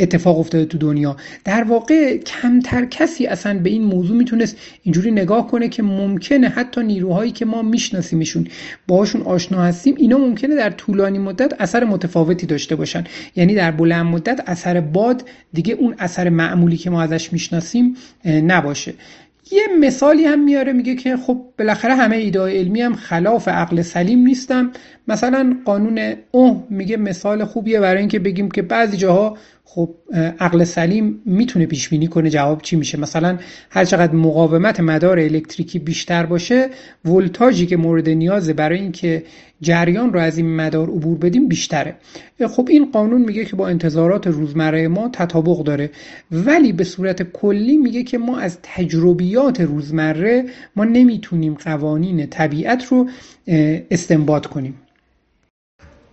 اتفاق 0.00 0.38
افتاده 0.38 0.64
تو 0.64 0.78
دنیا. 0.78 1.16
در 1.44 1.64
واقع 1.64 2.16
کمتر 2.16 2.84
کسی 2.84 3.26
اصلا 3.26 3.58
به 3.58 3.70
این 3.70 3.82
موضوع 3.82 4.16
می‌تونست 4.16 4.56
اینجوری 4.82 5.10
نگاه 5.10 5.46
کنه 5.46 5.68
که 5.68 5.82
ممکنه 5.82 6.48
حتی 6.48 6.82
نیروهایی 6.82 7.30
که 7.30 7.44
ما 7.44 7.62
میشناسیمشون 7.62 8.46
باهاشون 8.86 9.22
آشنا 9.22 9.62
هستیم 9.62 9.94
اینا 9.98 10.18
ممکنه 10.18 10.56
در 10.56 10.70
طولانی 10.70 11.18
مدت 11.18 11.60
اثر 11.60 11.84
متفاوتی 11.84 12.46
داشته 12.46 12.76
باشن. 12.76 13.04
یعنی 13.36 13.54
در 13.54 13.70
بلند 13.70 14.06
مدت 14.06 14.40
اثر 14.46 14.80
باد 14.80 15.24
دیگه 15.52 15.74
اون 15.74 15.94
اثر 15.98 16.28
معمولی 16.28 16.76
که 16.76 16.90
ما 16.90 17.02
ازش 17.02 17.32
می‌شناسیم 17.32 17.96
نباشه. 18.52 18.94
یه 19.50 19.62
مثالی 19.80 20.24
هم 20.24 20.44
میاره 20.44 20.72
میگه 20.72 20.94
که 20.94 21.16
خب 21.16 21.44
بالاخره 21.58 21.94
همه 21.94 22.16
ایده 22.16 22.40
علمی 22.40 22.82
هم 22.82 22.94
خلاف 22.94 23.48
عقل 23.48 23.82
سلیم 23.82 24.18
نیستم 24.18 24.70
مثلا 25.08 25.56
قانون 25.64 26.14
اوه 26.30 26.64
میگه 26.70 26.96
مثال 26.96 27.44
خوبیه 27.44 27.80
برای 27.80 28.00
اینکه 28.00 28.18
بگیم 28.18 28.50
که 28.50 28.62
بعضی 28.62 28.96
جاها 28.96 29.36
خب 29.64 29.94
عقل 30.40 30.64
سلیم 30.64 31.22
می‌تونه 31.24 31.66
پیش 31.66 31.88
بینی 31.88 32.06
کنه 32.06 32.30
جواب 32.30 32.62
چی 32.62 32.76
میشه. 32.76 33.00
مثلا 33.00 33.38
هر 33.70 33.84
چقدر 33.84 34.12
مقاومت 34.12 34.80
مدار 34.80 35.18
الکتریکی 35.18 35.78
بیشتر 35.78 36.26
باشه 36.26 36.68
ولتاژی 37.04 37.66
که 37.66 37.76
مورد 37.76 38.08
نیازه 38.08 38.52
برای 38.52 38.80
اینکه 38.80 39.22
جریان 39.60 40.12
رو 40.12 40.20
از 40.20 40.38
این 40.38 40.56
مدار 40.56 40.88
عبور 40.88 41.18
بدیم 41.18 41.48
بیشتره. 41.48 41.94
خب 42.48 42.68
این 42.70 42.90
قانون 42.92 43.22
میگه 43.22 43.44
که 43.44 43.56
با 43.56 43.68
انتظارات 43.68 44.26
روزمره 44.26 44.88
ما 44.88 45.08
تطابق 45.12 45.62
داره. 45.62 45.90
ولی 46.32 46.72
به 46.72 46.84
صورت 46.84 47.22
کلی 47.22 47.76
میگه 47.76 48.02
که 48.02 48.18
ما 48.18 48.38
از 48.38 48.58
تجربیات 48.62 49.60
روزمره 49.60 50.44
ما 50.76 50.84
نمی‌تونیم 50.84 51.54
قوانین 51.54 52.26
طبیعت 52.26 52.84
رو 52.84 53.08
استنباط 53.90 54.46
کنیم. 54.46 54.74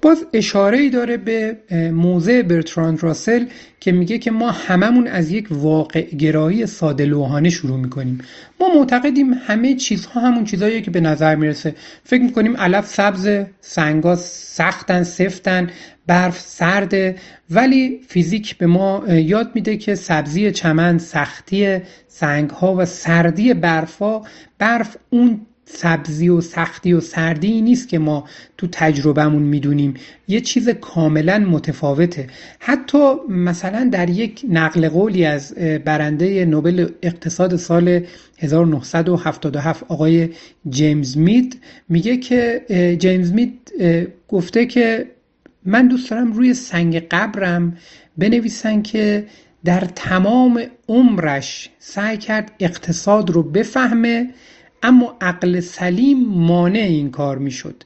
باز 0.02 0.26
اشاره 0.34 0.78
ای 0.78 0.90
داره 0.90 1.18
به 1.18 1.58
موضع 1.92 2.42
برتراند 2.42 3.04
راسل 3.04 3.46
که 3.80 3.92
میگه 3.92 4.18
که 4.18 4.32
ما 4.32 4.52
هممون 4.52 5.08
از 5.08 5.32
یک 5.32 5.48
واقع 5.52 6.02
گرایی 6.02 6.66
ساده 6.66 7.06
لوحانه 7.06 7.50
شروع 7.50 7.78
می‌کنیم. 7.78 8.22
ما 8.60 8.74
معتقدیم 8.76 9.34
همه 9.34 9.76
چیزها 9.76 10.22
همون 10.22 10.44
چیزهایی 10.44 10.82
که 10.82 10.92
به 10.92 11.00
نظر 11.00 11.36
می‌رسه. 11.36 11.76
فکر 12.04 12.22
می‌کنیم 12.22 12.58
علف 12.58 12.88
سبز 12.88 13.30
سنگا 13.62 14.16
سختن 14.16 15.04
سفتن 15.04 15.70
برف 16.08 16.40
سرده 16.40 17.16
ولی 17.50 18.02
فیزیک 18.08 18.58
به 18.58 18.68
ما 18.68 19.04
یاد 19.08 19.52
میده 19.56 19.78
که 19.78 19.96
سبزی 19.96 20.52
چمن 20.52 20.98
سختی 20.98 21.78
سنگ 22.08 22.50
ها 22.50 22.76
و 22.76 22.86
سردی 22.86 23.54
برفا 23.54 24.22
برف 24.60 24.98
اون 25.10 25.42
سبزی 25.66 26.30
و 26.30 26.42
سختی 26.42 26.94
و 26.94 27.00
سردی 27.00 27.62
نیست 27.62 27.90
که 27.90 28.00
ما 28.00 28.28
تو 28.58 28.68
تجربهمون 28.72 29.42
می‌دونیم. 29.44 29.94
یه 30.28 30.42
چیز 30.42 30.70
کاملا 30.70 31.40
متفاوته. 31.40 32.28
حتی 32.60 33.14
مثلا 33.30 33.90
در 33.92 34.10
یک 34.10 34.46
نقل 34.50 34.90
قولی 34.90 35.26
از 35.26 35.54
برنده 35.86 36.46
نوبل 36.46 36.90
اقتصاد 37.02 37.56
سال 37.56 38.06
1977 38.40 39.84
آقای 39.88 40.30
جیمز 40.70 41.18
مید 41.18 41.62
میگه 41.90 42.18
که 42.18 42.66
جیمز 43.00 43.34
مید 43.34 43.72
گفته 44.28 44.66
که 44.66 45.06
من 45.66 45.88
دوست 45.88 46.10
دارم 46.10 46.34
روی 46.34 46.54
سنگ 46.54 47.08
قبرم 47.12 47.78
بنویسن 48.18 48.82
که 48.82 49.26
در 49.66 49.80
تمام 49.96 50.62
عمرش 50.90 51.70
سعی 51.80 52.18
کرد 52.18 52.52
اقتصاد 52.60 53.30
رو 53.30 53.44
بفهمه 53.44 54.30
اما 54.86 55.18
عقل 55.22 55.60
سلیم 55.60 56.26
مانع 56.30 56.80
این 56.80 57.12
کار 57.12 57.38
می‌شد. 57.38 57.84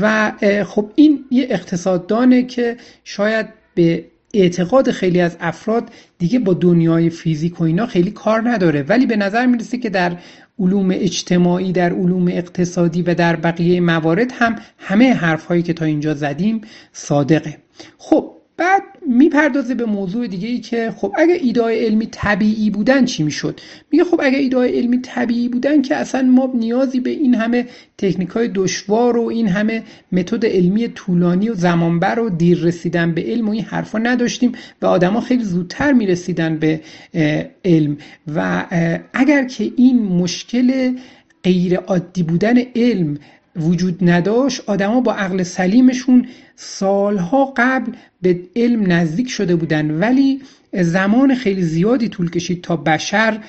و 0.00 0.32
خب 0.66 0.90
این 0.94 1.24
یه 1.30 1.46
اقتصاددانه 1.50 2.42
که 2.42 2.76
شاید 3.04 3.46
به 3.74 4.04
اعتقاد 4.34 4.90
خیلی 4.90 5.20
از 5.20 5.36
افراد 5.40 5.90
دیگه 6.18 6.38
با 6.38 6.54
دنیای 6.54 7.10
فیزیک 7.10 7.60
و 7.60 7.64
اینا 7.64 7.86
خیلی 7.86 8.10
کار 8.10 8.50
نداره. 8.50 8.82
ولی 8.82 9.06
به 9.06 9.16
نظر 9.16 9.46
می‌رسه 9.46 9.78
که 9.78 9.90
در 9.90 10.16
علوم 10.58 10.90
اجتماعی 10.90 11.72
در 11.72 11.92
علوم 11.92 12.28
اقتصادی 12.28 13.02
و 13.02 13.14
در 13.14 13.36
بقیه 13.36 13.80
موارد 13.80 14.32
هم 14.32 14.56
همه 14.78 15.14
حرف 15.14 15.44
هایی 15.44 15.62
که 15.62 15.72
تا 15.72 15.84
اینجا 15.84 16.14
زدیم 16.14 16.60
صادقه. 16.92 17.56
خب 17.98 18.30
بعد 18.56 18.82
می‌پردازه 19.06 19.74
به 19.74 19.84
موضوع 19.84 20.26
دیگه 20.26 20.48
ای 20.48 20.60
که 20.60 20.94
خب 20.96 21.12
اگه 21.16 21.34
ایدای 21.34 21.84
علمی 21.84 22.06
طبیعی 22.06 22.70
بودن 22.70 23.04
چی 23.04 23.22
می‌شد؟ 23.22 23.60
میگه 23.92 24.04
خب 24.04 24.20
اگه 24.22 24.38
ایدای 24.38 24.78
علمی 24.78 24.98
طبیعی 24.98 25.48
بودن 25.48 25.82
که 25.82 25.96
اصلا 25.96 26.22
ما 26.22 26.52
نیازی 26.54 27.00
به 27.00 27.10
این 27.10 27.34
همه 27.34 27.66
تکنیک 27.98 28.28
های 28.28 28.48
دشوار 28.54 29.16
و 29.16 29.26
این 29.26 29.48
همه 29.48 29.82
متد 30.12 30.46
علمی 30.46 30.88
طولانی 30.88 31.48
و 31.48 31.54
زمانبر 31.54 32.18
و 32.18 32.30
دیر 32.30 32.58
رسیدن 32.58 33.12
به 33.12 33.22
علم 33.22 33.48
و 33.48 33.50
این 33.50 33.64
حرفا 33.64 33.98
نداشتیم 33.98 34.52
و 34.82 34.86
آدما 34.86 35.20
خیلی 35.20 35.44
زودتر 35.44 35.92
می‌رسیدن 35.92 36.56
به 36.56 36.80
علم. 37.64 37.96
و 38.34 38.66
اگر 39.12 39.44
که 39.44 39.72
این 39.76 40.02
مشکل 40.02 40.96
غیر 41.44 41.76
عادی 41.76 42.22
بودن 42.22 42.58
علم 42.76 43.18
وجود 43.56 43.98
نداشت 44.10 44.62
آدما 44.66 45.00
با 45.00 45.14
عقل 45.14 45.42
سلیمشون 45.42 46.26
سالها 46.56 47.52
قبل 47.56 47.92
به 48.22 48.40
علم 48.56 48.92
نزدیک 48.92 49.30
شده 49.30 49.56
بودن. 49.56 49.90
ولی 49.90 50.42
زمان 50.72 51.34
خیلی 51.34 51.62
زیادی 51.62 52.08
طول 52.08 52.30
کشید 52.30 52.62
تا 52.62 52.76
بشر 52.76 53.40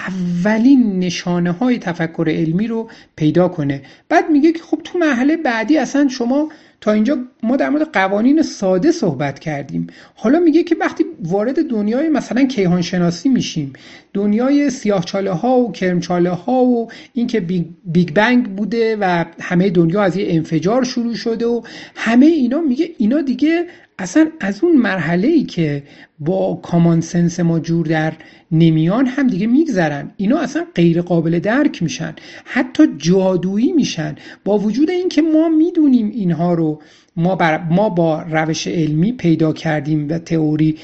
اولین 0.00 0.98
نشانه 0.98 1.52
های 1.52 1.78
تفکر 1.78 2.24
علمی 2.28 2.66
رو 2.66 2.90
پیدا 3.16 3.48
کنه. 3.48 3.82
بعد 4.08 4.30
میگه 4.30 4.52
که 4.52 4.62
خب 4.62 4.80
تو 4.84 4.98
مرحله 4.98 5.36
بعدی 5.36 5.78
اصلا 5.78 6.08
شما 6.08 6.48
تا 6.84 6.92
اینجا 6.92 7.18
ما 7.42 7.56
در 7.56 7.70
مورد 7.70 7.92
قوانین 7.92 8.42
ساده 8.42 8.90
صحبت 8.90 9.38
کردیم. 9.38 9.86
حالا 10.14 10.40
میگه 10.40 10.62
که 10.62 10.76
وقتی 10.80 11.04
وارد 11.22 11.68
دنیای 11.68 12.08
مثلا 12.08 12.44
کیهان 12.44 12.82
شناسی 12.82 13.28
میشیم 13.28 13.72
دنیای 14.14 14.70
سیاهچاله 14.70 15.32
ها 15.32 15.58
و 15.58 15.72
کرمچاله 15.72 16.30
ها 16.30 16.64
و 16.64 16.90
اینکه 17.12 17.40
big, 17.40 17.64
big 17.84 18.12
bang 18.12 18.56
بوده 18.56 18.96
و 19.00 19.24
همه 19.40 19.70
دنیا 19.70 20.02
از 20.02 20.16
یه 20.16 20.26
انفجار 20.28 20.84
شروع 20.84 21.14
شده 21.14 21.46
و 21.46 21.62
همه 21.94 22.26
اینا 22.26 22.60
میگه 22.60 22.90
اینا 22.98 23.20
دیگه 23.20 23.66
اصلا 23.98 24.30
از 24.40 24.64
اون 24.64 24.76
مرحله 24.76 25.28
ای 25.28 25.44
که 25.44 25.82
با 26.18 26.60
common 26.62 27.00
sense 27.00 27.40
ما 27.40 27.60
جور 27.60 27.86
در 27.86 28.12
نمیان 28.52 29.06
هم 29.06 29.26
دیگه 29.26 29.46
میگذرن. 29.46 30.10
اینا 30.16 30.38
اصلا 30.38 30.66
غیر 30.74 31.02
قابل 31.02 31.38
درک 31.38 31.82
میشن. 31.82 32.14
حتی 32.44 32.82
جادویی 32.98 33.72
میشن. 33.72 34.16
با 34.44 34.58
وجود 34.58 34.90
اینکه 34.90 35.22
ما 35.22 35.48
می‌دونیم 35.48 36.10
اینها 36.10 36.54
رو 36.54 36.82
ما, 37.16 37.38
ما 37.70 37.88
با 37.88 38.22
روش 38.22 38.66
علمی 38.66 39.12
پیدا 39.12 39.52
کردیم 39.52 40.08
و 40.08 40.18
تئوری 40.18 40.78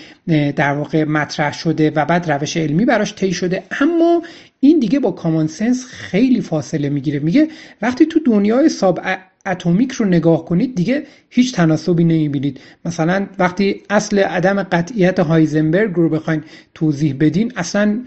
در 0.56 0.72
واقع 0.72 1.04
مطرح 1.04 1.52
شده 1.52 1.90
و 1.90 2.04
بعد 2.04 2.30
روش 2.30 2.56
علمی 2.56 2.84
براش 2.84 3.14
طی 3.14 3.32
شده. 3.32 3.62
اما 3.80 4.22
این 4.60 4.78
دیگه 4.78 5.00
با 5.00 5.10
کامان 5.10 5.46
سنس 5.46 5.84
خیلی 5.84 6.40
فاصله 6.40 6.88
می‌گیره. 6.88 7.18
میگه 7.18 7.48
وقتی 7.82 8.06
تو 8.06 8.20
دنیای 8.26 8.68
ساب 8.68 9.00
اتمیک 9.46 9.92
رو 9.92 10.06
نگاه 10.06 10.44
کنید 10.44 10.74
دیگه 10.74 11.02
هیچ 11.30 11.54
تناسبی 11.54 12.04
نمی‌بینید. 12.04 12.60
مثلا 12.84 13.26
وقتی 13.38 13.82
اصل 13.90 14.18
عدم 14.18 14.62
قطعیت 14.62 15.20
هایزنبرگ 15.20 15.92
رو 15.94 16.08
بخواین 16.08 16.42
توضیح 16.74 17.14
بدین 17.20 17.52
اصلا 17.56 18.04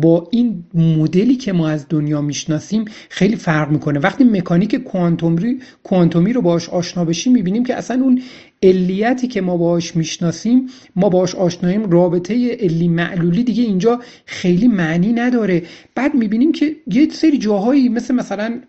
با 0.00 0.28
این 0.30 0.64
مدلی 0.74 1.36
که 1.36 1.52
ما 1.52 1.68
از 1.68 1.86
دنیا 1.88 2.20
می‌شناسیم 2.20 2.84
خیلی 3.08 3.36
فرق 3.36 3.70
می‌کنه. 3.70 4.00
وقتی 4.00 4.24
مکانیک 4.24 4.74
کوانتومی 4.76 5.58
کوانتومی 5.82 6.32
رو 6.32 6.42
باش 6.42 6.68
آشنا 6.68 7.04
بشیم 7.04 7.32
می‌بینیم 7.32 7.64
که 7.64 7.74
اصلا 7.74 8.02
اون 8.02 8.22
علیتی 8.62 9.28
که 9.28 9.40
ما 9.40 9.56
باش 9.56 9.96
می‌شناسیم 9.96 10.66
ما 10.96 11.08
باش 11.08 11.34
آشناییم 11.34 11.90
رابطه 11.90 12.56
علی 12.60 12.88
معلولی 12.88 13.44
دیگه 13.44 13.62
اینجا 13.62 14.00
خیلی 14.26 14.68
معنی 14.68 15.12
نداره. 15.12 15.62
بعد 15.94 16.14
می‌بینیم 16.14 16.52
که 16.52 16.76
یه 16.86 17.08
سری 17.10 17.38
جاهایی 17.38 17.88
مثل 17.88 18.14
مثلا 18.14 18.60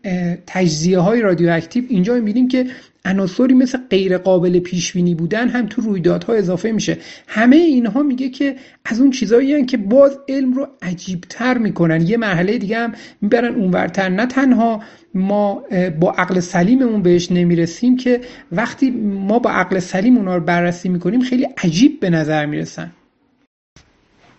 تجزیه 0.47 0.99
های 0.99 1.21
رادیواکتیو 1.21 1.83
اینجا 1.89 2.13
می‌بینیم 2.15 2.47
که 2.47 2.65
عناصری 3.07 3.53
مثل 3.53 3.77
غیر 3.89 4.17
قابل 4.17 4.59
پیش 4.59 4.93
بینی 4.93 5.15
بودن 5.15 5.49
هم 5.49 5.65
تو 5.65 5.81
رویدادها 5.81 6.33
اضافه 6.33 6.71
میشه. 6.71 6.97
همه 7.27 7.55
اینها 7.55 8.03
میگه 8.03 8.29
که 8.29 8.55
از 8.85 8.99
اون 8.99 9.11
چیزایی 9.11 9.65
که 9.65 9.77
باز 9.77 10.19
علم 10.29 10.53
رو 10.53 10.67
عجیبتر 10.81 11.57
می‌کنن. 11.57 12.01
یه 12.01 12.17
مرحله 12.17 12.57
دیگه 12.57 12.77
هم 12.77 12.93
می‌برن 13.21 13.55
اونورتر. 13.55 14.09
نه 14.09 14.25
تنها 14.25 14.83
ما 15.13 15.63
با 15.99 16.11
عقل 16.11 16.39
سلیممون 16.39 17.01
بهش 17.01 17.31
نمی‌رسیم 17.31 17.97
که 17.97 18.21
وقتی 18.51 18.91
ما 18.91 19.39
با 19.39 19.49
عقل 19.49 19.79
سلیم 19.79 20.17
اونا 20.17 20.35
رو 20.35 20.43
بررسی 20.43 20.89
می‌کنیم 20.89 21.21
خیلی 21.21 21.47
عجیب 21.63 21.99
به 21.99 22.09
نظر 22.09 22.45
می‌رسن. 22.45 22.91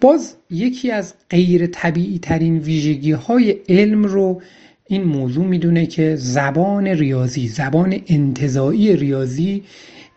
باز 0.00 0.36
یکی 0.50 0.90
از 0.90 1.14
غیر 1.30 1.66
طبیعی 1.66 2.18
ترین 2.18 2.58
ویژگی 2.58 3.12
های 3.12 3.50
علم 3.68 4.04
رو 4.04 4.42
این 4.88 5.04
موضوع 5.04 5.44
می‌دونه 5.44 5.86
که 5.86 6.16
زبان 6.16 6.86
ریاضی 6.86 7.48
زبان 7.48 8.00
انتظایی 8.06 8.96
ریاضی 8.96 9.62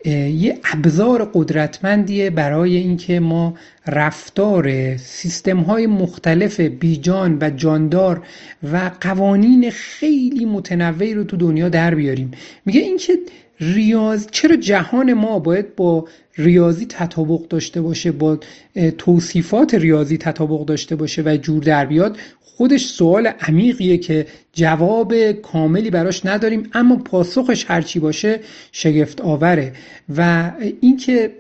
یه 0.06 0.60
ابزار 0.64 1.32
قدرتمندیه 1.34 2.30
برای 2.30 2.78
اینکه 2.78 3.20
ما 3.20 3.54
رفتار 3.88 4.98
سیستم 4.98 5.58
های 5.58 5.88
مختلف 5.88 6.60
بیجان 6.60 7.38
و 7.42 7.50
جاندار 7.50 8.22
و 8.74 8.92
قوانین 9.02 9.70
خیلی 9.72 10.46
متنوعی 10.46 11.14
رو 11.14 11.24
تو 11.24 11.38
دنیا 11.38 11.70
در 11.70 11.96
بیاریم. 11.96 12.32
میگه 12.66 12.80
اینکه 12.82 13.14
ریاض 13.60 14.28
چرا 14.32 14.56
جهان 14.56 15.14
ما 15.14 15.40
باید 15.40 15.76
با 15.76 16.08
ریاضی 16.36 16.86
تطابق 16.86 17.48
داشته 17.48 17.82
باشه 17.82 18.12
با 18.12 18.40
توصیفات 18.98 19.74
ریاضی 19.74 20.18
تطابق 20.18 20.66
داشته 20.66 20.96
باشه 20.96 21.22
و 21.22 21.38
جور 21.42 21.64
در 21.64 21.86
بیاد 21.86 22.18
خودش 22.62 22.86
سوال 22.86 23.28
عمیقیه 23.28 23.98
که 23.98 24.26
جواب 24.54 25.32
کاملی 25.32 25.90
براش 25.90 26.26
نداریم 26.26 26.70
اما 26.74 26.96
پاسخش 26.96 27.66
هرچی 27.68 28.00
باشه 28.00 28.40
شگفت 28.72 29.22
آوره. 29.22 29.74
و 30.18 30.52
اینکه 30.82 31.32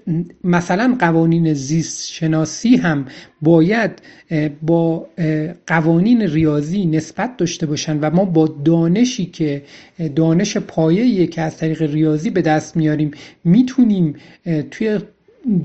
مثلا 0.43 0.95
قوانین 0.99 1.53
زیست 1.53 2.09
شناسی 2.09 2.75
هم 2.75 3.05
باید 3.41 3.91
با 4.61 5.07
قوانین 5.67 6.21
ریاضی 6.21 6.85
نسبت 6.85 7.37
داشته 7.37 7.65
باشن 7.65 7.99
و 7.99 8.09
ما 8.09 8.25
با 8.25 8.47
دانشی 8.65 9.25
که 9.25 9.61
دانش 10.15 10.57
پایه‌ایه 10.57 11.27
که 11.27 11.41
از 11.41 11.57
طریق 11.57 11.81
ریاضی 11.81 12.29
به 12.29 12.41
دست 12.41 12.77
میاریم 12.77 13.11
می‌تونیم 13.43 14.15
توی 14.81 14.99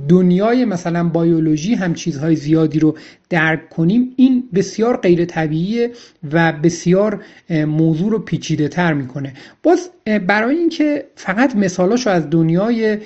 دنیای 0.09 0.65
مثلا 0.65 1.09
بیولوژی 1.09 1.75
هم 1.75 1.95
چیزهای 1.95 2.37
زیادی 2.37 2.79
رو 2.79 2.97
درک 3.29 3.69
کنیم 3.69 4.13
این 4.17 4.49
بسیار 4.55 4.97
غیر 4.97 5.25
طبیعیه 5.25 5.91
و 6.33 6.53
بسیار 6.53 7.25
موضوع 7.51 8.11
رو 8.11 8.19
پیچیده 8.19 8.69
تر 8.69 8.93
می‌کنه. 8.93 9.33
باز 9.63 9.91
برای 10.27 10.57
اینکه 10.57 11.05
فقط 11.15 11.57
مثالاش 11.57 12.07
رو 12.07 12.13
از 12.13 12.31
دنیای 12.31 12.99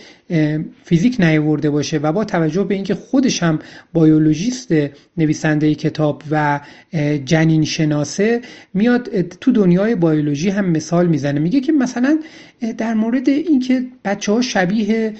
فیزیک 0.84 1.16
نیورده 1.20 1.70
باشه 1.70 1.98
و 1.98 2.12
با 2.12 2.24
توجه 2.24 2.64
به 2.64 2.74
اینکه 2.74 2.94
خودش 2.94 3.42
هم 3.42 3.58
بیولوژیست 3.94 4.74
نویسنده 5.16 5.74
کتاب 5.74 6.22
و 6.30 6.60
جنین 7.24 7.64
شناسه 7.64 8.40
میاد 8.74 9.20
تو 9.20 9.52
دنیای 9.52 9.94
بیولوژی 9.94 10.50
هم 10.50 10.70
مثال 10.70 11.06
می‌زنه. 11.06 11.40
میگه 11.40 11.60
که 11.60 11.72
مثلا 11.72 12.18
در 12.78 12.94
مورد 12.94 13.28
اینکه 13.28 13.82
بچه 14.04 14.32
ها 14.32 14.40
شبیه 14.40 15.12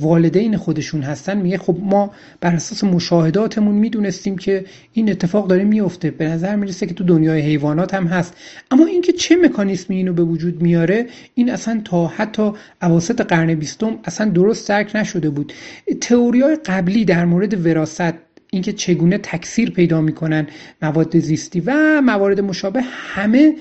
والدین 0.00 0.56
خودشون 0.56 1.02
هستن 1.02 1.38
میگه 1.38 1.58
خب 1.58 1.76
ما 1.80 2.10
بر 2.40 2.54
اساس 2.54 2.84
مشاهداتمون 2.84 3.74
می‌دونستیم 3.74 4.23
که 4.32 4.64
این 4.92 5.10
اتفاق 5.10 5.48
داره 5.48 5.64
میفته 5.64 6.10
به 6.10 6.28
نظر 6.28 6.56
می‌رسه 6.56 6.86
که 6.86 6.94
تو 6.94 7.04
دنیای 7.04 7.40
حیوانات 7.40 7.94
هم 7.94 8.06
هست. 8.06 8.34
اما 8.70 8.86
اینکه 8.86 9.12
چه 9.12 9.36
مکانیسمی 9.36 9.96
اینو 9.96 10.12
به 10.12 10.22
وجود 10.22 10.62
میاره 10.62 11.06
این 11.34 11.50
اصلا 11.50 11.80
تا 11.84 12.06
حتی 12.06 12.52
اواسط 12.82 13.20
قرن 13.20 13.54
بیستم 13.54 13.98
اصلا 14.04 14.30
درست 14.30 14.68
درک 14.68 14.96
نشده 14.96 15.30
بود. 15.30 15.52
تئوری 16.00 16.40
های 16.40 16.56
قبلی 16.56 17.04
در 17.04 17.24
مورد 17.24 17.66
وراست 17.66 18.14
اینکه 18.50 18.72
چگونه 18.72 19.18
تکثیر 19.18 19.70
پیدا 19.70 20.00
می‌کنن 20.00 20.46
مواد 20.82 21.18
زیستی 21.18 21.60
و 21.66 22.00
موارد 22.00 22.40
مشابه 22.40 22.80
همه 22.82 23.54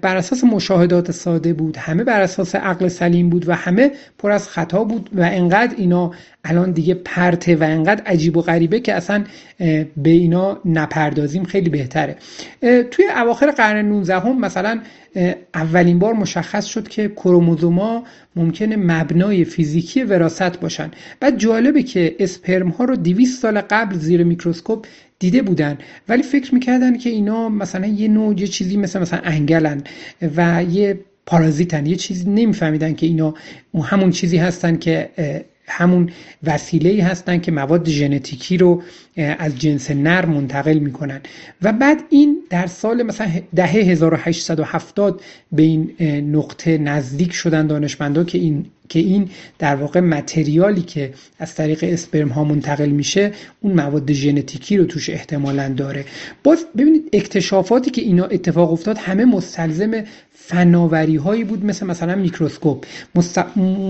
بر 0.00 0.16
اساس 0.16 0.44
مشاهدات 0.44 1.10
ساده 1.10 1.52
بود 1.52 1.76
همه 1.76 2.04
بر 2.04 2.20
اساس 2.20 2.54
عقل 2.54 2.88
سلیم 2.88 3.30
بود 3.30 3.48
و 3.48 3.54
همه 3.54 3.90
پر 4.18 4.30
از 4.30 4.48
خطا 4.48 4.84
بود 4.84 5.10
و 5.12 5.22
انقدر 5.22 5.74
اینا 5.76 6.10
الان 6.44 6.70
دیگه 6.70 6.94
پرته 6.94 7.56
و 7.56 7.62
انقدر 7.62 8.02
عجیب 8.06 8.36
و 8.36 8.42
غریبه 8.42 8.80
که 8.80 8.94
اصلا 8.94 9.24
به 9.96 10.10
اینا 10.10 10.60
نپردازیم 10.64 11.44
خیلی 11.44 11.70
بهتره. 11.70 12.16
توی 12.90 13.06
اواخر 13.16 13.50
قرن 13.50 13.84
19 13.88 14.18
هم 14.18 14.40
مثلا 14.40 14.80
اولین 15.54 15.98
بار 15.98 16.12
مشخص 16.12 16.66
شد 16.66 16.88
که 16.88 17.08
کروموزوما 17.08 18.04
ممکنه 18.36 18.76
مبنای 18.76 19.44
فیزیکی 19.44 20.02
وراست 20.02 20.60
باشن. 20.60 20.90
بعد 21.20 21.38
جالبه 21.38 21.82
که 21.82 22.16
اسپرم 22.18 22.68
ها 22.68 22.84
رو 22.84 22.96
200 22.96 23.42
سال 23.42 23.60
قبل 23.60 23.94
زیر 23.94 24.24
میکروسکوپ 24.24 24.86
دیده 25.24 25.42
بودن. 25.42 25.78
ولی 26.08 26.22
فکر 26.22 26.54
می‌کردن 26.54 26.98
که 26.98 27.10
اینا 27.10 27.48
مثلا 27.48 27.86
یه 27.86 28.08
نوع 28.08 28.40
یه 28.40 28.46
چیزی 28.46 28.76
مثل 28.76 28.98
مثلا 29.00 29.20
انگلن 29.24 29.82
و 30.36 30.64
یه 30.70 31.00
پارازیتن. 31.26 31.86
یه 31.86 31.96
چیزی 31.96 32.30
نمیفهمیدن 32.30 32.94
که 32.94 33.06
اینا 33.06 33.34
همون 33.82 34.10
چیزی 34.10 34.36
هستن 34.36 34.76
که 34.76 35.10
همون 35.66 36.10
وسیله 36.42 36.90
ای 36.90 37.00
هستن 37.00 37.38
که 37.38 37.52
مواد 37.52 37.88
ژنتیکی 37.88 38.56
رو 38.56 38.82
از 39.16 39.58
جنس 39.58 39.90
نر 39.90 40.26
منتقل 40.26 40.78
می‌کنن. 40.78 41.20
و 41.62 41.72
بعد 41.72 42.02
این 42.10 42.38
در 42.50 42.66
سال 42.66 43.02
مثلا 43.02 43.28
دهه 43.56 43.76
1870 43.76 45.20
به 45.52 45.62
این 45.62 45.90
نقطه 46.36 46.78
نزدیک 46.78 47.32
شدن 47.32 47.66
دانشمندا 47.66 48.24
که 48.24 48.38
این 48.38 48.66
که 48.88 48.98
این 48.98 49.30
در 49.58 49.76
واقع 49.76 50.00
متریالی 50.00 50.82
که 50.82 51.12
از 51.38 51.54
طریق 51.54 51.84
اسپرم 51.88 52.28
ها 52.28 52.44
منتقل 52.44 52.88
میشه 52.88 53.32
اون 53.60 53.72
مواد 53.72 54.12
ژنتیکی 54.12 54.76
رو 54.76 54.84
توش 54.84 55.10
احتمالا 55.10 55.68
داره. 55.68 56.04
باز 56.44 56.66
ببینید 56.78 57.08
اکتشافاتی 57.12 57.90
که 57.90 58.02
اینا 58.02 58.24
اتفاق 58.24 58.72
افتاد 58.72 58.98
همه 58.98 59.24
مستلزم 59.24 60.04
فناوری 60.32 61.16
هایی 61.16 61.44
بود 61.44 61.64
مثل 61.64 61.86
مثلا 61.86 62.14
میکروسکوپ. 62.14 62.86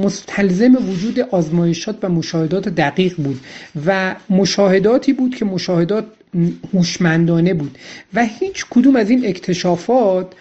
مستلزم 0.05 0.91
وجود 0.91 1.21
آزمایشات 1.21 1.99
و 2.03 2.09
مشاهدات 2.09 2.69
دقیق 2.69 3.17
بود 3.17 3.41
و 3.87 4.17
مشاهداتی 4.31 5.13
بود 5.13 5.35
که 5.35 5.45
مشاهدات 5.45 6.07
هوشمندانه 6.75 7.55
بود. 7.55 7.79
و 8.15 8.27
هیچ 8.27 8.67
کدوم 8.71 8.97
از 8.97 9.11
این 9.11 9.27
اکتشافات 9.27 10.33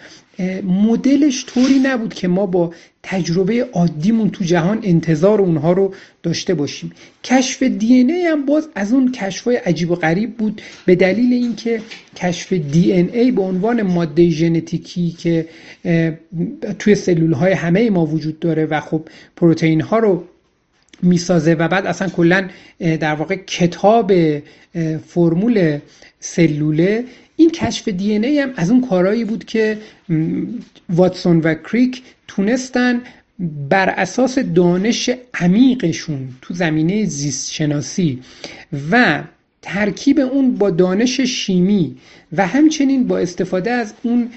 مدلش 0.64 1.44
طوری 1.46 1.78
نبود 1.78 2.14
که 2.14 2.28
ما 2.28 2.46
با 2.46 2.74
تجربه 3.02 3.68
عادیمون 3.72 4.30
تو 4.30 4.44
جهان 4.44 4.80
انتظار 4.82 5.40
اونها 5.40 5.72
رو 5.72 5.94
داشته 6.22 6.54
باشیم. 6.54 6.92
کشف 7.24 7.62
دی 7.62 7.94
ای 7.94 8.26
هم 8.26 8.46
باز 8.46 8.68
از 8.74 8.92
اون 8.92 9.12
کشفای 9.12 9.56
عجیب 9.56 9.90
و 9.90 9.94
غریب 9.94 10.36
بود 10.36 10.62
به 10.86 10.94
دلیل 10.94 11.32
اینکه 11.32 11.80
کشف 12.16 12.52
دی 12.52 12.92
ای 12.92 13.30
به 13.30 13.42
عنوان 13.42 13.82
ماده 13.82 14.30
ژنتیکی 14.30 15.10
که 15.10 15.48
توی 16.78 16.94
سلول 16.94 17.32
های 17.32 17.52
همه 17.52 17.90
ما 17.90 18.06
وجود 18.06 18.40
داره 18.40 18.66
و 18.66 18.80
خب 18.80 19.02
پروتئین 19.36 19.80
ها 19.80 19.98
رو 19.98 20.24
می‌سازه 21.02 21.54
و 21.54 21.68
بعد 21.68 21.86
اصلا 21.86 22.08
کلا 22.08 22.48
در 22.80 23.14
واقع 23.14 23.36
کتاب 23.36 24.12
فرمول 25.06 25.78
سلوله 26.20 27.04
این 27.36 27.50
کشف 27.50 27.88
دی 27.88 28.12
ای 28.12 28.38
هم 28.38 28.52
از 28.56 28.70
اون 28.70 28.80
کارهایی 28.80 29.24
بود 29.24 29.44
که 29.44 29.78
واتسون 30.88 31.40
و 31.40 31.54
کریک 31.54 32.02
تونستن 32.28 33.00
بر 33.68 33.88
اساس 33.88 34.38
دانش 34.38 35.10
عمیقشون 35.34 36.28
تو 36.42 36.54
زمینه 36.54 37.04
زیست 37.04 37.52
شناسی 37.52 38.22
و 38.90 39.22
ترکیب 39.62 40.18
اون 40.18 40.54
با 40.54 40.70
دانش 40.70 41.20
شیمی 41.20 41.96
و 42.32 42.46
همچنین 42.46 43.06
با 43.06 43.18
استفاده 43.18 43.70
از 43.70 43.94
اون 44.02 44.30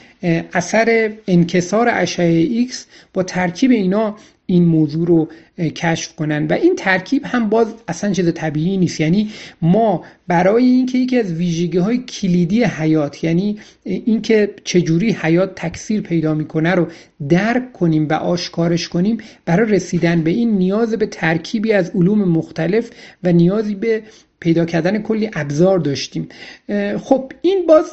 اثر 0.54 1.12
انکسار 1.28 1.90
اشعه 1.90 2.34
ایکس 2.34 2.86
با 3.14 3.24
ترکیب 3.24 3.72
اینا 3.72 4.18
این 4.50 4.66
موضوع 4.66 5.08
رو 5.08 5.28
کشف 5.76 6.16
کنن. 6.16 6.48
و 6.48 6.54
این 6.54 6.76
ترکیب 6.76 7.26
هم 7.26 7.50
باز 7.50 7.68
اصلا 7.88 8.12
چیز 8.12 8.34
طبیعی 8.34 8.78
نیست. 8.78 9.00
یعنی 9.02 9.30
ما 9.62 10.04
برای 10.28 10.66
اینکه 10.66 10.98
یکی 10.98 11.20
از 11.20 11.34
ویژگی 11.34 11.78
های 11.78 11.98
کلیدی 11.98 12.64
حیات 12.64 13.24
یعنی 13.24 13.60
اینکه 13.84 14.54
چجوری 14.64 15.12
حیات 15.12 15.56
تکثیر 15.56 16.02
پیدا 16.02 16.34
می‌کنه 16.34 16.72
رو 16.72 16.88
درک 17.30 17.74
کنیم 17.74 18.08
و 18.10 18.14
آشکارش 18.14 18.90
کنیم 18.90 19.18
برای 19.46 19.72
رسیدن 19.72 20.22
به 20.22 20.32
این 20.32 20.58
نیاز 20.58 20.94
به 20.94 21.06
ترکیبی 21.06 21.72
از 21.72 21.92
علوم 21.96 22.24
مختلف 22.24 22.90
و 23.24 23.32
نیازی 23.32 23.76
به 23.76 24.04
پیدا 24.40 24.66
کردن 24.66 25.02
کلی 25.02 25.30
ابزار 25.34 25.80
داشتیم. 25.80 26.30
خب 27.00 27.32
این 27.42 27.66
باز 27.68 27.92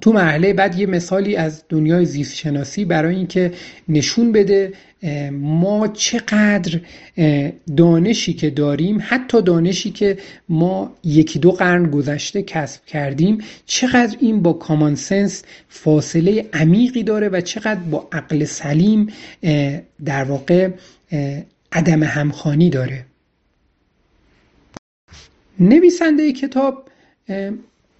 تو 0.00 0.12
مرحله 0.12 0.52
بعد 0.52 0.78
یه 0.78 0.86
مثالی 0.86 1.36
از 1.36 1.64
دنیای 1.68 2.04
زیست 2.04 2.36
شناسی 2.36 2.84
برای 2.84 3.16
اینکه 3.16 3.52
نشون 3.88 4.32
بده 4.32 4.72
ما 5.32 5.88
چقدر 5.88 6.80
دانشی 7.76 8.32
که 8.32 8.50
داریم 8.50 8.98
حتی 9.02 9.42
دانشی 9.42 9.90
که 9.90 10.18
ما 10.48 10.96
یکی 11.04 11.38
دو 11.38 11.52
قرن 11.52 11.90
گذشته 11.90 12.42
کسب 12.42 12.84
کردیم 12.84 13.38
چقدر 13.66 14.16
این 14.20 14.42
با 14.42 14.52
کامان 14.52 14.94
سنس 14.94 15.42
فاصله 15.68 16.46
عمیقی 16.52 17.02
داره 17.02 17.28
و 17.28 17.40
چقدر 17.40 17.80
با 17.80 18.08
عقل 18.12 18.44
سلیم 18.44 19.06
در 20.04 20.24
واقع 20.24 20.70
عدم 21.72 22.02
همخانی 22.02 22.70
داره. 22.70 23.04
نویسنده 25.60 26.32
کتاب 26.32 26.88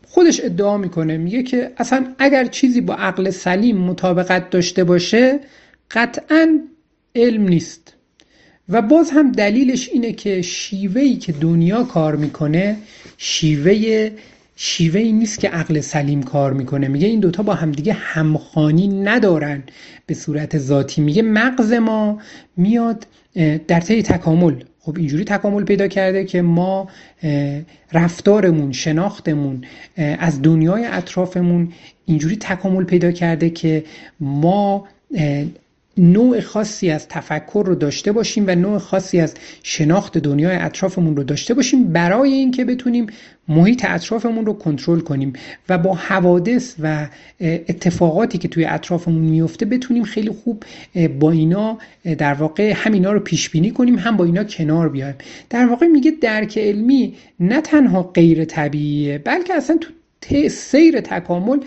خودش 0.08 0.40
ادعا 0.44 0.76
می‌کنه 0.78 1.16
میگه 1.16 1.42
که 1.42 1.72
اصلا 1.76 2.06
اگر 2.18 2.44
چیزی 2.44 2.80
با 2.80 2.94
عقل 2.94 3.30
سلیم 3.30 3.76
مطابقت 3.76 4.50
داشته 4.50 4.84
باشه 4.84 5.40
قطعا 5.90 6.58
علم 7.14 7.48
نیست. 7.48 7.94
و 8.68 8.82
باز 8.82 9.10
هم 9.10 9.32
دلیلش 9.32 9.88
اینه 9.88 10.12
که 10.12 10.42
شیوهی 10.42 11.16
که 11.16 11.32
دنیا 11.32 11.84
کار 11.84 12.16
می‌کنه 12.16 12.76
شیوه 13.16 14.10
شیوهی 14.56 15.12
نیست 15.12 15.38
که 15.38 15.48
عقل 15.48 15.80
سلیم 15.80 16.22
کار 16.22 16.52
می‌کنه. 16.52 16.88
میگه 16.88 17.06
این 17.06 17.20
دوتا 17.20 17.42
با 17.42 17.54
همدیگه 17.54 17.92
همخانی 17.92 18.88
ندارن. 18.88 19.62
به 20.06 20.14
صورت 20.14 20.58
ذاتی 20.58 21.00
میگه 21.00 21.22
مغز 21.22 21.72
ما 21.72 22.20
میاد 22.56 23.06
در 23.68 23.80
طی 23.80 24.02
تکامل. 24.02 24.54
خب 24.80 24.96
اینجوری 24.96 25.24
تکامل 25.24 25.64
پیدا 25.64 25.88
کرده 25.88 26.24
که 26.24 26.42
ما 26.42 26.88
رفتارمون 27.92 28.72
شناختمون 28.72 29.64
از 29.96 30.42
دنیای 30.42 30.84
اطرافمون 30.84 31.72
اینجوری 32.06 32.36
تکامل 32.36 32.84
پیدا 32.84 33.12
کرده 33.12 33.50
که 33.50 33.84
ما 34.20 34.88
نوع 35.98 36.40
خاصی 36.40 36.90
از 36.90 37.08
تفکر 37.08 37.64
رو 37.66 37.74
داشته 37.74 38.12
باشیم 38.12 38.44
و 38.46 38.54
نوع 38.54 38.78
خاصی 38.78 39.20
از 39.20 39.34
شناخت 39.62 40.18
دنیای 40.18 40.56
اطرافمون 40.56 41.16
رو 41.16 41.24
داشته 41.24 41.54
باشیم 41.54 41.92
برای 41.92 42.32
اینکه 42.32 42.64
بتونیم 42.64 43.06
محیط 43.48 43.84
اطرافمون 43.88 44.46
رو 44.46 44.52
کنترل 44.52 45.00
کنیم 45.00 45.32
و 45.68 45.78
با 45.78 45.94
حوادث 45.94 46.74
و 46.82 47.08
اتفاقاتی 47.40 48.38
که 48.38 48.48
توی 48.48 48.64
اطرافمون 48.64 49.22
میفته 49.22 49.66
بتونیم 49.66 50.02
خیلی 50.02 50.30
خوب 50.30 50.64
با 51.20 51.30
اینا 51.30 51.78
در 52.18 52.34
واقع 52.34 52.72
هم 52.76 52.92
اینا 52.92 53.12
رو 53.12 53.20
پیش 53.20 53.50
بینی 53.50 53.70
کنیم 53.70 53.98
هم 53.98 54.16
با 54.16 54.24
اینا 54.24 54.44
کنار 54.44 54.88
بیایم. 54.88 55.14
در 55.50 55.66
واقع 55.66 55.86
میگه 55.86 56.10
درک 56.10 56.58
علمی 56.58 57.14
نه 57.40 57.60
تنها 57.60 58.02
غیر 58.02 58.44
طبیعیه 58.44 59.18
بلکه 59.18 59.54
اصلا 59.54 59.76
تو 59.76 59.88
سیر 60.48 61.00
تکامل 61.00 61.58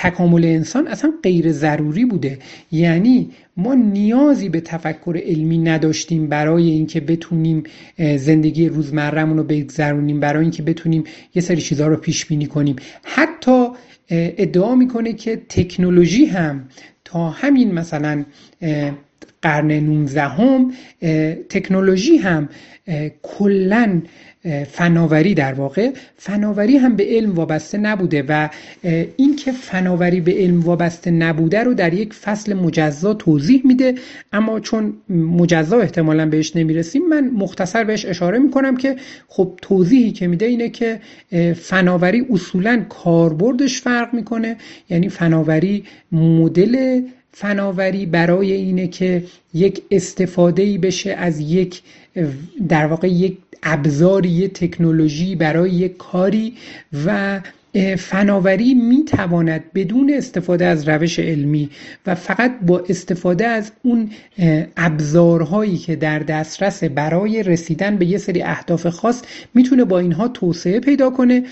تکامل 0.00 0.44
انسان 0.44 0.86
اصلا 0.86 1.12
غیر 1.22 1.52
ضروری 1.52 2.04
بوده. 2.04 2.38
یعنی 2.72 3.30
ما 3.56 3.74
نیازی 3.74 4.48
به 4.48 4.60
تفکر 4.60 5.20
علمی 5.24 5.58
نداشتیم 5.58 6.26
برای 6.26 6.70
اینکه 6.70 7.00
بتونیم 7.00 7.62
زندگی 8.16 8.68
روزمرهمون 8.68 9.36
رو 9.36 9.44
بگذرونیم 9.44 10.20
برای 10.20 10.42
اینکه 10.42 10.62
بتونیم 10.62 11.04
یه 11.34 11.42
سری 11.42 11.60
چیزها 11.60 11.86
رو 11.86 11.96
پیش 11.96 12.26
بینی 12.26 12.46
کنیم. 12.46 12.76
حتی 13.02 13.66
ادعا 14.10 14.74
می‌کنه 14.74 15.12
که 15.12 15.42
تکنولوژی 15.48 16.24
هم 16.24 16.68
تا 17.04 17.30
همین 17.30 17.74
مثلا 17.74 18.24
قرن 19.42 19.72
19 19.72 20.22
هم 20.22 20.72
تکنولوژی 21.48 22.16
هم 22.16 22.48
کلا 23.22 24.02
فناوری 24.70 25.34
در 25.34 25.52
واقع. 25.52 25.90
فناوری 26.16 26.76
هم 26.76 26.96
به 26.96 27.04
علم 27.08 27.34
وابسته 27.34 27.78
نبوده 27.78 28.24
و 28.28 28.48
اینکه 29.16 29.52
فناوری 29.52 30.20
به 30.20 30.32
علم 30.32 30.60
وابسته 30.60 31.10
نبوده 31.10 31.64
رو 31.64 31.74
در 31.74 31.94
یک 31.94 32.14
فصل 32.14 32.54
مجزا 32.54 33.14
توضیح 33.14 33.62
میده. 33.64 33.94
اما 34.32 34.60
چون 34.60 34.94
مجزا 35.08 35.80
احتمالا 35.80 36.26
بهش 36.26 36.56
نمی‌رسیم 36.56 37.08
من 37.08 37.30
مختصر 37.30 37.84
بهش 37.84 38.06
اشاره 38.06 38.38
می‌کنم 38.38 38.76
که 38.76 38.96
خب 39.28 39.58
توضیحی 39.62 40.12
که 40.12 40.26
میده 40.26 40.46
اینه 40.46 40.68
که 40.68 41.00
فناوری 41.56 42.26
اصولا 42.30 42.84
کاربردش 42.88 43.80
فرق 43.80 44.14
می‌کنه. 44.14 44.56
یعنی 44.90 45.08
فناوری 45.08 45.84
مدل 46.12 47.02
فناوری 47.32 48.06
برای 48.06 48.52
اینه 48.52 48.88
که 48.88 49.24
یک 49.54 49.82
استفاده 49.90 50.78
بشه 50.78 51.10
از 51.10 51.40
یک 51.40 51.82
در 52.68 52.86
واقع 52.86 53.08
یک 53.08 53.38
ابزاری 53.62 54.28
یه 54.28 54.48
تکنولوژی 54.48 55.36
برای 55.36 55.70
یک 55.70 55.96
کاری 55.96 56.56
و 57.06 57.40
فناوری 57.98 58.74
می 58.74 59.04
تواند 59.04 59.64
بدون 59.74 60.12
استفاده 60.14 60.66
از 60.66 60.88
روش 60.88 61.18
علمی 61.18 61.70
و 62.06 62.14
فقط 62.14 62.60
با 62.66 62.84
استفاده 62.88 63.46
از 63.46 63.72
اون 63.82 64.10
ابزارهایی 64.76 65.76
که 65.76 65.96
در 65.96 66.18
دسترس 66.18 66.84
برای 66.84 67.42
رسیدن 67.42 67.96
به 67.96 68.06
یه 68.06 68.18
سری 68.18 68.42
اهداف 68.42 68.86
خاص 68.86 69.22
می‌تونه 69.54 69.84
با 69.84 69.98
اینها 69.98 70.28
توسعه 70.28 70.80
پیدا 70.80 71.10
کنه 71.10 71.42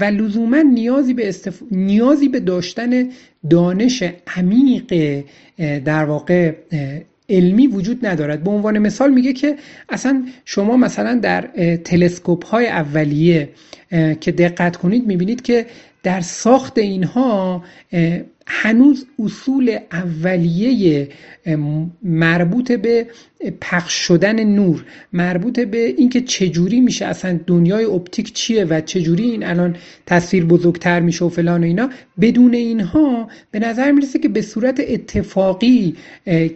و 0.00 0.04
لزوما 0.04 0.60
نیازی 0.60 1.14
به, 1.14 1.28
استف... 1.28 1.62
نیازی 1.70 2.28
به 2.28 2.40
داشتن 2.40 3.08
دانش 3.50 4.04
عمیق 4.36 5.22
در 5.84 6.04
واقع 6.04 6.54
علمی 7.28 7.66
وجود 7.66 8.06
ندارد. 8.06 8.44
به 8.44 8.50
عنوان 8.50 8.78
مثال 8.78 9.12
میگه 9.12 9.32
که 9.32 9.56
اصلا 9.88 10.24
شما 10.44 10.76
مثلا 10.76 11.14
در 11.14 11.40
تلسکوپ 11.84 12.46
های 12.46 12.66
اولیه 12.66 13.48
که 14.20 14.32
دقت 14.32 14.76
کنید 14.76 15.06
می‌بینید 15.06 15.42
که 15.42 15.66
در 16.02 16.20
ساخت 16.20 16.78
اینها 16.78 17.64
هنوز 18.46 19.06
اصول 19.18 19.78
اولیه 19.92 21.08
مربوط 22.02 22.72
به 22.72 23.06
پخش 23.60 23.92
شدن 23.92 24.44
نور 24.44 24.84
مربوط 25.12 25.60
به 25.60 25.78
اینکه 25.86 26.20
چجوری 26.20 26.80
میشه 26.80 27.04
اصلا 27.04 27.40
دنیای 27.46 27.84
اپتیک 27.84 28.32
چیه 28.32 28.64
و 28.64 28.80
چجوری 28.80 29.24
این 29.24 29.46
الان 29.46 29.76
تصویر 30.06 30.44
بزرگتر 30.44 31.00
میشه 31.00 31.24
و 31.24 31.28
فلان 31.28 31.60
و 31.60 31.66
اینا 31.66 31.90
بدون 32.20 32.54
اینها 32.54 33.28
به 33.50 33.58
نظر 33.58 33.92
می‌رسه 33.92 34.18
که 34.18 34.28
به 34.28 34.42
صورت 34.42 34.80
اتفاقی 34.88 35.96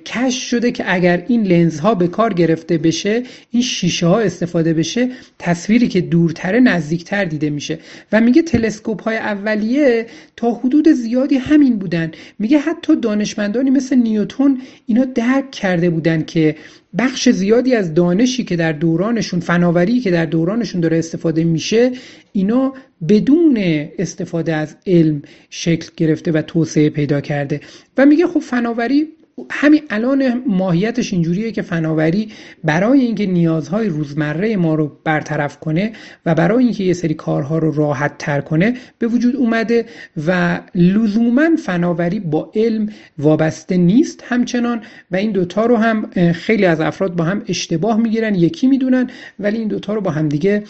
کش 0.07 0.51
شده 0.51 0.73
که 0.73 0.95
اگر 0.95 1.25
این 1.29 1.43
لنز 1.43 1.79
ها 1.81 1.95
به 1.95 2.09
کار 2.09 2.33
گرفته 2.33 2.79
بشه 2.79 3.23
این 3.51 3.62
شیشه 3.62 4.07
ها 4.07 4.21
استفاده 4.21 4.75
بشه 4.75 5.09
تصویری 5.38 5.88
که 5.88 6.01
دورتره 6.01 6.61
نزدیکتر 6.61 7.25
دیده 7.25 7.51
میشه. 7.51 7.79
و 8.12 8.21
میگه 8.21 8.43
تلسکوپ 8.43 9.03
های 9.03 9.16
اولیه 9.16 10.07
تا 10.37 10.51
حدود 10.51 10.88
زیادی 10.88 11.37
همین 11.37 11.79
بودن. 11.79 12.11
میگه 12.38 12.59
حتی 12.59 12.97
دانشمندانی 12.97 13.71
مثل 13.71 13.97
نیوتون 13.97 14.61
اینا 14.87 15.05
درک 15.05 15.51
کرده 15.51 15.90
بودن 15.90 16.23
که 16.23 16.57
بخش 16.98 17.28
زیادی 17.28 17.74
از 17.74 17.94
دانشی 17.94 18.44
که 18.44 18.56
در 18.56 18.72
دورانشون 18.72 19.40
فناوری 19.40 20.00
که 20.00 20.11
در 20.11 20.26
دورانشون 20.26 20.80
داره 20.80 20.98
استفاده 20.98 21.44
میشه 21.44 21.92
اینا 22.33 22.74
بدون 23.09 23.59
استفاده 23.98 24.54
از 24.54 24.76
علم 24.87 25.22
شکل 25.50 25.88
گرفته 25.96 26.33
و 26.33 26.42
توسعه 26.42 26.90
پیدا 26.90 27.20
کرده. 27.20 27.61
و 27.98 28.06
میگه 28.06 28.26
خب 28.26 28.40
فناوری 28.40 29.09
همین 29.50 29.83
الان 29.90 30.42
ماهیتش 30.46 31.12
اینجوریه 31.12 31.53
که 31.53 31.62
فناوری 31.62 32.29
برای 32.64 33.00
اینکه 33.00 33.26
نیازهای 33.26 33.88
روزمره 33.88 34.57
ما 34.57 34.74
رو 34.74 34.92
برطرف 35.05 35.61
کنه 35.61 35.92
و 36.26 36.35
برای 36.35 36.64
اینکه 36.64 36.85
یه 36.85 36.92
سری 36.92 37.14
کارها 37.14 37.59
رو 37.59 37.70
راحت 37.70 38.18
تر 38.18 38.40
کنه 38.40 38.74
به 38.98 39.07
وجود 39.07 39.37
اومده 39.37 39.85
و 40.26 40.61
لزوما 40.74 41.57
فناوری 41.57 42.20
با 42.20 42.53
علم 42.55 42.88
وابسته 43.18 43.76
نیست 43.76 44.24
همچنان 44.29 44.83
و 45.11 45.16
این 45.16 45.33
دوتا 45.33 45.66
رو 45.66 45.76
هم 45.76 46.11
خیلی 46.33 46.64
از 46.64 46.81
افراد 46.81 47.16
با 47.16 47.24
هم 47.24 47.42
اشتباه 47.48 48.00
می‌گیرن 48.00 48.35
یکی 48.35 48.66
می‌دونن 48.66 49.11
ولی 49.38 49.59
این 49.59 49.68
دوتا 49.68 49.94
رو 49.94 50.00
با 50.00 50.11
همدیگه 50.11 50.64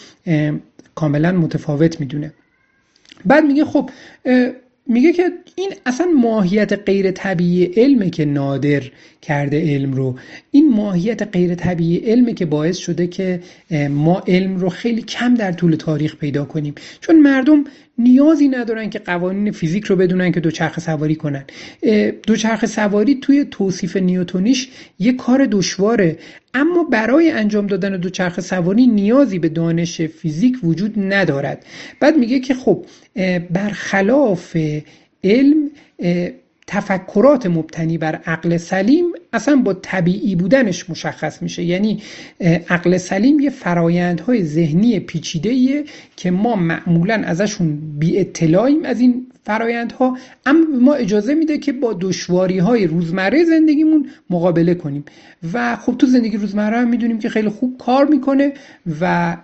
کاملا 0.95 1.31
متفاوت 1.31 1.99
می‌دونه. 1.99 2.33
بعد 3.25 3.43
میگه 3.43 3.65
خب 3.65 3.89
میگه 4.91 5.13
که 5.13 5.31
این 5.55 5.73
اصلا 5.85 6.07
ماهیت 6.07 6.73
غیر 6.73 7.11
طبیعی 7.11 7.65
علمه 7.65 8.09
که 8.09 8.25
نادر 8.25 8.83
کرده 9.21 9.61
علم 9.61 9.93
رو. 9.93 10.15
این 10.51 10.69
ماهیت 10.69 11.23
غیر 11.23 11.55
طبیعی 11.55 11.97
علمه 11.97 12.33
که 12.33 12.45
باعث 12.45 12.77
شده 12.77 13.07
که 13.07 13.39
ما 13.89 14.23
علم 14.27 14.57
رو 14.57 14.69
خیلی 14.69 15.01
کم 15.01 15.33
در 15.33 15.51
طول 15.51 15.75
تاریخ 15.75 16.15
پیدا 16.15 16.45
کنیم. 16.45 16.75
چون 17.01 17.19
مردم 17.19 17.63
نیازی 17.97 18.47
ندارن 18.47 18.89
که 18.89 18.99
قوانین 18.99 19.51
فیزیک 19.51 19.83
رو 19.83 19.95
بدونن 19.95 20.31
که 20.31 20.39
دوچرخه 20.39 20.81
سواری 20.81 21.15
کنن. 21.15 21.43
دوچرخه 22.27 22.67
سواری 22.67 23.15
توی 23.15 23.45
توصیف 23.51 23.97
نیوتونیش 23.97 24.69
یه 24.99 25.13
کار 25.13 25.47
دشواره. 25.51 26.17
اما 26.53 26.83
برای 26.83 27.31
انجام 27.31 27.67
دادن 27.67 27.97
دوچرخه 27.97 28.41
سواری 28.41 28.87
نیازی 28.87 29.39
به 29.39 29.49
دانش 29.49 30.01
فیزیک 30.01 30.57
وجود 30.63 30.93
ندارد. 30.97 31.65
بعد 31.99 32.17
میگه 32.17 32.39
که 32.39 32.53
خب 32.53 32.85
برخلاف 33.49 34.57
علم 35.23 35.69
تفکرات 36.71 37.45
مبتنی 37.45 37.97
بر 37.97 38.15
عقل 38.15 38.57
سلیم 38.57 39.05
اصلا 39.33 39.55
با 39.55 39.73
طبیعی 39.73 40.35
بودنش 40.35 40.89
مشخص 40.89 41.41
میشه. 41.41 41.63
یعنی 41.63 42.01
عقل 42.69 42.97
سلیم 42.97 43.39
یه 43.39 43.49
فرایندهای 43.49 44.43
ذهنی 44.43 44.99
پیچیده 44.99 45.83
که 46.15 46.31
ما 46.31 46.55
معمولا 46.55 47.13
ازشون 47.25 47.79
بی 47.99 48.19
اطلاعیم 48.19 48.85
از 48.85 48.99
این 48.99 49.30
فرایندها 49.43 50.17
اما 50.45 50.65
ما 50.81 50.93
اجازه 50.93 51.33
میده 51.33 51.57
که 51.57 51.73
با 51.73 51.97
دشواری 52.01 52.59
های 52.59 52.87
روزمره 52.87 53.43
زندگیمون 53.43 54.09
مقابله 54.29 54.73
کنیم. 54.73 55.05
و 55.53 55.75
خب 55.75 55.95
تو 55.97 56.07
زندگی 56.07 56.37
روزمره 56.37 56.77
هم 56.77 56.89
می‌دونیم 56.89 57.19
که 57.19 57.29
خیلی 57.29 57.49
خوب 57.49 57.77
کار 57.77 58.05
می‌کنه 58.05 58.53
و 59.01 59.37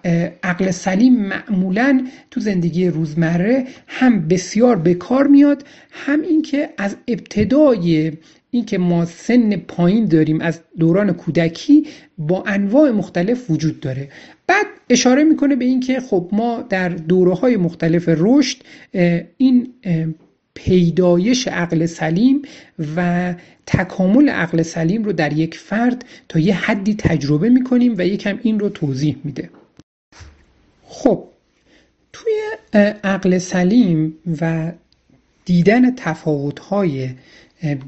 عقل 0.44 0.72
سلیم 0.72 1.16
معمولا 1.16 2.08
تو 2.32 2.40
زندگی 2.40 2.88
روزمره 2.88 3.68
هم 3.88 4.28
بسیار 4.28 4.76
به 4.76 4.94
کار 4.94 5.28
میاد 5.28 5.64
هم 5.92 6.22
اینکه 6.22 6.70
از 6.78 6.96
ابتدای 7.08 8.12
اینکه 8.52 8.78
ما 8.78 9.06
سن 9.06 9.56
پایین 9.56 10.06
داریم 10.06 10.42
از 10.42 10.60
دوران 10.80 11.14
کودکی 11.14 11.88
با 12.18 12.44
انواع 12.48 12.92
مختلف 12.92 13.52
وجود 13.52 13.80
داره. 13.80 14.10
بعد 14.48 14.66
اشاره 14.90 15.24
می‌کنه 15.24 15.56
به 15.56 15.66
اینکه 15.66 16.00
خب 16.00 16.30
ما 16.32 16.62
در 16.70 16.90
دوره 16.90 17.34
های 17.34 17.58
مختلف 17.58 18.04
رشد 18.08 18.58
این 19.38 19.74
پیدایش 20.54 21.48
عقل 21.48 21.86
سلیم 21.86 22.42
و 22.96 23.34
تکامل 23.66 24.30
عقل 24.30 24.62
سلیم 24.62 25.04
رو 25.04 25.14
در 25.14 25.34
یک 25.34 25.58
فرد 25.58 26.06
تا 26.30 26.40
یه 26.40 26.56
حدی 26.56 26.96
تجربه 26.96 27.50
می‌کنیم 27.50 27.96
و 27.98 28.02
یکم 28.02 28.40
این 28.44 28.60
رو 28.60 28.70
توضیح 28.70 29.16
میده. 29.24 29.50
خب 30.84 31.24
توی 32.14 32.34
عقل 33.04 33.38
سلیم 33.38 34.14
و 34.42 34.72
دیدن 35.46 35.96
تفاوت‌های 35.96 37.10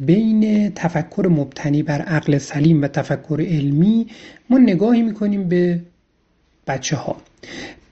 بین 0.05 0.71
تفکر 0.75 1.27
مبتنی 1.31 1.83
بر 1.83 2.01
عقل 2.01 2.37
سلیم 2.37 2.81
و 2.81 2.87
تفکر 2.87 3.45
علمی 3.49 4.07
ما 4.49 4.57
نگاهی 4.57 5.01
می‌کنیم 5.01 5.47
به 5.47 5.79
بچه 6.69 6.95
ها 6.95 7.21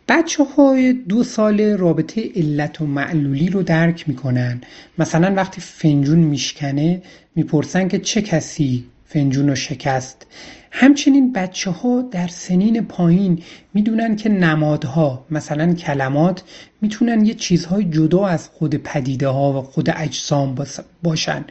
بچه 0.07 0.43
های 0.43 0.93
دو 0.93 1.23
سال 1.23 1.61
رابطه 1.61 2.30
علت 2.36 2.82
و 2.82 2.86
معلولی 2.86 3.49
رو 3.49 3.63
درک 3.63 4.09
می‌کنن. 4.09 4.61
مثلا 4.97 5.34
وقتی 5.36 5.61
فنجون 5.61 6.19
میشکنه 6.19 7.01
می‌پرسن 7.36 7.88
که 7.88 7.99
چه 7.99 8.21
کسی 8.21 8.86
فنجون 9.05 9.49
رو 9.49 9.55
شکست. 9.55 10.28
همچنین 10.71 11.34
بچه 11.34 11.71
ها 11.71 12.01
در 12.11 12.28
سنین 12.28 12.82
پایین 12.86 13.43
می‌دونن 13.78 14.15
که 14.15 14.30
نمادها 14.30 15.25
مثلا 15.32 15.73
کلمات 15.73 16.43
می‌تونن 16.82 17.25
یه 17.25 17.34
چیزهای 17.34 17.84
جدا 17.84 18.25
از 18.25 18.49
خود 18.49 18.75
پدیده 18.75 19.28
ها 19.28 19.53
و 19.53 19.61
خود 19.61 19.89
اجسام 19.95 20.55
باشن. 21.03 21.45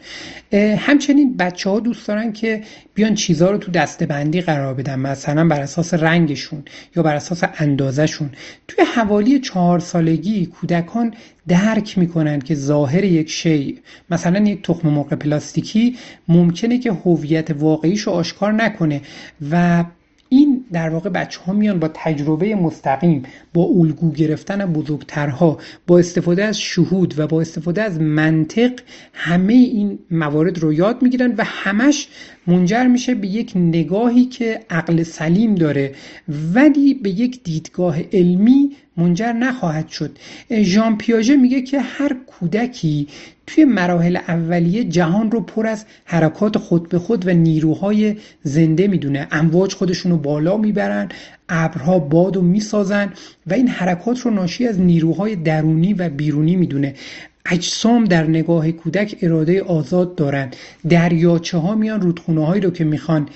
همچنین 0.78 1.36
بچه 1.36 1.70
ها 1.70 1.80
دوست 1.80 2.08
دارن 2.08 2.32
که 2.32 2.62
بیان 2.94 3.14
چیزها 3.14 3.50
رو 3.50 3.58
تو 3.58 3.70
دستبندی 3.70 4.40
قرار 4.40 4.74
بدن 4.74 4.98
مثلا 4.98 5.48
بر 5.48 5.60
اساس 5.60 5.94
رنگشون 5.94 6.62
یا 6.96 7.02
بر 7.02 7.14
اساس 7.16 7.42
اندازشون 7.58 8.30
توی 8.68 8.84
حوالی 8.84 9.40
چهار 9.40 9.78
سالگی 9.78 10.46
کودکان 10.46 11.14
درک 11.48 11.98
می‌کنن 11.98 12.38
که 12.40 12.54
ظاهر 12.54 13.04
یک 13.04 13.30
شی 13.30 13.78
مثلا 14.10 14.38
یک 14.38 14.62
تخم 14.62 14.88
مرغ 14.88 15.14
پلاستیکی 15.14 15.96
ممکنه 16.28 16.78
که 16.78 16.92
هویت 16.92 17.50
واقعیش 17.50 18.00
رو 18.00 18.12
آشکار 18.12 18.52
نکنه 18.52 19.00
و 19.50 19.84
این 20.28 20.64
در 20.72 20.90
واقع 20.90 21.10
بچه 21.10 21.40
ها 21.40 21.52
میان 21.52 21.78
با 21.78 21.88
تجربه 21.94 22.54
مستقیم 22.54 23.22
با 23.54 23.62
الگو 23.62 24.12
گرفتن 24.12 24.72
بزرگترها 24.72 25.58
با 25.86 25.98
استفاده 25.98 26.44
از 26.44 26.60
شهود 26.60 27.18
و 27.18 27.26
با 27.26 27.40
استفاده 27.40 27.82
از 27.82 28.00
منطق 28.00 28.72
همه 29.12 29.52
این 29.52 29.98
موارد 30.10 30.58
رو 30.58 30.72
یاد 30.72 31.02
می‌گیرن 31.02 31.34
و 31.38 31.44
همش 31.44 32.08
منجر 32.46 32.86
میشه 32.86 33.14
به 33.14 33.26
یک 33.26 33.52
نگاهی 33.56 34.24
که 34.24 34.60
عقل 34.70 35.02
سلیم 35.02 35.54
داره 35.54 35.94
ولی 36.54 36.94
به 36.94 37.10
یک 37.10 37.42
دیدگاه 37.44 37.98
علمی 38.12 38.70
منجر 38.96 39.32
نخواهد 39.32 39.88
شد. 39.88 40.18
ژان 40.60 40.98
پیاژه 40.98 41.36
میگه 41.36 41.62
که 41.62 41.80
هر 41.80 42.16
کودکی 42.26 43.08
توی 43.46 43.64
مراحل 43.64 44.16
اولیه 44.16 44.84
جهان 44.84 45.30
رو 45.30 45.40
پر 45.40 45.66
از 45.66 45.84
حرکات 46.04 46.58
خود 46.58 46.88
به 46.88 46.98
خود 46.98 47.26
و 47.26 47.30
نیروهای 47.30 48.16
زنده 48.42 48.88
می‌دونه. 48.88 49.28
امواج 49.30 49.74
خودشون 49.74 50.12
رو 50.12 50.18
بالا 50.18 50.56
می‌برن 50.56 51.08
ابرها 51.48 51.98
باد 51.98 52.36
و 52.36 52.42
می‌سازن 52.42 53.12
و 53.46 53.54
این 53.54 53.68
حرکات 53.68 54.20
رو 54.20 54.30
ناشی 54.30 54.66
از 54.66 54.80
نیروهای 54.80 55.36
درونی 55.36 55.94
و 55.94 56.08
بیرونی 56.08 56.56
می‌دونه. 56.56 56.94
اجسام 57.50 58.04
در 58.04 58.26
نگاه 58.26 58.72
کودک 58.72 59.16
اراده 59.22 59.62
آزاد 59.62 60.14
دارن 60.14 60.50
دریاچه 60.88 61.58
ها 61.58 61.74
میان 61.74 62.00
رودخونه 62.00 62.46
هایی 62.46 62.60
رو 62.62 62.70
که 62.70 62.84
می‌خوان 62.84 63.28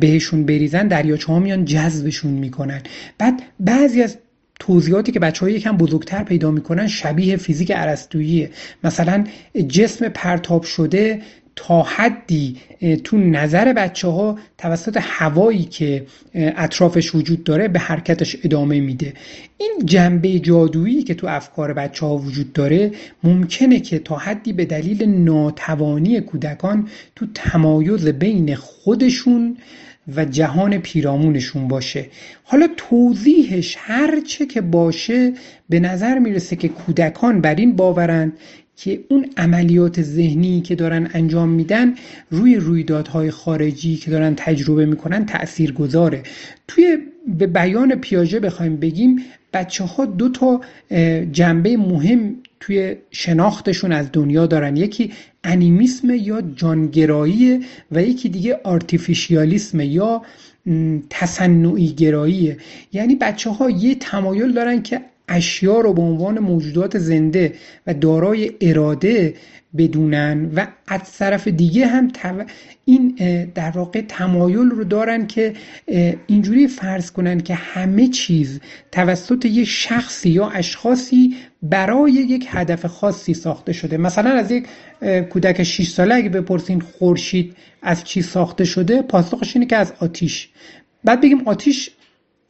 بهشون 0.00 0.46
بریزن 0.46 0.88
دریاچه 0.88 1.32
ها 1.32 1.38
میان 1.38 1.64
جذبشون 1.64 2.30
می‌کنن. 2.30 2.82
بعد 3.18 3.42
بعضی 3.60 4.02
از 4.02 4.18
توضیحاتی 4.60 5.12
که 5.12 5.20
بچه 5.20 5.40
های 5.40 5.52
یکم 5.52 5.76
بزرگتر 5.76 6.22
پیدا 6.22 6.50
می‌کنن 6.50 6.86
شبیه 6.86 7.36
فیزیک 7.36 7.72
عرستوییه 7.72 8.50
مثلا 8.84 9.24
جسم 9.68 10.08
پرتاب 10.08 10.62
شده 10.62 11.22
تا 11.56 11.82
حدی 11.82 12.56
تو 13.04 13.16
نظر 13.18 13.72
بچه 13.72 14.08
ها 14.08 14.38
توسط 14.58 14.98
هوایی 15.00 15.64
که 15.64 16.06
اطرافش 16.34 17.14
وجود 17.14 17.44
داره 17.44 17.68
به 17.68 17.78
حرکتش 17.78 18.36
ادامه 18.44 18.80
میده. 18.80 19.14
این 19.58 19.72
جنبه 19.84 20.38
جادویی 20.38 21.02
که 21.02 21.14
تو 21.14 21.26
افکار 21.26 21.72
بچه 21.72 22.06
ها 22.06 22.16
وجود 22.16 22.52
داره 22.52 22.92
ممکنه 23.22 23.80
که 23.80 23.98
تا 23.98 24.16
حدی 24.16 24.52
به 24.52 24.64
دلیل 24.64 25.04
ناتوانی 25.08 26.20
کودکان 26.20 26.88
تو 27.16 27.26
تمایز 27.34 28.08
بین 28.08 28.54
خودشون 28.54 29.56
و 30.16 30.24
جهان 30.24 30.78
پیرامونشون 30.78 31.68
باشه. 31.68 32.06
حالا 32.44 32.68
توضیحش 32.76 33.76
هرچه 33.78 34.46
که 34.46 34.60
باشه 34.60 35.32
به 35.68 35.80
نظر 35.80 36.18
می‌رسه 36.18 36.56
که 36.56 36.68
کودکان 36.68 37.40
بر 37.40 37.54
این 37.54 37.76
باورند 37.76 38.32
که 38.76 39.04
اون 39.08 39.26
عملیات 39.36 40.02
ذهنی 40.02 40.60
که 40.60 40.74
دارن 40.74 41.10
انجام 41.14 41.48
میدن 41.48 41.94
روی 42.30 42.56
رویدادهای 42.56 43.30
خارجی 43.30 43.96
که 43.96 44.10
دارن 44.10 44.34
تجربه 44.36 44.86
می‌کنن 44.86 45.26
تأثیر 45.26 45.72
گذاره 45.72 46.22
توی 46.68 46.98
به 47.38 47.46
بیان 47.46 47.94
پیاژه 47.94 48.40
بخوایم 48.40 48.76
بگیم 48.76 49.24
بچه 49.52 49.84
ها 49.84 50.04
دو 50.04 50.28
تا 50.28 50.60
جنبه 51.32 51.76
مهم 51.76 52.34
توی 52.66 52.96
شناختشون 53.10 53.92
از 53.92 54.08
دنیا 54.12 54.46
دارن. 54.46 54.76
یکی 54.76 55.12
انیمیسم 55.44 56.10
یا 56.10 56.40
جانگرایی 56.40 57.60
و 57.92 58.02
یکی 58.02 58.28
دیگه 58.28 58.60
آرتیفیشیالیسم 58.64 59.80
یا 59.80 60.22
تصنعی 61.10 61.88
گراییه 61.88 62.56
یعنی 62.92 63.14
بچه 63.14 63.50
ها 63.50 63.70
یه 63.70 63.94
تمایل 63.94 64.52
دارن 64.52 64.82
که 64.82 65.00
اشیا 65.28 65.80
رو 65.80 65.92
به 65.92 66.02
عنوان 66.02 66.38
موجودات 66.38 66.98
زنده 66.98 67.54
و 67.86 67.94
دارای 67.94 68.52
اراده 68.60 69.34
بدونن 69.76 70.50
و 70.54 70.66
از 70.86 71.12
طرف 71.12 71.48
دیگه 71.48 71.86
هم 71.86 72.10
این 72.84 73.14
در 73.54 73.70
واقع 73.70 74.00
تمایل 74.00 74.70
رو 74.70 74.84
دارن 74.84 75.26
که 75.26 75.52
اینجوری 76.26 76.68
فرض 76.68 77.10
کنن 77.10 77.40
که 77.40 77.54
همه 77.54 78.08
چیز 78.08 78.60
توسط 78.92 79.44
یک 79.44 79.68
شخصی 79.68 80.30
یا 80.30 80.48
اشخاصی 80.48 81.36
برای 81.62 82.12
یک 82.12 82.46
هدف 82.50 82.86
خاصی 82.86 83.34
ساخته 83.34 83.72
شده. 83.72 83.96
مثلا 83.96 84.30
از 84.30 84.50
یک 84.50 84.66
کودک 85.30 85.62
6 85.62 85.88
ساله 85.88 86.14
اگه 86.14 86.28
بپرسین 86.28 86.80
خورشید 86.80 87.56
از 87.82 88.04
چی 88.04 88.22
ساخته 88.22 88.64
شده 88.64 89.02
پاسخش 89.02 89.56
اینه 89.56 89.66
که 89.66 89.76
از 89.76 89.92
آتیش. 90.00 90.48
بعد 91.04 91.20
بگیم 91.20 91.48
آتیش 91.48 91.90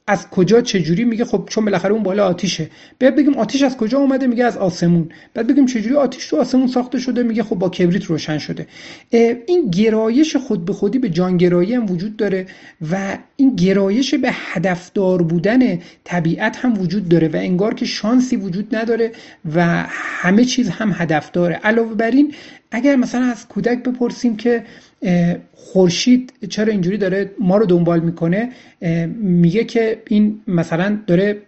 از 0.09 0.31
کجا 0.31 0.61
چجوری 0.61 1.05
میگه 1.05 1.25
خب 1.25 1.49
چون 1.51 1.65
بالاخره 1.65 1.93
اون 1.93 2.03
بالا 2.03 2.27
آتیشه. 2.27 2.71
بعد 2.99 3.17
بگیم 3.17 3.35
آتیش 3.35 3.63
از 3.63 3.77
کجا 3.77 3.99
اومده 3.99 4.27
میگه 4.27 4.45
از 4.45 4.57
آسمون. 4.57 5.09
بعد 5.35 5.47
بگیم 5.47 5.67
چجوری 5.67 5.95
آتیش 5.95 6.27
تو 6.27 6.37
آسمون 6.37 6.67
ساخته 6.67 6.99
شده 6.99 7.23
میگه 7.23 7.43
خب 7.43 7.57
با 7.57 7.69
کبریت 7.69 8.05
روشن 8.05 8.39
شده. 8.39 8.67
این 9.11 9.71
گرایش 9.71 10.37
خود 10.37 10.65
به 10.65 10.73
خودی 10.73 10.99
به 10.99 11.09
جانگرایی 11.09 11.75
هم 11.75 11.91
وجود 11.91 12.17
داره 12.17 12.47
و 12.91 13.19
این 13.37 13.57
گرایش 13.57 14.15
به 14.15 14.29
هدفدار 14.33 15.23
بودن 15.23 15.79
طبیعت 16.05 16.57
هم 16.57 16.81
وجود 16.81 17.09
داره 17.09 17.29
و 17.29 17.37
انگار 17.37 17.75
که 17.75 17.87
شانسی 17.87 18.37
وجود 18.37 18.77
نداره 18.77 19.13
و 19.55 19.85
همه 19.89 20.45
چیز 20.45 20.69
هم 20.69 20.93
هدف 20.95 21.31
داره 21.31 21.55
علاوه 21.55 21.95
بر 21.95 22.11
این 22.11 22.35
اگر 22.71 22.97
مثلا 22.97 23.25
از 23.25 23.49
کودک 23.49 23.83
بپرسیم 23.83 24.37
که 24.37 24.65
خورشید 25.55 26.33
چرا 26.49 26.73
اینجوری 26.73 26.99
داره؟ 26.99 27.31
ما 27.41 27.57
رو 27.57 27.67
دنبال 27.67 28.01
می‌کنه. 28.01 28.53
میگه 29.21 29.65
که 29.65 30.03
این 30.09 30.41
مثلا 30.47 30.99
داره 31.07 31.43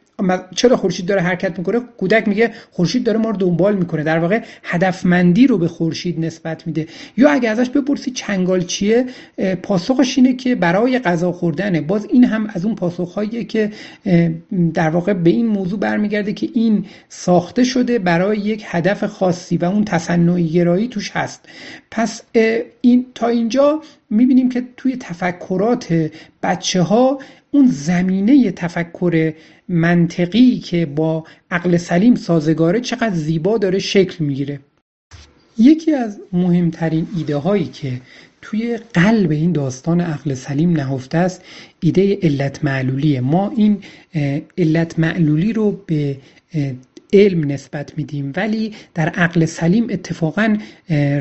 چرا 0.56 0.76
خورشید 0.76 1.06
داره 1.06 1.20
حرکت 1.20 1.58
می‌کنه؟ 1.58 1.80
کودک 1.80 2.28
میگه 2.28 2.50
خورشید 2.70 3.04
داره 3.04 3.18
ما 3.18 3.30
رو 3.30 3.36
دنبال 3.36 3.76
می‌کنه. 3.76 4.02
در 4.02 4.18
واقع 4.18 4.42
هدفمندی 4.62 5.46
رو 5.46 5.58
به 5.58 5.68
خورشید 5.68 6.20
نسبت 6.20 6.66
میده. 6.66 6.86
یا 7.16 7.30
اگه 7.30 7.48
ازش 7.50 7.70
بپرسی 7.70 8.10
چنگال 8.10 8.64
چیه 8.64 9.06
پاسخش 9.62 10.18
اینه 10.18 10.32
که 10.32 10.54
برای 10.54 10.98
غذا 10.98 11.32
خوردنه. 11.32 11.80
باز 11.80 12.06
این 12.10 12.24
هم 12.24 12.50
از 12.54 12.64
اون 12.64 12.74
پاسخهاییه 12.74 13.44
که 13.44 13.70
در 14.74 14.90
واقع 14.90 15.12
به 15.12 15.30
این 15.30 15.46
موضوع 15.46 15.78
برمیگرده 15.78 16.32
که 16.32 16.48
این 16.54 16.84
ساخته 17.08 17.64
شده 17.64 17.98
برای 17.98 18.38
یک 18.38 18.64
هدف 18.66 19.04
خاصی 19.04 19.56
و 19.56 19.64
اون 19.64 19.84
تصنعی 19.84 20.48
گرایی 20.48 20.88
توش 20.88 21.10
هست. 21.10 21.48
پس 21.90 22.22
این 22.80 23.06
تا 23.14 23.28
اینجا 23.28 23.82
می‌بینیم 24.10 24.48
که 24.48 24.62
توی 24.76 24.96
تفکرات 24.96 26.10
بچه 26.42 26.82
ها 26.82 27.18
اون 27.50 27.66
زمینه 27.66 28.50
تفکر 28.50 29.32
منطقی 29.68 30.58
که 30.58 30.86
با 30.86 31.24
عقل 31.50 31.76
سلیم 31.76 32.14
سازگاره 32.14 32.80
چقدر 32.80 33.14
زیبا 33.14 33.58
داره 33.58 33.78
شکل 33.78 34.24
می‌گیره. 34.24 34.60
یکی 35.58 35.94
از 35.94 36.20
مهمترین 36.32 37.06
ایده 37.16 37.36
هایی 37.36 37.64
که 37.64 37.92
توی 38.42 38.78
قلب 38.94 39.30
این 39.30 39.52
داستان 39.52 40.00
عقل 40.00 40.34
سلیم 40.34 40.72
نهفته 40.72 41.18
است 41.18 41.44
ایده 41.80 42.18
علت 42.22 42.64
معلولیه. 42.64 43.20
ما 43.20 43.52
این 43.56 43.78
علت 44.58 44.98
معلولی 44.98 45.52
رو 45.52 45.82
به 45.86 46.16
علم 47.12 47.50
نسبت 47.50 47.98
میدیم 47.98 48.32
ولی 48.36 48.72
در 48.94 49.08
عقل 49.08 49.44
سلیم 49.44 49.86
اتفاقا 49.90 50.56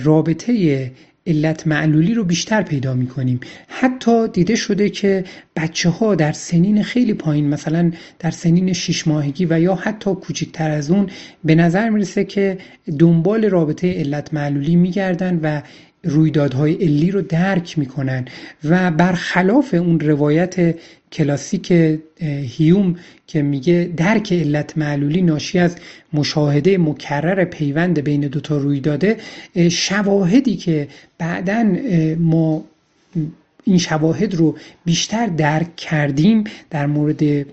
رابطه 0.04 0.92
علت 1.28 1.68
معلولی 1.68 2.14
رو 2.14 2.24
بیشتر 2.24 2.62
پیدا 2.62 2.94
می 2.94 3.08
کنیم 3.08 3.40
حتی 3.68 4.28
دیده 4.28 4.56
شده 4.56 4.90
که 4.90 5.24
بچه 5.56 5.90
ها 5.90 6.16
در 6.16 6.32
سنین 6.32 6.84
خیلی 6.84 7.14
پایین 7.14 7.50
مثلا 7.50 7.92
در 8.20 8.32
سنین 8.32 8.74
شیش 8.74 9.08
ماهگی 9.08 9.46
و 9.50 9.60
یا 9.60 9.76
حتی 9.76 10.14
کوچکتر 10.14 10.72
از 10.72 10.92
اون 10.92 11.10
به 11.44 11.56
نظر 11.56 11.90
می‌رسه 11.90 12.24
که 12.24 12.58
دنبال 13.00 13.46
رابطه 13.46 13.94
علت 13.94 14.34
معلولی 14.34 14.76
میگردن 14.76 15.40
و 15.44 15.62
رویدادهای 16.04 16.74
علی 16.74 17.12
رو 17.12 17.22
درک 17.22 17.80
می‌کنن 17.80 18.26
و 18.64 18.92
برخلاف 18.92 19.74
اون 19.74 20.00
روایت 20.00 20.76
کلاسیک 21.12 21.72
هیوم 22.58 22.96
که 23.28 23.42
میگه 23.42 23.92
درک 23.98 24.34
علت 24.34 24.78
معلولی 24.78 25.22
ناشی 25.22 25.60
از 25.60 25.76
مشاهده 26.14 26.78
مکرر 26.78 27.46
پیوند 27.46 28.00
بین 28.00 28.22
دوتا 28.22 28.58
رویداده 28.58 29.18
شواهدی 29.72 30.56
که 30.56 30.88
بعدا 31.18 31.76
ما 32.20 32.66
این 33.64 33.78
شواهد 33.78 34.36
رو 34.36 34.58
بیشتر 34.86 35.26
درک 35.26 35.76
کردیم 35.76 36.44
در 36.70 36.86
مورد 36.86 37.46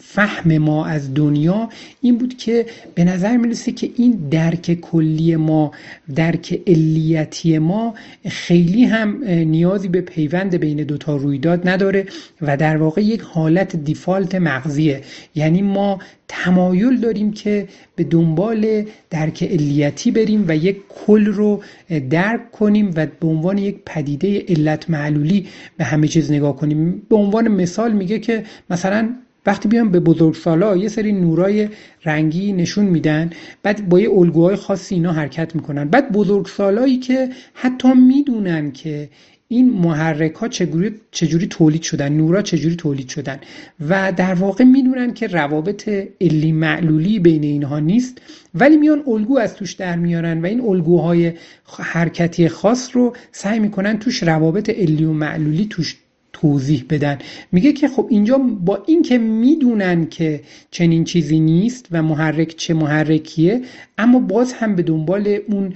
فهم 0.00 0.58
ما 0.58 0.86
از 0.86 1.14
دنیا 1.14 1.68
این 2.00 2.18
بود 2.18 2.36
که 2.36 2.66
به 2.94 3.04
نظر 3.04 3.36
می‌رسه 3.36 3.72
که 3.72 3.90
این 3.96 4.12
درک 4.30 4.80
کلی 4.80 5.36
ما 5.36 5.72
درک 6.14 6.60
علیتی 6.66 7.58
ما 7.58 7.94
خیلی 8.28 8.84
هم 8.84 9.24
نیازی 9.24 9.88
به 9.88 10.00
پیوند 10.00 10.56
بین 10.56 10.76
دوتا 10.76 11.16
رویداد 11.16 11.68
نداره 11.68 12.06
و 12.42 12.56
در 12.56 12.76
واقع 12.76 13.02
یک 13.02 13.20
حالت 13.20 13.76
دیفالت 13.76 14.34
مغزیه. 14.34 15.02
یعنی 15.34 15.62
ما 15.62 15.98
تمایل 16.28 16.96
داریم 16.96 17.32
که 17.32 17.68
به 17.96 18.04
دنبال 18.04 18.84
درک 19.10 19.42
علیتی 19.42 20.10
بریم 20.10 20.44
و 20.48 20.56
یک 20.56 20.76
کل 20.88 21.26
رو 21.26 21.62
درک 22.10 22.52
کنیم 22.52 22.90
و 22.96 23.06
به 23.20 23.26
عنوان 23.26 23.58
یک 23.58 23.76
پدیده 23.86 24.44
علت 24.48 24.90
معلولی 24.90 25.46
به 25.76 25.84
همه 25.84 26.08
چیز 26.08 26.32
نگاه 26.32 26.56
کنیم. 26.56 27.02
به 27.08 27.16
عنوان 27.16 27.48
مثال 27.48 27.92
میگه 27.92 28.18
که 28.18 28.44
مثلا 28.70 29.14
وقتی 29.46 29.68
بیان 29.68 29.90
به 29.90 30.00
بزرگسالا 30.00 30.76
یه 30.76 30.88
سری 30.88 31.12
نورای 31.12 31.68
رنگی 32.04 32.52
نشون 32.52 32.84
میدن 32.84 33.30
بعد 33.62 33.88
با 33.88 34.00
یه 34.00 34.10
الگوهای 34.10 34.56
خاصی 34.56 34.94
اینا 34.94 35.12
حرکت 35.12 35.54
می‌کنن. 35.54 35.88
بعد 35.88 36.12
بزرگسالایی 36.12 36.98
که 36.98 37.28
حتی 37.54 37.92
می‌دونن 37.94 38.72
که 38.72 39.08
این 39.48 39.70
محرک 39.70 40.34
ها 40.34 40.48
چجوری, 40.48 40.94
چجوری 41.10 41.46
تولید 41.46 41.82
شدن 41.82 42.12
نورا 42.12 42.42
چجوری 42.42 42.76
تولید 42.76 43.08
شدن. 43.08 43.40
و 43.88 44.12
در 44.12 44.34
واقع 44.34 44.64
می‌دونن 44.64 45.14
که 45.14 45.26
روابط 45.26 45.90
علی 46.20 46.52
معلولی 46.52 47.18
بین 47.18 47.42
اینها 47.42 47.78
نیست 47.78 48.18
ولی 48.54 48.76
میان 48.76 49.02
الگو 49.06 49.38
از 49.38 49.54
توش 49.54 49.72
در 49.72 49.96
میارن 49.96 50.42
و 50.42 50.46
این 50.46 50.60
الگوهای 50.60 51.32
حرکتی 51.78 52.48
خاص 52.48 52.90
رو 52.92 53.16
سعی 53.32 53.58
می‌کنن 53.58 53.98
توش 53.98 54.22
روابط 54.22 54.70
علی 54.70 55.04
و 55.04 55.12
معلولی 55.12 55.66
توش 55.70 55.96
توضیح 56.32 56.84
بدن. 56.90 57.18
میگه 57.52 57.72
که 57.72 57.88
خب 57.88 58.06
اینجا 58.10 58.38
با 58.38 58.82
اینکه 58.86 59.18
می‌دونن 59.18 60.06
که 60.06 60.40
چنین 60.70 61.04
چیزی 61.04 61.40
نیست 61.40 61.86
و 61.90 62.02
محرک 62.02 62.56
چه 62.56 62.74
محرکیه 62.74 63.60
اما 63.98 64.18
باز 64.18 64.52
هم 64.52 64.76
به 64.76 64.82
دنبال 64.82 65.38
اون 65.48 65.74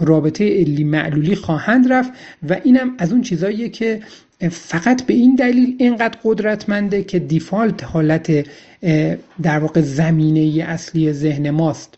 رابطه 0.00 0.60
علی 0.60 0.84
معلولی 0.84 1.34
خواهند 1.34 1.92
رفت 1.92 2.12
و 2.48 2.56
اینم 2.64 2.94
از 2.98 3.12
اون 3.12 3.22
چیزاییه 3.22 3.68
که 3.68 4.00
فقط 4.50 5.02
به 5.02 5.14
این 5.14 5.34
دلیل 5.34 5.76
اینقدر 5.78 6.18
قدرتمنده 6.24 7.04
که 7.04 7.18
دیفالت 7.18 7.84
حالت 7.84 8.46
در 9.42 9.58
واقع 9.58 9.80
زمینه 9.80 10.64
اصلی 10.64 11.12
ذهن 11.12 11.50
ماست. 11.50 11.94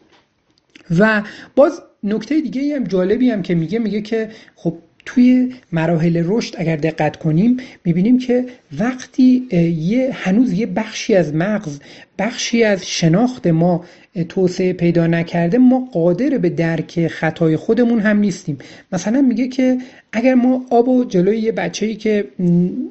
و 0.99 1.22
باز 1.57 1.83
نکته 2.03 2.41
دیگه 2.41 2.76
هم 2.76 2.85
جالبی 2.85 3.30
هم 3.30 3.43
که 3.43 3.55
میگه 3.55 3.78
میگه 3.78 4.03
که 4.03 4.28
خب 4.55 4.78
توی 5.05 5.55
مراحل 5.73 6.23
رشد 6.27 6.55
اگر 6.59 6.77
دقت 6.77 7.17
کنیم 7.17 7.57
می‌بینیم 7.85 8.19
که 8.19 8.47
وقتی 8.79 9.49
یه 9.79 10.11
هنوز 10.13 10.53
یه 10.53 10.67
بخشی 10.67 11.15
از 11.15 11.35
مغز 11.35 11.81
بخشی 12.19 12.65
از 12.65 12.87
شناخت 12.87 13.47
ما 13.47 13.85
توسعه 14.29 14.73
پیدا 14.73 15.07
نکرده 15.07 15.59
ما 15.59 15.89
قادر 15.93 16.39
به 16.39 16.51
درک 16.51 17.07
خطای 17.07 17.57
خودمون 17.57 18.01
هم 18.01 18.19
نیستیم. 18.19 18.59
مثلا 18.93 19.21
میگه 19.23 19.49
که 19.49 19.79
اگر 20.15 20.35
ما 20.35 20.67
آب 20.71 20.89
و 20.89 21.05
جلوی 21.05 21.39
یه 21.39 21.53
بچه 21.53 21.87
ای 21.87 21.95
که 21.95 22.25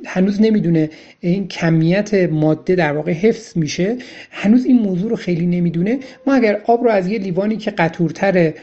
هنوز 0.05 0.41
نمی‌دونه 0.41 0.89
این 1.19 1.47
کمیت 1.47 2.13
ماده 2.13 2.75
در 2.75 2.93
واقع 2.93 3.11
حفظ 3.11 3.57
میشه 3.57 3.97
هنوز 4.31 4.65
این 4.65 4.79
موضوع 4.79 5.09
رو 5.09 5.15
خیلی 5.15 5.45
نمی‌دونه 5.45 5.99
ما 6.27 6.33
اگر 6.33 6.61
آب 6.65 6.83
رو 6.83 6.89
از 6.89 7.07
یه 7.07 7.19
لیوانی 7.19 7.57
که 7.57 7.71
قطورتره 7.71 8.53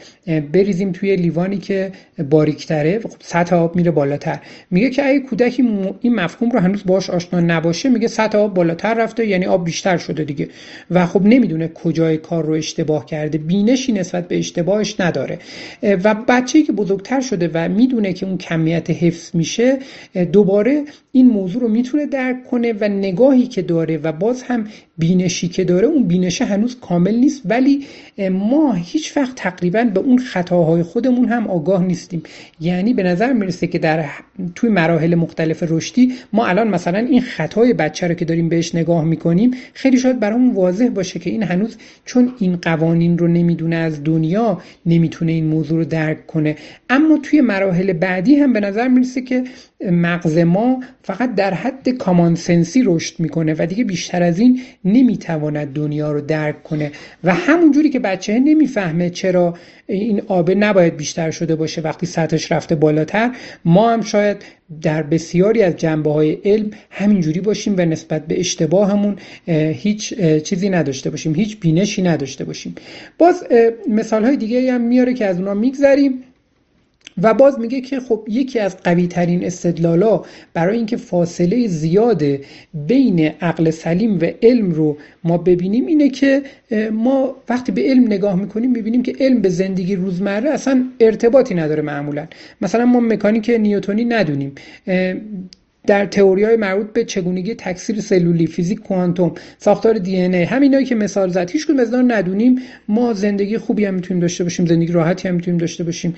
بریزیم 0.51 0.91
توی 0.91 1.15
لیوانی 1.15 1.57
که 1.57 1.91
باریکتره 2.29 2.99
خب 2.99 3.09
سطح 3.19 3.55
آب 3.55 3.75
میره 3.75 3.91
بالاتر. 3.91 4.39
میگه 4.71 4.89
که 4.89 5.05
اگه 5.05 5.19
کودکی 5.19 5.69
این 6.01 6.15
مفهوم 6.15 6.51
رو 6.51 6.59
هنوز 6.59 6.83
باش 6.85 7.09
آشنا 7.09 7.39
نباشه 7.39 7.89
میگه 7.89 8.07
سطح 8.07 8.37
آب 8.37 8.53
بالاتر 8.53 8.93
رفته 8.93 9.27
یعنی 9.27 9.45
آب 9.45 9.65
بیشتر 9.65 9.97
شده 9.97 10.23
دیگه. 10.23 10.47
و 10.91 11.05
خب 11.05 11.25
نمی‌دونه 11.25 11.67
کجای 11.67 12.17
کار 12.17 12.45
رو 12.45 12.53
اشتباه 12.53 13.05
کرده 13.05 13.37
بینشی 13.37 13.91
نسبت 13.91 14.27
به 14.27 14.37
اشتباهش 14.37 14.99
نداره. 14.99 15.39
و 15.83 16.15
بچه‌ای 16.27 16.63
که 16.65 16.71
بزرگتر 16.71 17.21
شده 17.21 17.49
و 17.53 17.69
می‌دونه 17.69 18.13
که 18.13 18.25
اون 18.25 18.37
کمیت 18.49 18.89
حفظ 18.89 19.35
میشه 19.35 19.79
دوباره 20.31 20.85
این 21.11 21.27
موضوع 21.27 21.61
رو 21.61 21.67
می‌تونه 21.67 22.05
درک 22.05 22.43
کنه 22.43 22.73
و 22.73 22.87
نگاهی 22.87 23.47
که 23.47 23.61
داره 23.61 23.97
و 23.97 24.11
باز 24.11 24.43
هم 24.43 24.67
بینشی 24.97 25.47
که 25.47 25.63
داره 25.63 25.87
اون 25.87 26.03
بینشه 26.03 26.45
هنوز 26.45 26.79
کامل 26.79 27.15
نیست 27.15 27.41
ولی 27.45 27.85
ما 28.31 28.73
هیچ 28.73 29.17
وقت 29.17 29.35
تقریبا 29.35 29.83
به 29.83 29.99
اون 29.99 30.17
خطاهای 30.17 30.83
خودمون 30.83 31.25
هم 31.25 31.47
آگاه 31.47 31.83
نیستیم. 31.83 32.23
یعنی 32.61 32.93
به 32.93 33.03
نظر 33.03 33.33
می‌رسه 33.33 33.67
که 33.67 33.79
در 33.79 34.05
توی 34.55 34.69
مراحل 34.69 35.15
مختلف 35.15 35.63
رشدی 35.67 36.13
ما 36.33 36.45
الان 36.47 36.67
مثلا 36.67 36.99
این 36.99 37.21
خطای 37.21 37.73
بچه 37.73 38.07
رو 38.07 38.13
که 38.13 38.25
داریم 38.25 38.49
بهش 38.49 38.75
نگاه 38.75 39.03
می‌کنیم 39.03 39.51
خیلی 39.73 39.97
شاید 39.97 40.19
برامون 40.19 40.55
واضح 40.55 40.87
باشه 40.87 41.19
که 41.19 41.29
این 41.29 41.43
هنوز 41.43 41.77
چون 42.05 42.31
این 42.39 42.55
قوانین 42.55 43.17
رو 43.17 43.27
نمی‌دونه 43.27 43.75
از 43.75 44.03
دنیا 44.03 44.61
نمی‌تونه 44.85 45.31
این 45.31 45.45
موضوع 45.45 45.77
رو 45.77 45.85
درک 45.85 46.27
کنه. 46.27 46.55
اما 46.89 47.17
توی 47.23 47.41
مراحل 47.41 47.93
بعدی 47.93 48.35
هم 48.35 48.53
به 48.53 48.59
نظر 48.59 48.87
می‌رسه 48.87 49.21
که 49.21 49.43
مغز 49.91 50.37
ما 50.37 50.83
فقط 51.03 51.35
در 51.35 51.53
حد 51.53 51.89
کامانسنسی 51.89 52.83
رشد 52.85 53.19
می‌کنه 53.19 53.55
و 53.59 53.65
دیگه 53.65 53.83
بیشتر 53.83 54.23
از 54.23 54.39
این 54.39 54.61
نمی‌تواند 54.85 55.73
دنیا 55.73 56.11
رو 56.11 56.21
درک 56.21 56.63
کنه 56.63 56.91
و 57.23 57.33
همون 57.33 57.71
جوری 57.71 57.89
که 57.89 57.99
بچه 57.99 58.39
نمی‌فهمه 58.39 59.09
چرا 59.09 59.53
این 59.87 60.21
آبه 60.27 60.55
نباید 60.55 60.97
بیشتر 60.97 61.31
شده 61.31 61.55
باشه 61.55 61.81
وقتی 61.81 62.05
سطحش 62.05 62.51
رفته 62.51 62.75
بالاتر 62.75 63.31
ما 63.65 63.91
هم 63.91 64.01
شاید 64.01 64.37
در 64.81 65.03
بسیاری 65.03 65.63
از 65.63 65.75
جنبه 65.75 66.13
های 66.13 66.31
علم 66.45 66.71
همینجوری 66.89 67.39
باشیم 67.39 67.75
و 67.77 67.81
نسبت 67.81 68.27
به 68.27 68.39
اشتباهمون 68.39 69.15
هیچ 69.73 70.13
چیزی 70.43 70.69
نداشته 70.69 71.09
باشیم 71.09 71.35
هیچ 71.35 71.59
بینشی 71.59 72.01
نداشته 72.01 72.45
باشیم. 72.45 72.75
باز 73.17 73.43
مثال 73.89 74.25
های 74.25 74.37
دیگه 74.37 74.73
هم 74.73 74.81
میاره 74.81 75.13
که 75.13 75.25
از 75.25 75.39
اونا 75.39 75.53
میگذریم. 75.53 76.23
و 77.23 77.33
باز 77.33 77.59
میگه 77.59 77.81
که 77.81 77.99
خب 77.99 78.25
یکی 78.27 78.59
از 78.59 78.77
قوی 78.77 79.07
ترین 79.07 79.45
استدلالا 79.45 80.23
برای 80.53 80.77
اینکه 80.77 80.97
فاصله 80.97 81.67
زیاد 81.67 82.23
بین 82.73 83.19
عقل 83.19 83.69
سلیم 83.69 84.19
و 84.19 84.25
علم 84.43 84.71
رو 84.71 84.97
ما 85.23 85.37
ببینیم 85.37 85.85
اینه 85.85 86.09
که 86.09 86.43
ما 86.91 87.35
وقتی 87.49 87.71
به 87.71 87.81
علم 87.81 88.03
نگاه 88.03 88.35
می‌کنیم 88.35 88.71
می‌بینیم 88.71 89.03
که 89.03 89.13
علم 89.19 89.41
به 89.41 89.49
زندگی 89.49 89.95
روزمره 89.95 90.49
اصلا 90.49 90.83
ارتباطی 90.99 91.55
نداره 91.55 91.81
معمولا. 91.81 92.27
مثلا 92.61 92.85
ما 92.85 92.99
مکانیک 92.99 93.49
نیوتونی 93.49 94.05
ندونیم. 94.05 94.55
در 95.89 96.05
تئوری 96.05 96.43
های 96.43 96.55
مربوط 96.55 96.93
به 96.93 97.05
چگونگی 97.05 97.55
تکثیر 97.55 98.01
سلولی 98.01 98.47
فیزیک 98.47 98.79
کوانتوم 98.79 99.33
ساختار 99.57 99.93
دی 99.93 100.21
ان 100.21 100.33
ای 100.33 100.43
همینایی 100.43 100.85
که 100.85 100.95
مثال 100.95 101.29
زد. 101.29 101.49
هیچ 101.51 101.67
کدوم 101.67 102.11
ندونیم. 102.11 102.59
ما 102.87 103.13
زندگی 103.13 103.57
خوبی 103.57 103.85
هم 103.85 103.93
می‌تونیم 103.93 104.21
داشته 104.21 104.43
باشیم 104.43 104.65
زندگی 104.65 104.91
راحتی 104.91 105.27
هم 105.27 105.35
می‌تونیم 105.35 105.57
داشته 105.57 105.83
باشیم. 105.83 106.15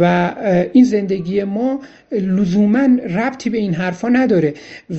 و 0.00 0.34
این 0.72 0.84
زندگی 0.84 1.44
ما 1.44 1.80
لزوما 2.14 2.88
ربطی 3.16 3.50
به 3.50 3.58
این 3.58 3.74
حرفا 3.74 4.08
نداره. 4.08 4.54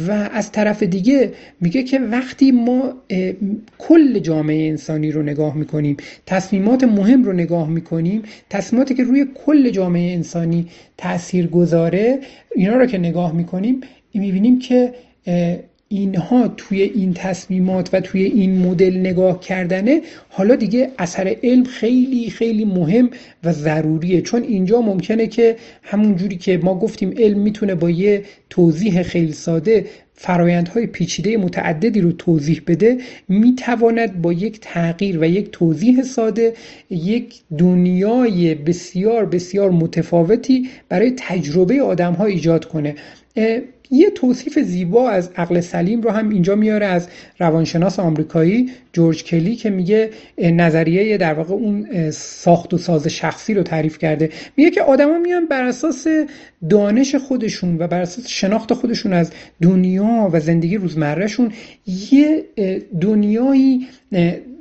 و 0.07 0.11
از 0.11 0.51
طرف 0.51 0.84
دیگه 0.84 1.34
میگه 1.61 1.84
که 1.84 1.99
وقتی 1.99 2.51
ما 2.51 2.93
کل 3.78 4.20
جامعه 4.20 4.68
انسانی 4.70 5.11
رو 5.11 5.24
نگاه 5.24 5.57
می‌کنیم 5.57 5.97
تصمیمات 6.26 6.84
مهم 6.84 7.24
رو 7.24 7.34
نگاه 7.34 7.70
می‌کنیم 7.70 8.22
تصمیماتی 8.49 8.95
که 8.95 9.03
روی 9.03 9.26
کل 9.45 9.70
جامعه 9.70 10.13
انسانی 10.13 10.68
تأثیر 10.97 11.47
گذاره 11.47 12.20
اینا 12.55 12.76
رو 12.76 12.86
که 12.86 12.97
نگاه 12.97 13.36
می‌کنیم 13.36 13.82
می‌بینیم 14.13 14.59
که 14.59 14.93
اینها 15.88 16.48
توی 16.48 16.82
این 16.82 17.14
تصمیمات 17.14 17.90
و 17.94 18.02
توی 18.02 18.24
این 18.24 18.58
مدل 18.58 18.98
نگاه 18.98 19.40
کردنه 19.40 20.02
حالا 20.30 20.56
دیگه 20.56 20.92
اثر 20.98 21.36
علم 21.44 21.64
خیلی 21.64 22.30
خیلی 22.30 22.66
مهم 22.66 23.10
و 23.44 23.54
ضروریه. 23.54 24.22
چون 24.22 24.44
اینجا 24.44 24.82
ممکنه 24.82 25.28
که 25.28 25.56
همون 25.84 26.16
جوری 26.16 26.38
که 26.38 26.58
ما 26.58 26.80
گفتیم 26.80 27.14
علم 27.18 27.40
می‌تونه 27.40 27.76
با 27.76 27.90
یه 27.90 28.24
توضیح 28.50 29.04
خیلی 29.04 29.34
ساده 29.34 29.86
فرایندهای 30.14 30.88
پیچیده 30.88 31.38
متعددی 31.38 32.02
رو 32.02 32.12
توضیح 32.12 32.62
بده 32.68 32.98
می‌تواند 33.28 34.22
با 34.22 34.34
یک 34.34 34.60
تغییر 34.62 35.20
و 35.20 35.26
یک 35.26 35.50
توضیح 35.52 36.04
ساده 36.04 36.54
یک 36.90 37.36
دنیای 37.58 38.56
بسیار 38.56 39.26
بسیار 39.26 39.72
متفاوتی 39.72 40.70
برای 40.90 41.14
تجربه 41.18 41.82
آدم 41.82 42.14
ها 42.14 42.26
ایجاد 42.26 42.66
کنه. 42.66 42.96
یه 43.92 44.10
توصیف 44.10 44.60
زیبا 44.60 45.10
از 45.10 45.30
عقل 45.36 45.60
سلیم 45.60 46.02
رو 46.02 46.10
هم 46.10 46.30
اینجا 46.30 46.56
میاره 46.56 46.86
از 46.86 47.08
روانشناس 47.40 48.00
آمریکایی 48.00 48.70
جورج 48.94 49.24
کلی 49.24 49.56
که 49.56 49.70
میگه 49.70 50.10
نظریه 50.38 51.18
در 51.18 51.34
واقع 51.34 51.54
اون 51.54 52.12
ساخت 52.12 52.74
و 52.74 52.78
ساز 52.78 53.08
شخصی 53.08 53.54
رو 53.54 53.64
تعریف 53.64 53.98
کرده. 53.98 54.30
میگه 54.58 54.70
که 54.70 54.82
آدما 54.82 55.18
میان 55.18 55.46
بر 55.46 55.64
اساس 55.64 56.08
دانش 56.70 57.16
خودشون 57.16 57.78
و 57.80 57.88
بر 57.88 58.02
اساس 58.02 58.28
شناخت 58.28 58.74
خودشون 58.74 59.14
از 59.14 59.32
دنیا 59.62 60.30
و 60.34 60.40
زندگی 60.40 60.78
روزمرهشون 60.78 61.52
یه 62.12 62.44
دنیایی 63.02 63.88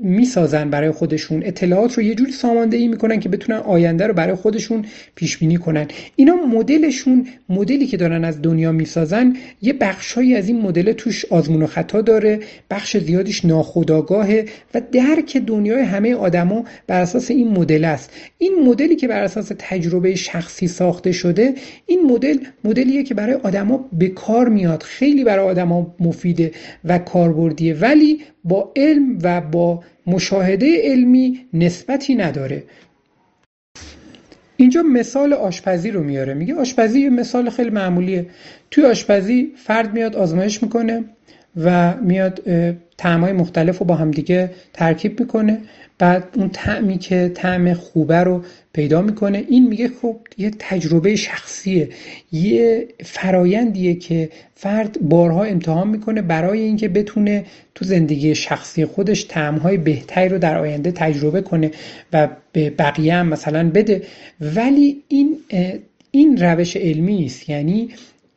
می‌سازن 0.00 0.70
برای 0.70 0.90
خودشون. 0.90 1.42
اطلاعات 1.44 1.94
رو 1.94 2.02
یه 2.02 2.14
جوری 2.14 2.32
ساماندهی 2.32 2.88
می‌کنن 2.88 3.20
که 3.20 3.28
بتونن 3.28 3.58
آینده 3.58 4.06
رو 4.06 4.14
برای 4.14 4.34
خودشون 4.34 4.84
پیش 5.14 5.38
بینی 5.38 5.56
کنن. 5.56 5.86
اینا 6.16 6.34
مدلشون 6.34 7.26
مدلی 7.48 7.86
که 7.86 7.96
دارن 7.96 8.24
از 8.24 8.42
دنیا 8.42 8.72
می‌سازن 8.72 9.13
یه 9.62 9.72
بخشهایی 9.72 10.34
از 10.34 10.48
این 10.48 10.60
مدل 10.60 10.92
توش 10.92 11.24
آزمون 11.24 11.62
و 11.62 11.66
خطا 11.66 12.00
داره. 12.00 12.40
بخش 12.70 12.96
زیادیش 12.96 13.44
ناخودآگاهه 13.44 14.46
و 14.74 14.82
درک 14.92 15.36
دنیای 15.36 15.82
همه 15.82 16.14
آدما 16.14 16.64
بر 16.86 17.00
اساس 17.00 17.30
این 17.30 17.48
مدل 17.48 17.84
است. 17.84 18.10
این 18.38 18.54
مدلی 18.64 18.96
که 18.96 19.08
بر 19.08 19.22
اساس 19.22 19.52
تجربه 19.58 20.14
شخصی 20.14 20.68
ساخته 20.68 21.12
شده 21.12 21.54
این 21.86 22.12
مدل 22.12 22.38
مدلیه 22.64 23.02
که 23.02 23.14
برای 23.14 23.34
آدما 23.34 23.88
به 23.92 24.08
کار 24.08 24.48
میاد. 24.48 24.82
خیلی 24.82 25.24
برای 25.24 25.46
آدما 25.46 25.94
مفیده 26.00 26.52
و 26.84 26.98
کاربردیه. 26.98 27.74
ولی 27.74 28.20
با 28.44 28.72
علم 28.76 29.18
و 29.22 29.40
با 29.40 29.82
مشاهده 30.06 30.80
علمی 30.82 31.40
نسبتی 31.52 32.14
نداره. 32.14 32.62
اینجا 34.56 34.82
مثال 34.82 35.32
آشپزی 35.32 35.90
رو 35.90 36.02
میاره. 36.02 36.34
میگه 36.34 36.54
آشپزی 36.54 37.00
یه 37.00 37.10
مثال 37.10 37.50
خیلی 37.50 37.70
معمولیه. 37.70 38.26
توی 38.70 38.84
آشپزی 38.84 39.52
فرد 39.56 39.94
میاد 39.94 40.16
آزمایش 40.16 40.62
می‌کنه 40.62 41.04
و 41.56 41.94
میاد 41.96 42.42
تعمای 42.98 43.32
مختلف 43.32 43.78
رو 43.78 43.86
با 43.86 43.94
همدیگه 43.94 44.50
ترکیب 44.72 45.20
می‌کنه. 45.20 45.58
بعد 45.98 46.24
اون 46.36 46.48
تعمی 46.48 46.98
که 46.98 47.30
طعم 47.34 47.74
خوبه 47.74 48.16
رو 48.16 48.44
پیدا 48.72 49.02
می‌کنه 49.02 49.44
این 49.48 49.68
میگه 49.68 49.88
خب 49.88 50.16
یه 50.38 50.50
تجربه 50.58 51.16
شخصیه 51.16 51.88
یه 52.32 52.88
فرایندیه 53.04 53.94
که 53.94 54.30
فرد 54.54 54.98
بارها 55.00 55.44
امتحان 55.44 55.88
می‌کنه 55.88 56.22
برای 56.22 56.60
اینکه 56.60 56.88
بتونه 56.88 57.44
تو 57.74 57.84
زندگی 57.84 58.34
شخصی 58.34 58.84
خودش 58.84 59.24
تعمهای 59.24 59.76
بهتری 59.76 60.28
رو 60.28 60.38
در 60.38 60.58
آینده 60.58 60.92
تجربه 60.92 61.42
کنه 61.42 61.70
و 62.12 62.28
به 62.52 62.70
بقیه 62.70 63.14
هم 63.14 63.28
مثلا 63.28 63.70
بده. 63.70 64.02
ولی 64.40 65.02
این 65.08 65.36
این 66.10 66.36
روش 66.36 66.76
علمی 66.76 67.24
است 67.24 67.48
یعنی 67.48 67.88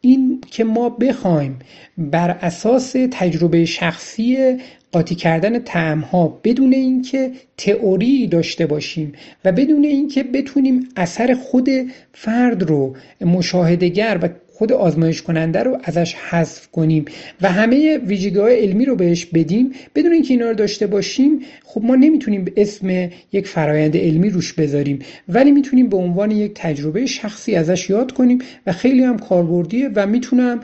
این 0.02 0.42
که 0.52 0.64
ما 0.64 0.90
بخوایم 0.90 1.60
بر 1.98 2.30
اساس 2.30 2.96
تجربه 3.12 3.66
شخصی 3.66 4.58
قاطی 4.92 5.16
کردن 5.16 5.60
تعم 5.60 6.00
ها 6.00 6.40
بدون 6.44 6.74
اینکه 6.74 7.32
تئوری 7.58 8.28
داشته 8.28 8.66
باشیم 8.66 9.14
و 9.46 9.52
بدون 9.52 9.84
اینکه 9.84 10.24
بتونیم 10.24 10.90
اثر 10.96 11.34
خود 11.34 11.70
فرد 12.14 12.64
رو 12.64 12.96
مشاهدهگر 13.22 14.20
و 14.22 14.30
خود 14.58 14.74
آزمایش 14.74 15.22
کننده 15.22 15.64
رو 15.64 15.78
ازش 15.84 16.14
حذف 16.14 16.68
کنیم 16.68 17.06
و 17.42 17.52
همه 17.52 17.98
ویژگی 17.98 18.40
های 18.40 18.60
علمی 18.60 18.86
رو 18.86 18.96
بهش 18.96 19.26
بدیم 19.26 19.72
بدون 19.96 20.12
اینکه 20.12 20.34
اینا 20.34 20.48
رو 20.48 20.54
داشته 20.54 20.88
باشیم 20.88 21.40
خب 21.64 21.84
ما 21.84 21.96
نمی‌تونیم 21.96 22.44
به 22.44 22.54
اسم 22.58 23.10
یک 23.32 23.48
فرایند 23.48 23.98
علمی 23.98 24.30
روش 24.30 24.54
بذاریم 24.54 25.00
ولی 25.30 25.52
می‌تونیم 25.52 25.90
به 25.90 25.98
عنوان 25.98 26.32
یک 26.32 26.52
تجربه 26.56 27.06
شخصی 27.06 27.56
ازش 27.56 27.90
یاد 27.90 28.12
کنیم 28.12 28.40
و 28.68 28.72
خیلی 28.72 29.04
هم 29.04 29.20
کاربردیه 29.20 29.90
و 29.96 30.08
می‌تونم 30.08 30.60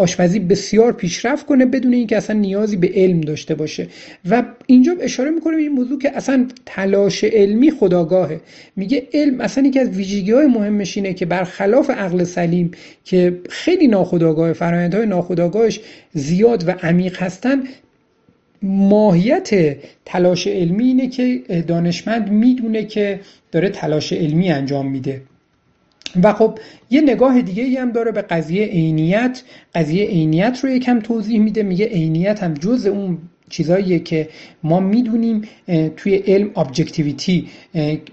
آشپزی 0.00 0.38
بسیار 0.38 0.92
پیشرفت 0.92 1.46
کنه 1.46 1.66
بدون 1.66 1.92
اینکه 1.92 2.16
اصلا 2.16 2.36
نیازی 2.36 2.76
به 2.76 2.90
علم 2.94 3.20
داشته 3.20 3.54
باشه. 3.54 3.86
و 4.30 4.42
اینجا 4.66 4.92
اشاره 5.00 5.30
می‌کنه 5.30 5.56
به 5.56 5.62
این 5.62 5.72
موضوع 5.72 5.98
که 5.98 6.16
اصلا 6.16 6.46
تلاش 6.66 7.24
علمی 7.24 7.70
خداگاهه. 7.70 8.40
میگه 8.76 9.08
علم 9.14 9.40
اصلا 9.40 9.66
یکی 9.66 9.78
از 9.78 9.88
ویژگی 9.88 10.32
های 10.32 10.46
مهمش 10.46 10.96
اینه 10.96 11.14
که 11.14 11.26
برخلاف 11.26 11.90
عقل 11.90 12.24
سلیم 12.24 12.70
که 13.04 13.40
خیلی 13.50 13.86
ناخداگاه 13.86 14.52
فرآیندهای 14.52 15.06
ناخداگاهش 15.06 15.80
زیاد 16.14 16.68
و 16.68 16.70
عمیق 16.70 17.22
هستن 17.22 17.62
ماهیت 18.62 19.76
تلاش 20.04 20.46
علمی 20.46 20.84
اینه 20.84 21.08
که 21.08 21.42
دانشمند 21.66 22.30
می‌دونه 22.30 22.84
که 22.84 23.20
داره 23.52 23.68
تلاش 23.68 24.12
علمی 24.12 24.50
انجام 24.50 24.90
میده. 24.90 25.22
و 26.22 26.32
خب 26.32 26.58
یه 26.90 27.00
نگاه 27.00 27.42
دیگه 27.42 27.62
ای 27.62 27.76
هم 27.76 27.92
داره 27.92 28.12
به 28.12 28.22
قضیه 28.22 28.66
عینیت. 28.66 29.42
قضیه 29.74 30.06
عینیت 30.06 30.60
رو 30.62 30.70
یکم 30.70 31.00
توضیح 31.00 31.40
میده. 31.40 31.62
میگه 31.62 31.86
عینیت 31.86 32.42
هم 32.42 32.54
جز 32.54 32.86
اون 32.86 33.18
چیزاییه 33.50 33.98
که 33.98 34.28
ما 34.62 34.80
می‌دونیم 34.80 35.42
توی 35.96 36.14
علم 36.14 36.50
objectivity 36.56 37.48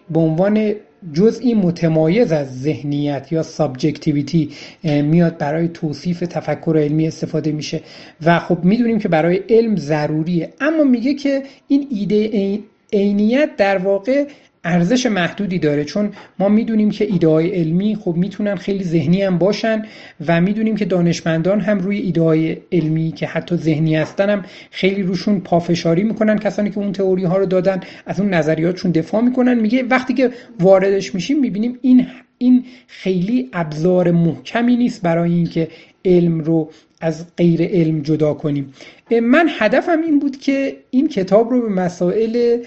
به 0.10 0.20
عنوان 0.20 0.74
جزئی 1.14 1.54
متمایز 1.54 2.32
از 2.32 2.62
ذهنیت 2.62 3.32
یا 3.32 3.44
subjectivity 3.44 4.50
میاد 4.84 5.38
برای 5.38 5.68
توصیف 5.68 6.20
تفکر 6.20 6.78
علمی 6.78 7.08
استفاده 7.08 7.52
میشه. 7.52 7.82
و 8.26 8.40
خب 8.40 8.64
می‌دونیم 8.64 9.00
که 9.00 9.08
برای 9.08 9.42
علم 9.50 9.76
ضروریه. 9.76 10.54
اما 10.62 10.84
میگه 10.84 11.14
که 11.14 11.44
این 11.68 11.88
ایده 11.92 12.60
عینیت 12.94 13.50
در 13.58 13.78
واقع 13.78 14.26
ارزش 14.68 15.06
محدودی 15.06 15.60
داره 15.60 15.84
چون 15.84 16.12
ما 16.40 16.50
می‌دونیم 16.50 16.90
که 16.90 17.06
ایده 17.06 17.28
های 17.28 17.50
علمی 17.50 17.96
خب 17.96 18.16
می‌تونن 18.16 18.56
خیلی 18.56 18.84
ذهنی 18.84 19.22
هم 19.22 19.38
باشن 19.38 19.86
و 20.28 20.42
می‌دونیم 20.42 20.76
که 20.76 20.86
دانشمندان 20.86 21.60
هم 21.60 21.80
روی 21.80 21.98
ایده 21.98 22.22
های 22.22 22.58
علمی 22.72 23.12
که 23.12 23.28
حتی 23.28 23.56
ذهنی 23.56 23.96
هستن 23.96 24.30
هم 24.30 24.46
خیلی 24.72 25.04
روشون 25.04 25.40
پافشاری 25.40 26.04
می‌کنن. 26.04 26.40
کسانی 26.40 26.70
که 26.70 26.78
اون 26.78 26.92
تئوری 26.92 27.24
ها 27.24 27.38
رو 27.38 27.46
دادن 27.46 27.80
از 28.06 28.20
اون 28.20 28.34
نظریاتشون 28.34 28.92
دفاع 28.92 29.22
می‌کنن. 29.22 29.54
میگه 29.60 29.84
وقتی 29.84 30.14
که 30.14 30.32
واردش 30.60 31.16
میشیم 31.16 31.40
می‌بینیم 31.40 31.80
این 31.82 32.08
این 32.38 32.66
خیلی 32.88 33.50
ابزار 33.54 34.12
محکمی 34.12 34.76
نیست 34.76 35.02
برای 35.02 35.34
اینکه 35.34 35.68
علم 36.06 36.40
رو 36.40 36.70
از 37.02 37.26
غیر 37.38 37.62
علم 37.62 38.02
جدا 38.02 38.34
کنیم. 38.34 38.74
من 39.22 39.50
هدفم 39.60 40.02
این 40.02 40.20
بود 40.20 40.38
که 40.38 40.78
این 40.90 41.08
کتاب 41.08 41.50
رو 41.50 41.62
به 41.62 41.70
مسائل 41.70 42.64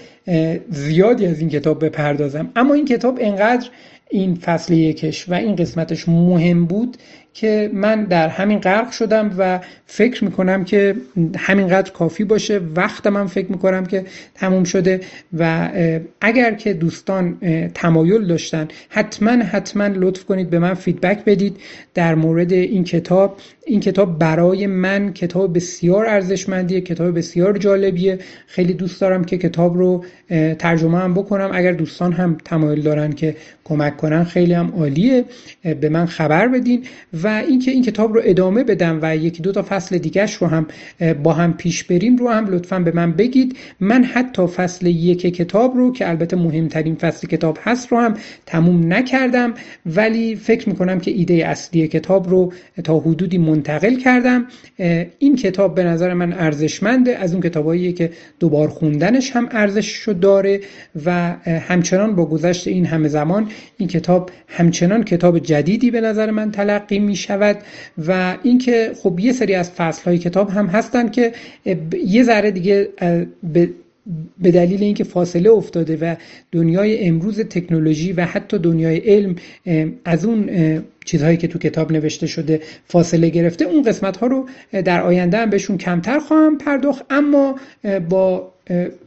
زیادی 0.69 1.25
از 1.25 1.39
این 1.39 1.49
کتاب 1.49 1.85
بپردازم. 1.85 2.51
اما 2.55 2.73
این 2.73 2.85
کتاب 2.85 3.17
انقدر 3.21 3.69
این 4.09 4.35
فصل 4.35 4.73
یکش 4.73 5.29
و 5.29 5.33
این 5.33 5.55
قسمتش 5.55 6.09
مهم 6.09 6.65
بود 6.65 6.97
که 7.33 7.71
من 7.73 8.03
در 8.03 8.27
همین 8.27 8.59
غرق 8.59 8.91
شدم 8.91 9.35
و 9.37 9.59
فکر 9.85 10.23
می‌کنم 10.23 10.63
که 10.63 10.95
همینقدر 11.37 11.91
کافی 11.91 12.23
باشه. 12.23 12.61
وقت 12.75 13.07
من 13.07 13.27
فکر 13.27 13.51
می‌کنم 13.51 13.85
که 13.85 14.05
تموم 14.35 14.63
شده 14.63 14.99
و 15.37 15.69
اگر 16.21 16.53
که 16.53 16.73
دوستان 16.73 17.37
تمایل 17.73 18.27
داشتن 18.27 18.67
حتما 18.89 19.31
حتما 19.31 19.87
لطف 19.87 20.25
کنید 20.25 20.49
به 20.49 20.59
من 20.59 20.73
فیدبک 20.73 21.25
بدید 21.25 21.57
در 21.93 22.15
مورد 22.15 22.51
این 22.51 22.83
کتاب. 22.83 23.37
این 23.65 23.79
کتاب 23.79 24.19
برای 24.19 24.67
من 24.67 25.13
کتاب 25.13 25.55
بسیار 25.55 26.05
ارزشمندیه 26.05 26.81
کتاب 26.81 27.17
بسیار 27.17 27.57
جالبیه. 27.57 28.19
خیلی 28.47 28.73
دوست 28.73 29.01
دارم 29.01 29.23
که 29.23 29.37
کتاب 29.37 29.77
رو 29.77 30.05
ترجمه 30.59 30.99
هم 30.99 31.13
بکنم. 31.13 31.49
اگر 31.53 31.71
دوستان 31.71 32.13
هم 32.13 32.37
تمایل 32.45 32.81
دارن 32.81 33.13
که 33.13 33.35
کمک 33.63 33.97
کنن 33.97 34.23
خیلی 34.23 34.53
هم 34.53 34.73
عالیه. 34.77 35.25
به 35.81 35.89
من 35.89 36.05
خبر 36.05 36.47
بدین 36.47 36.85
و 37.23 37.27
اینکه 37.27 37.71
این 37.71 37.83
کتاب 37.83 38.13
رو 38.13 38.21
ادامه 38.23 38.63
بدم 38.63 38.99
و 39.01 39.17
یکی 39.17 39.41
دو 39.41 39.51
تا 39.51 39.65
فصل 39.69 39.97
دیگهش 39.97 40.33
رو 40.33 40.47
هم 40.47 40.67
با 41.23 41.33
هم 41.33 41.53
پیش 41.53 41.83
بریم 41.83 42.15
رو 42.15 42.29
هم 42.29 42.45
لطفا 42.45 42.79
به 42.79 42.91
من 42.91 43.11
بگید. 43.11 43.57
من 43.79 44.03
حتی 44.03 44.47
فصل 44.47 44.87
یک 44.87 45.21
کتاب 45.21 45.77
رو 45.77 45.93
که 45.93 46.09
البته 46.09 46.35
مهمترین 46.35 46.95
فصل 46.95 47.27
کتاب 47.27 47.57
هست 47.61 47.91
رو 47.91 47.97
هم 47.97 48.13
تموم 48.45 48.93
نکردم 48.93 49.53
ولی 49.85 50.35
فکر 50.35 50.69
می‌کنم 50.69 50.99
که 50.99 51.11
ایده 51.11 51.33
اصلی 51.33 51.87
کتاب 51.87 52.29
رو 52.29 52.53
تا 52.83 52.99
حدودی 52.99 53.37
منتقل 53.37 53.95
کردم. 53.95 54.45
این 55.19 55.35
کتاب 55.35 55.75
به 55.75 55.83
نظر 55.83 56.13
من 56.13 56.33
ارزشمنده. 56.33 57.17
از 57.17 57.33
اون 57.33 57.41
کتابایی 57.41 57.93
که 57.93 58.11
دوبار 58.39 58.67
خوندنش 58.67 59.31
هم 59.31 59.49
ارزش 59.51 60.09
داره 60.21 60.59
و 61.05 61.35
همچنان 61.67 62.15
با 62.15 62.25
گذشت 62.25 62.67
این 62.67 62.85
همه 62.85 63.07
زمان 63.07 63.47
این 63.77 63.89
کتاب 63.89 64.29
همچنان 64.47 65.03
کتاب 65.03 65.39
جدیدی 65.39 65.91
به 65.91 66.01
نظر 66.01 66.31
من 66.31 66.51
تلقی 66.51 66.99
می 67.11 67.15
شود 67.15 67.57
و 68.07 68.37
اینکه 68.43 68.91
خب 69.03 69.19
یه 69.19 69.33
سری 69.33 69.55
از 69.55 69.71
فصل 69.71 70.03
های 70.03 70.17
کتاب 70.17 70.49
هم 70.49 70.65
هستن 70.65 71.09
که 71.09 71.33
یه 72.05 72.23
ذره 72.23 72.51
دیگه 72.51 72.89
به 74.41 74.51
دلیل 74.51 74.83
اینکه 74.83 75.03
فاصله 75.03 75.49
افتاده 75.49 75.97
و 76.01 76.15
دنیای 76.51 77.07
امروز 77.07 77.39
تکنولوژی 77.39 78.13
و 78.13 78.25
حتی 78.25 78.57
دنیای 78.57 78.97
علم 78.97 79.35
از 80.05 80.25
اون 80.25 80.49
چیزهایی 81.05 81.37
که 81.37 81.47
تو 81.47 81.59
کتاب 81.59 81.91
نوشته 81.91 82.27
شده 82.27 82.59
فاصله 82.85 83.29
گرفته 83.29 83.65
اون 83.65 83.83
قسمت 83.83 84.17
ها 84.17 84.27
رو 84.27 84.49
در 84.71 85.01
آینده 85.01 85.37
هم 85.37 85.49
بهشون 85.49 85.77
کمتر 85.77 86.19
خواهم 86.19 86.57
پرداخت. 86.57 87.05
اما 87.09 87.55
با 88.09 88.53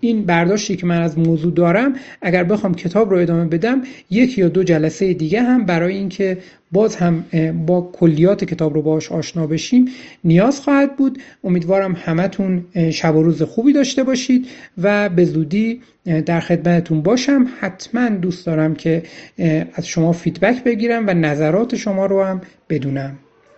این 0.00 0.24
برداشتی 0.24 0.76
که 0.76 0.86
من 0.86 1.02
از 1.02 1.18
موضوع 1.18 1.52
دارم 1.52 1.94
اگر 2.22 2.44
بخوام 2.44 2.74
کتاب 2.74 3.10
رو 3.10 3.18
ادامه 3.18 3.44
بدم 3.44 3.82
یک 4.10 4.38
یا 4.38 4.48
دو 4.48 4.62
جلسه 4.62 5.14
دیگه 5.14 5.42
هم 5.42 5.64
برای 5.66 5.96
اینکه 5.96 6.38
باز 6.72 6.96
هم 6.96 7.24
با 7.66 7.90
کلیات 7.92 8.44
کتاب 8.44 8.74
رو 8.74 8.82
باش 8.82 9.12
آشنا 9.12 9.46
بشیم 9.46 9.88
نیاز 10.24 10.60
خواهد 10.60 10.96
بود. 10.96 11.18
امیدوارم 11.44 11.96
همتون 12.04 12.64
شب 12.90 13.16
و 13.16 13.22
روز 13.22 13.42
خوبی 13.42 13.72
داشته 13.72 14.02
باشید 14.02 14.46
و 14.82 15.08
به 15.08 15.24
زودی 15.24 15.80
در 16.26 16.40
خدمتتون 16.40 17.02
باشم. 17.02 17.46
حتما 17.60 18.08
دوست 18.08 18.46
دارم 18.46 18.74
که 18.74 19.02
از 19.74 19.86
شما 19.86 20.12
فیدبک 20.12 20.64
بگیرم 20.64 21.06
و 21.06 21.14
نظرات 21.14 21.76
شما 21.76 22.06
رو 22.06 22.24
هم 22.24 22.40
بدونم. 22.68 23.18